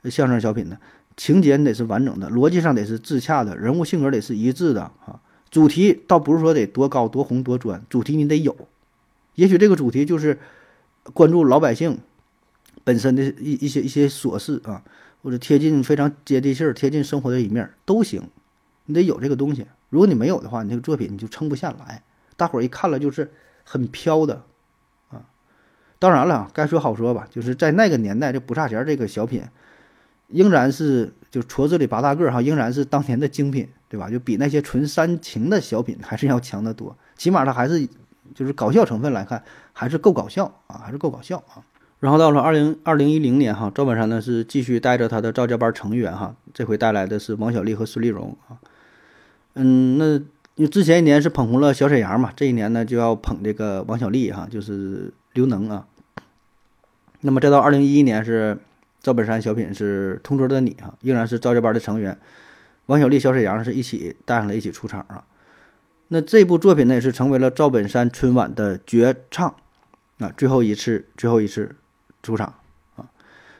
[0.05, 0.77] 相声小品的，
[1.17, 5.19] 情节你得是完整的，逻辑上得是自洽的，人物性格得是一致的啊。
[5.51, 8.55] 主题倒不是说得多高多红多专，主题你得有。
[9.35, 10.39] 也许这个主题就是
[11.11, 11.97] 关注老百姓
[12.89, 14.81] 本身的一一些一些琐事啊，
[15.21, 18.27] 或者贴近非常接地气儿、贴近生活的一面都行。
[18.87, 22.01] 你得有这个东西，如果你没有的话，你这个作品你就撑不下来。
[22.35, 23.31] 大伙儿一看了就是
[23.63, 24.41] 很飘的
[25.09, 25.21] 啊。
[25.99, 29.43] 当然了，该说好说吧，就是在那个年代，这不差钱这个小品，
[30.25, 34.09] 仍然是就矬子里拔大个儿哈，仍然是当年的精品，对吧？
[34.09, 36.97] 就比那些纯煽情的小品还是要强得多。
[37.15, 37.87] 起码它还是
[38.33, 39.43] 就是搞笑成分来看，
[39.73, 41.61] 还是够搞笑啊，还是够搞笑啊。
[41.99, 48.55] 然后到了二零二零一零年哈，赵本山呢是继续带着他的赵家班成员哈，这回带来的是王小利和孙丽荣啊。
[49.55, 50.13] 嗯，那
[50.55, 55.85] 因为之前一年是捧红了小沈阳嘛，这一年呢就要捧这个王小利哈，就是刘能啊。
[57.21, 58.57] 那么再到二零一一年是
[59.01, 62.17] 赵本山小品是《同桌的你》哈，仍然是赵家班的成员，
[62.85, 65.25] 王小利、小沈阳是一起带上来一起出场啊。
[66.07, 69.53] 那这部作品呢也是成为了赵本山春晚的绝唱
[70.19, 71.75] 啊，最后一次最后一次
[72.23, 72.53] 出场
[72.95, 73.05] 啊。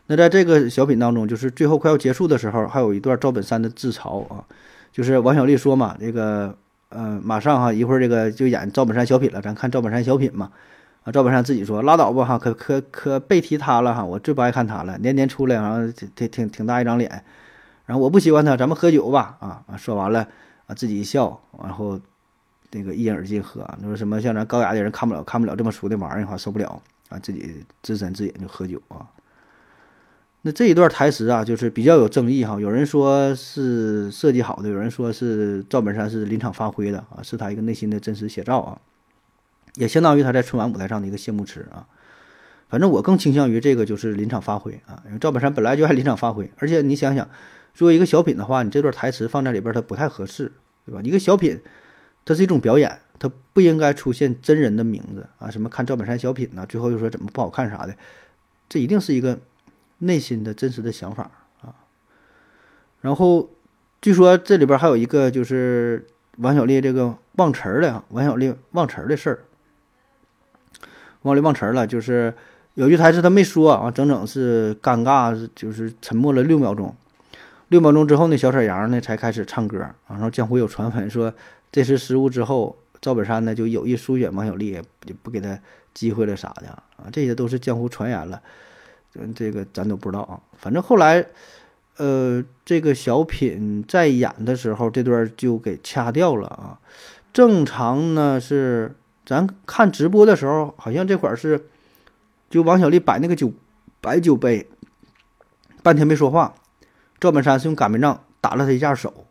[0.07, 4.43] 那在这个小品当中，就是最后快要结束的时候，还有一段赵本山的自嘲啊。
[4.91, 6.55] 就是王小利说嘛，这个，
[6.89, 10.51] 呃，马上哈，一会儿这个就演赵本山小品了，咱看赵本山小品嘛。
[11.03, 17.23] 啊，赵本山自己说拉倒吧哈，可可可别提他了哈，我最不爱看他了，年年出来，然后挺挺挺大一张脸，
[17.85, 20.27] 然后我不喜欢他，咱们喝酒吧啊啊，说完了
[20.67, 21.97] 啊，自己一笑，然后
[22.71, 29.05] 那个一饮而尽喝，你说什么像咱高雅的人看不了看不了这么俗的玩意儿哈，受不了啊，自己自斟自饮就喝酒啊。
[30.43, 32.57] 那这一段台词啊，就是比较有争议哈。
[32.61, 38.79] 有人说是设计好的，有人说是赵本山是临场发挥的啊，是他一个内心的真实写照啊，
[39.75, 41.85] 也相当于他在春晚舞台上的一个谢幕词啊。
[42.69, 47.27] 反正我更倾向于这个就是临场发挥啊，因为赵本山本来就爱临场发挥，而且你想想，
[47.73, 50.51] 作为一个小品的话，你这段台词放在里边它不太合适，
[50.85, 51.01] 对吧？
[51.03, 51.59] 一个小品，
[52.23, 56.65] 它是一种表演，它不应该出现真人的名字啊，什么看赵本山小品呢？
[56.67, 57.93] 最后又说怎么不好看啥的，
[58.67, 59.37] 这一定是一个。
[60.01, 61.29] 内心的真实的想法
[61.61, 61.75] 啊，
[63.01, 63.49] 然后
[64.01, 69.39] 据说这里边还有一个就是王小利这个忘词儿的，王小利忘词儿的事儿，
[71.23, 72.33] 王小利忘词儿了，就是
[72.75, 76.95] 有句台词他没说啊，整整是尴尬，就是沉默了六秒钟，
[77.67, 81.33] 六秒钟之后呢，小沈阳呢才开始唱歌啊，然后江湖有传闻说
[81.73, 85.57] 这次失误之后，赵本山呢就有意疏远王小利，也不给他
[85.93, 88.41] 机会了啥的啊，这些都是江湖传言了。
[89.15, 90.39] 嗯，这个咱都不知道啊。
[90.57, 91.25] 反正后来，
[91.97, 96.79] 呃，这个小品在演的时候，这段就给掐掉了啊。
[97.33, 98.95] 正常呢是
[99.25, 101.67] 咱看直播的时候，好像这会儿是
[102.49, 103.51] 就王小利摆那个酒
[104.01, 104.67] 摆酒杯，
[105.81, 106.53] 半天没说话。
[107.19, 109.25] 赵本山是用擀面杖打了他一下手，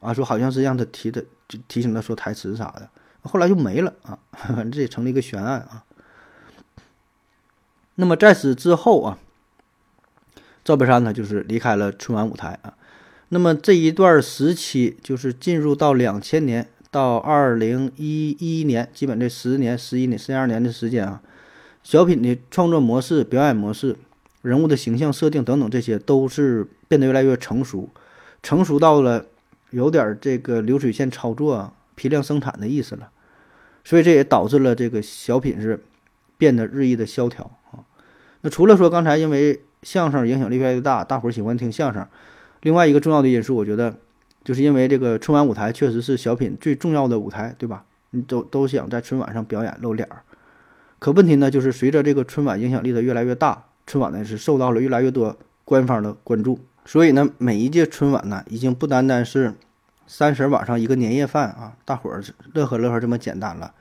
[0.00, 2.88] 啊，说好像是让他提的，就提醒他说台词啥的。
[3.22, 5.84] 后来就没了啊，反 正这也成了一个悬案啊。
[7.94, 9.18] 那么在此之后啊，
[10.64, 12.74] 赵本山呢就是离开了春晚舞台啊。
[13.28, 21.22] 那么这一段时期就是进入到两千年到二零一一年，基本这十年、十一年、十二年的时间啊，
[21.82, 23.96] 小品的创作模式、表演模式、
[24.42, 27.88] 人物的形象设定等等，这些都是变得越来越成熟，
[28.42, 29.24] 成熟到了
[29.70, 33.10] 有点这个流水线操作、批量生产的意思了。
[33.84, 35.84] 所以这也导致了这个小品是
[36.38, 37.84] 变得日益的萧条啊。
[38.42, 42.06] 那除了说刚才因为相声影响力越来越大，大伙儿喜欢听相声，
[42.62, 43.96] 另外一个重要的因素，我觉得
[44.44, 47.84] 就是因为这个春晚舞台确实是小品最重要的舞台，对吧？
[48.14, 50.22] 你都都想在春晚上表演露脸儿，
[50.98, 55.34] 可问题呢，就是随着这个春晚影响力的越来越大，春晚呢是受到了越来越多
[55.64, 59.54] 官方的关注，所以呢，每一届春晚呢，已经不单单是
[60.12, 62.22] 三十晚上一个年夜饭啊，大伙儿
[62.52, 63.72] 乐呵乐呵这么简单了，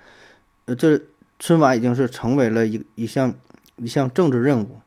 [0.63, 1.01] 呃，这
[1.37, 3.33] 春晚已经是成为了一一项。
[3.77, 4.79] 一项政治任务，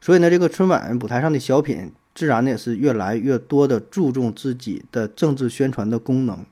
[0.00, 6.46] 所以呢，这个春晚舞台上的小品，自然呢也是越来越多的注重自己的政治宣传的功能，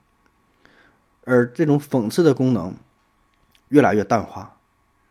[1.24, 2.74] 而这种讽刺的功能
[3.68, 4.58] 越来越淡化，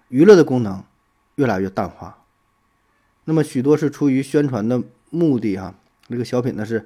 [0.10, 0.84] 娱乐的功能
[1.36, 2.24] 越来越淡化。
[3.24, 5.74] 那么许多是出于宣传的目的哈，
[6.08, 6.86] 这个小品呢是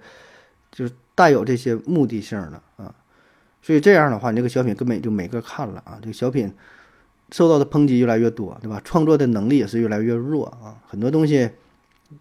[0.72, 2.96] 就是带有这些目的性的啊，
[3.62, 6.54] 所以这样的话，你这个小品根本就没个看了啊，这个小品。
[7.32, 8.82] 受到的抨击越来越多，对吧？
[8.84, 10.82] 创作的能力也是越来越弱啊！
[10.88, 11.48] 很多东西，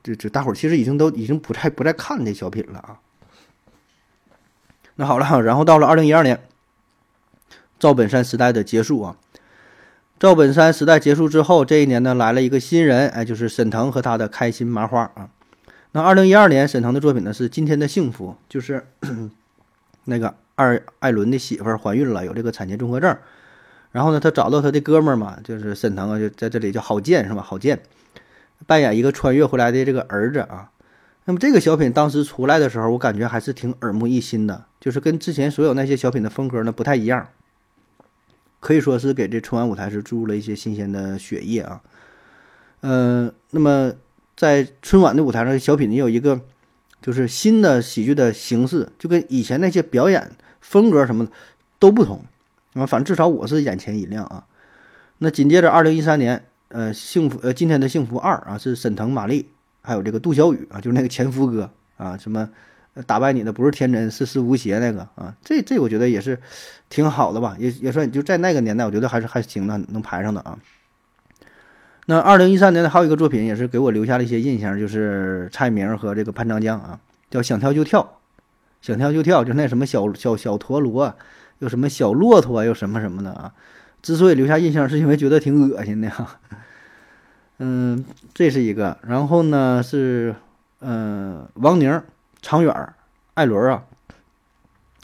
[0.03, 3.01] 就就大伙儿其实已经都已经不再不再看这小品了啊。
[4.97, 6.43] 那好了，然后到了二零一二年，
[7.79, 9.17] 赵本山时代的结束啊。
[10.19, 15.31] 赵本山时代结束之后，这一年呢来了一个新人，哎，就是沈腾和他的开心麻花啊。
[15.93, 18.87] 那二零一二年，沈腾的作品呢是《今天的幸福》，就是
[20.05, 23.17] 那个二艾伦的媳妇儿怀孕了，有这个产前综合症。
[23.91, 27.41] 然后呢，他找到他的哥们儿嘛，就是沈腾啊，就在这里叫郝建是吧？
[27.41, 27.81] 郝建
[28.67, 30.71] 扮演一个穿越回来的这个儿子啊。
[31.25, 37.29] 那么这个小品当时出来的时候，我感觉还是挺耳目一新的，就是跟之前所有那些小品的风格呢不太一样，
[38.61, 41.81] 可以说是给这春晚舞台是注入了一些新鲜的血液啊。
[42.81, 43.93] 呃，那么
[44.39, 46.41] 在春晚的舞台上，小品也有一个
[47.03, 51.33] 就是新的喜剧的形式，就跟以前那些表演风格什么的
[51.81, 52.25] 都不同
[52.75, 52.87] 啊。
[52.87, 54.47] 反正至少我是眼前一亮啊。
[55.19, 59.49] 那紧接着二零一三年，呃，幸福呃今天的幸福二啊是沈腾、马丽。
[59.81, 62.49] 还有这个杜小雨啊，就是那个前夫哥啊，什么
[63.07, 66.39] 打败你的不是天真，是是吴邪那个啊，这这我觉得也是
[66.91, 70.59] 挺好的吧，也也算就在那个年代，我觉得还是还行的，能排上的啊。
[72.11, 76.99] 那二零一三年的还有一个作品也是给我留下了一些印象，就是蔡明和这个潘长江啊，
[77.31, 78.21] 叫想跳就跳，
[78.81, 81.15] 想跳就跳，就那什么小小小陀螺，
[81.59, 83.53] 又什么小骆驼，啊又什么什么的啊。
[84.01, 86.41] 之所以留下印象，是因为觉得挺恶心的哈。
[87.59, 88.03] 嗯，
[88.33, 90.35] 这是一个，然后呢是，
[90.79, 92.03] 呃，王宁、
[92.41, 92.95] 常远、
[93.35, 93.85] 艾伦啊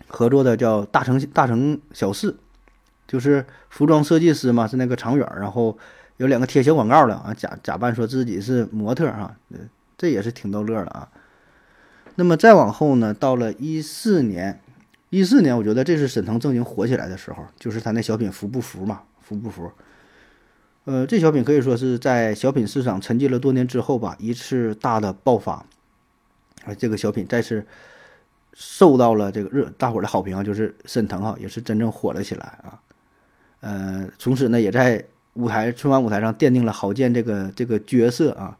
[0.07, 2.33] 合作的叫《大城大城小事》，
[3.07, 5.77] 就是服装设计师嘛，是那个常远，然后
[6.17, 9.35] 有两个贴小广告的啊，假假扮说自己是模特哈，
[9.99, 11.09] 这也是挺逗乐的啊。
[12.17, 14.61] 那么再往后呢，到了一四年，
[15.11, 19.73] 一四年我觉得这是沈腾正经火起来的时候，就是他那小品服不服嘛，服不服？
[20.85, 25.65] 呃，这小品可以说是在小品市场沉寂了多年之后吧，一次大的爆发。
[26.65, 27.67] 啊，这个小品再次
[28.53, 32.81] 受到了这个热大伙的好评啊，就是沈腾啊也是真正火了起来啊。
[33.61, 35.05] 呃，从此呢，也在
[35.35, 38.59] 舞台春晚舞台上奠定了郝建这个这个角色啊。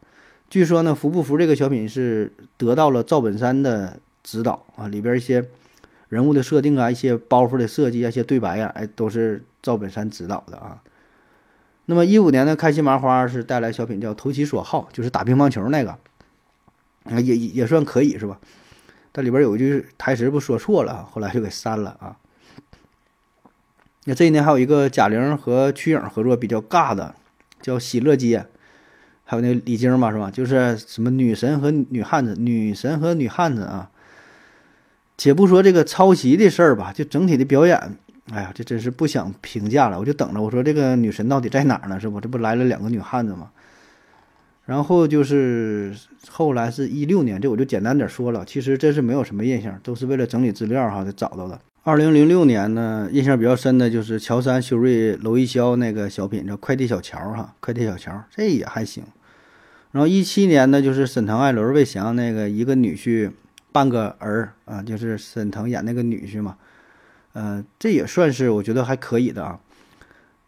[0.49, 5.43] 据说呢，《服不服》这个小品是得到了赵本山的指导啊，里边一些
[6.07, 10.81] 人物的设定啊，一些包袱的设计啊，一些对白呀，哎，都是赵本山指导的啊。
[11.85, 15.97] 那么一五年的开心麻花是带来小品叫投其所好，就是打乒乓球那个，
[17.21, 18.39] 也也算可以是吧？
[19.11, 22.17] 它里边有一句台词不说错了，后来就给删了啊。
[24.05, 27.13] 那这一年还有一个贾玲和瞿颖合作比较尬的，
[27.61, 28.45] 叫喜乐街，
[29.23, 30.31] 还有那李菁嘛是吧？
[30.31, 33.89] 就是什么女神和女汉子，女神和女汉子啊。
[35.17, 37.97] 且不说这个抄袭的事儿吧，就整体的表演。
[38.31, 40.41] 哎呀，这真是不想评价了，我就等着。
[40.41, 41.99] 我说这个女神到底在哪儿呢？
[41.99, 42.19] 是不？
[42.19, 43.49] 这不来了两个女汉子吗？
[44.65, 45.95] 然后就是
[46.29, 48.43] 后来是一六年，这我就简单点说了。
[48.45, 51.59] 其实真是没有什么印象，都是为了整理资料哈才找到的。
[51.87, 59.03] 二零零六年呢，印象比较深的就是乔杉、修睿、娄艺潇那个小品叫《快递小乔》哈，《快递小乔》这也还行。
[59.91, 63.31] 然后一七年呢，就是沈腾、艾伦、魏翔那个一个女婿
[63.71, 66.57] 半个儿啊，就是沈腾演那个女婿嘛。
[67.33, 69.59] 呃，这也算是我觉得还可以的啊。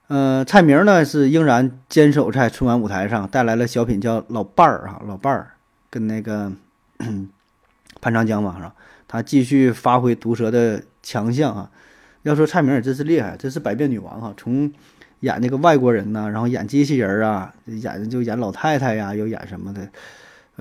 [0.07, 5.51] 呃，蔡明呢是仍然坚守在春晚舞台上，带来了小品叫《老伴儿》啊，老伴儿
[5.91, 6.51] 跟那个
[8.01, 8.73] 潘长江嘛是吧？
[9.07, 11.71] 他继续发挥毒舌的强项啊。
[12.23, 14.33] 要说蔡明也真是厉害，真是百变女王哈。
[14.35, 14.71] 从
[15.21, 19.87] 演那个外国人呐，然后演机器人啊，演就演老太太呀，又演什么的。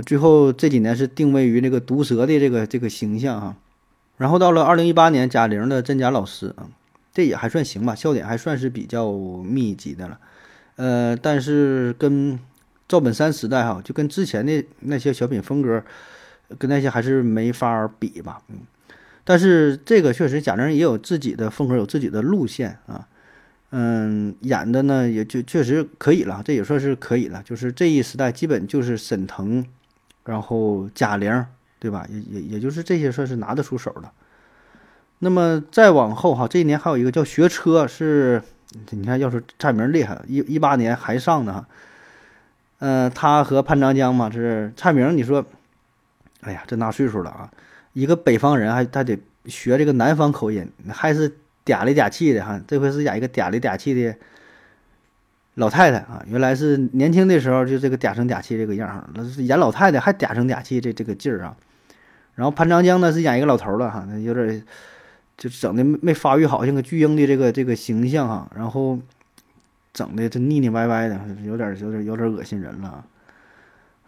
[0.04, 3.56] 最后这几年是定位于那个毒舌的这个这个形象哈。
[4.16, 6.68] 然后到了二零一八年，贾玲的《真假老师》啊，
[7.12, 10.18] 这也还算行吧，笑点还算是比较密集的了。
[10.76, 12.38] 呃，但是跟
[12.86, 15.82] 赵本山时代哈，就跟之前的那些小品风格，
[16.58, 18.40] 跟那些还是没法比吧。
[18.48, 18.60] 嗯，
[19.24, 23.06] 但是这个确实贾玲也有自己的风格，有自己的路线啊。
[23.70, 27.42] 嗯，演的呢也就确实可以了，这也算是可以了。
[27.44, 29.64] 就是这一时代基本就是沈腾，
[30.24, 31.44] 然后贾玲。
[31.78, 32.06] 对吧？
[32.08, 34.10] 也也也就是这些算是拿得出手的。
[35.18, 38.42] 那么再往后哈，这一年还有一个叫学车，是
[38.90, 41.66] 你看，要是蔡明厉害，一一八年还上呢哈。
[42.78, 45.14] 嗯，他和潘长江嘛，是蔡明。
[45.14, 45.44] 你说，
[46.42, 47.50] 哎呀，这大岁数了啊，
[47.92, 51.30] 一个北方人还他得学这个南方口音，还是
[51.64, 52.60] 嗲里嗲气的哈。
[52.66, 54.14] 这回是演一个嗲里嗲气的。
[55.54, 61.56] 老太太啊，原来是年轻的时候就这个嗲声嗲气这个样儿，那是演老太太还嗲声嗲气这这个劲儿啊。
[62.34, 64.62] 然后潘长江呢是演一个老头了哈，那有点
[65.38, 68.50] 就整的没发育好，像个巨婴的这个这个形象哈。
[68.54, 68.98] 然后
[69.94, 73.02] 整的这腻腻歪歪的，有点有点有点恶心人了。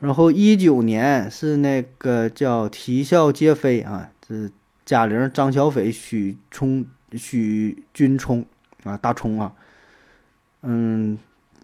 [0.01, 4.51] 然后一九年是那个叫《啼笑皆非》啊，是
[4.85, 8.45] 贾玲、张小斐、许冲、许君冲
[8.85, 9.53] 啊，大冲啊，
[10.63, 11.19] 嗯。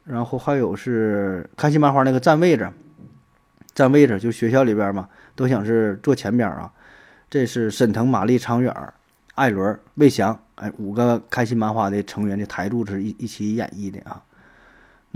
[0.05, 2.71] 然后还有是开心麻花那个占位置，
[3.75, 6.71] 占位置就学校里边嘛，都想是坐前边啊。
[7.31, 8.71] 这是沈腾、马丽、常远、
[9.35, 14.23] 艾伦、魏翔，哎，五个开心麻花的成员的台柱子一一起演绎的啊。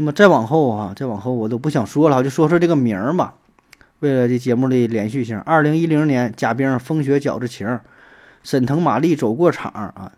[0.00, 3.34] 那么再往后啊，再往后我都不想说了，就说说这个名儿吧。
[3.98, 7.66] 为了这节目的连续性，二零一零年贾冰《风雪饺子情》，
[8.44, 10.12] 沈腾、马丽走过场啊，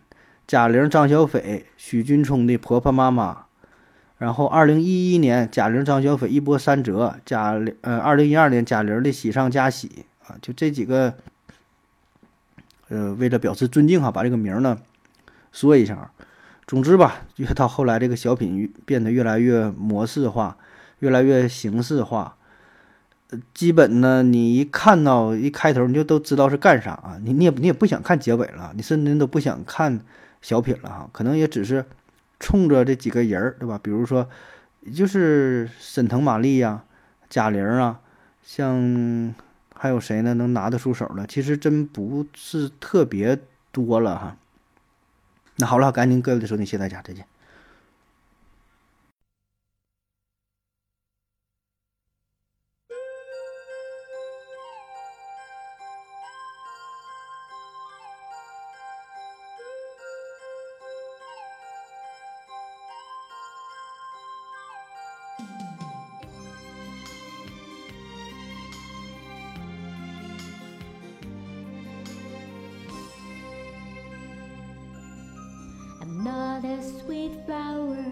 [0.47, 3.47] 贾玲、张小斐、许君聪的婆婆妈妈。
[4.19, 7.17] 然后，二零一一年，贾玲、张小斐一波三折。
[7.25, 11.15] 贾，呃，二零一二年，贾玲的喜上加喜啊，就这几个，
[12.91, 14.77] 呃，为了表示尊敬哈，把这个名儿呢
[15.53, 16.11] 说一下。
[16.71, 20.57] 总之吧， 越到后来，这个小品变得越来越模式化，
[21.01, 22.37] 越来越形式化。
[23.31, 29.99] 呃基本呢，你一看到一开头，你就都知道是干啥啊，你你也你也不想看结尾了，你甚至都不想看
[30.41, 31.85] 小品了哈，可能也只是。
[32.39, 33.79] 冲着这几个人儿，对吧？
[33.83, 34.27] 比如说，
[34.95, 36.85] 就是沈腾、马丽呀、
[37.29, 38.01] 贾玲啊，
[38.43, 39.35] 像
[39.75, 40.33] 还有谁呢？
[40.35, 43.39] 能拿得出手的，其实真不是特别
[43.73, 44.37] 多了哈。
[45.61, 47.30] 那好了，赶紧各位的收听，谢谢大家，再见。
[76.63, 78.05] Not a sweet flower.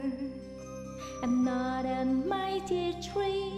[1.23, 3.53] I'm not a mighty tree.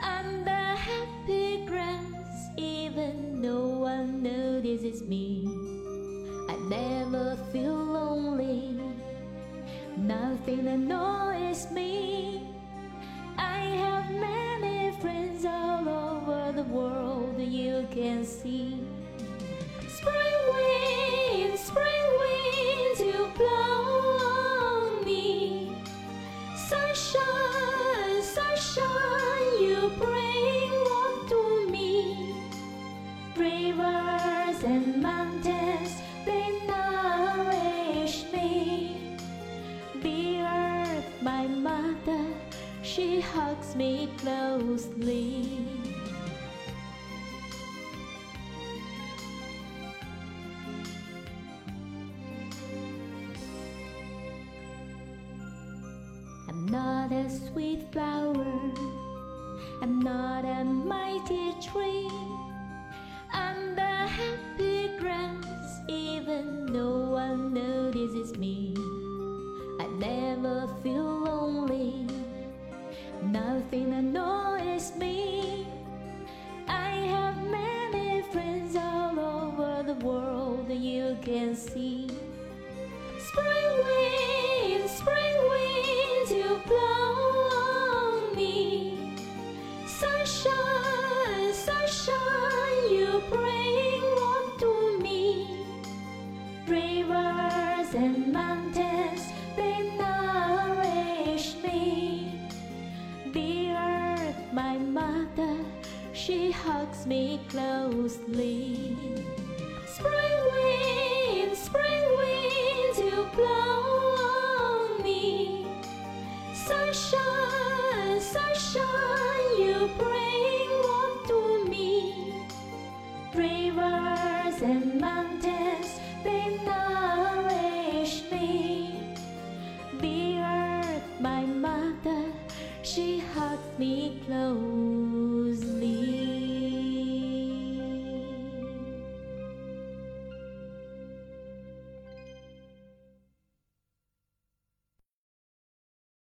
[0.00, 5.46] I'm the happy grass, even no one notices me.
[6.48, 8.78] I never feel lonely.
[9.96, 12.46] Nothing annoys me.
[13.38, 18.73] I have many friends all over the world you can see.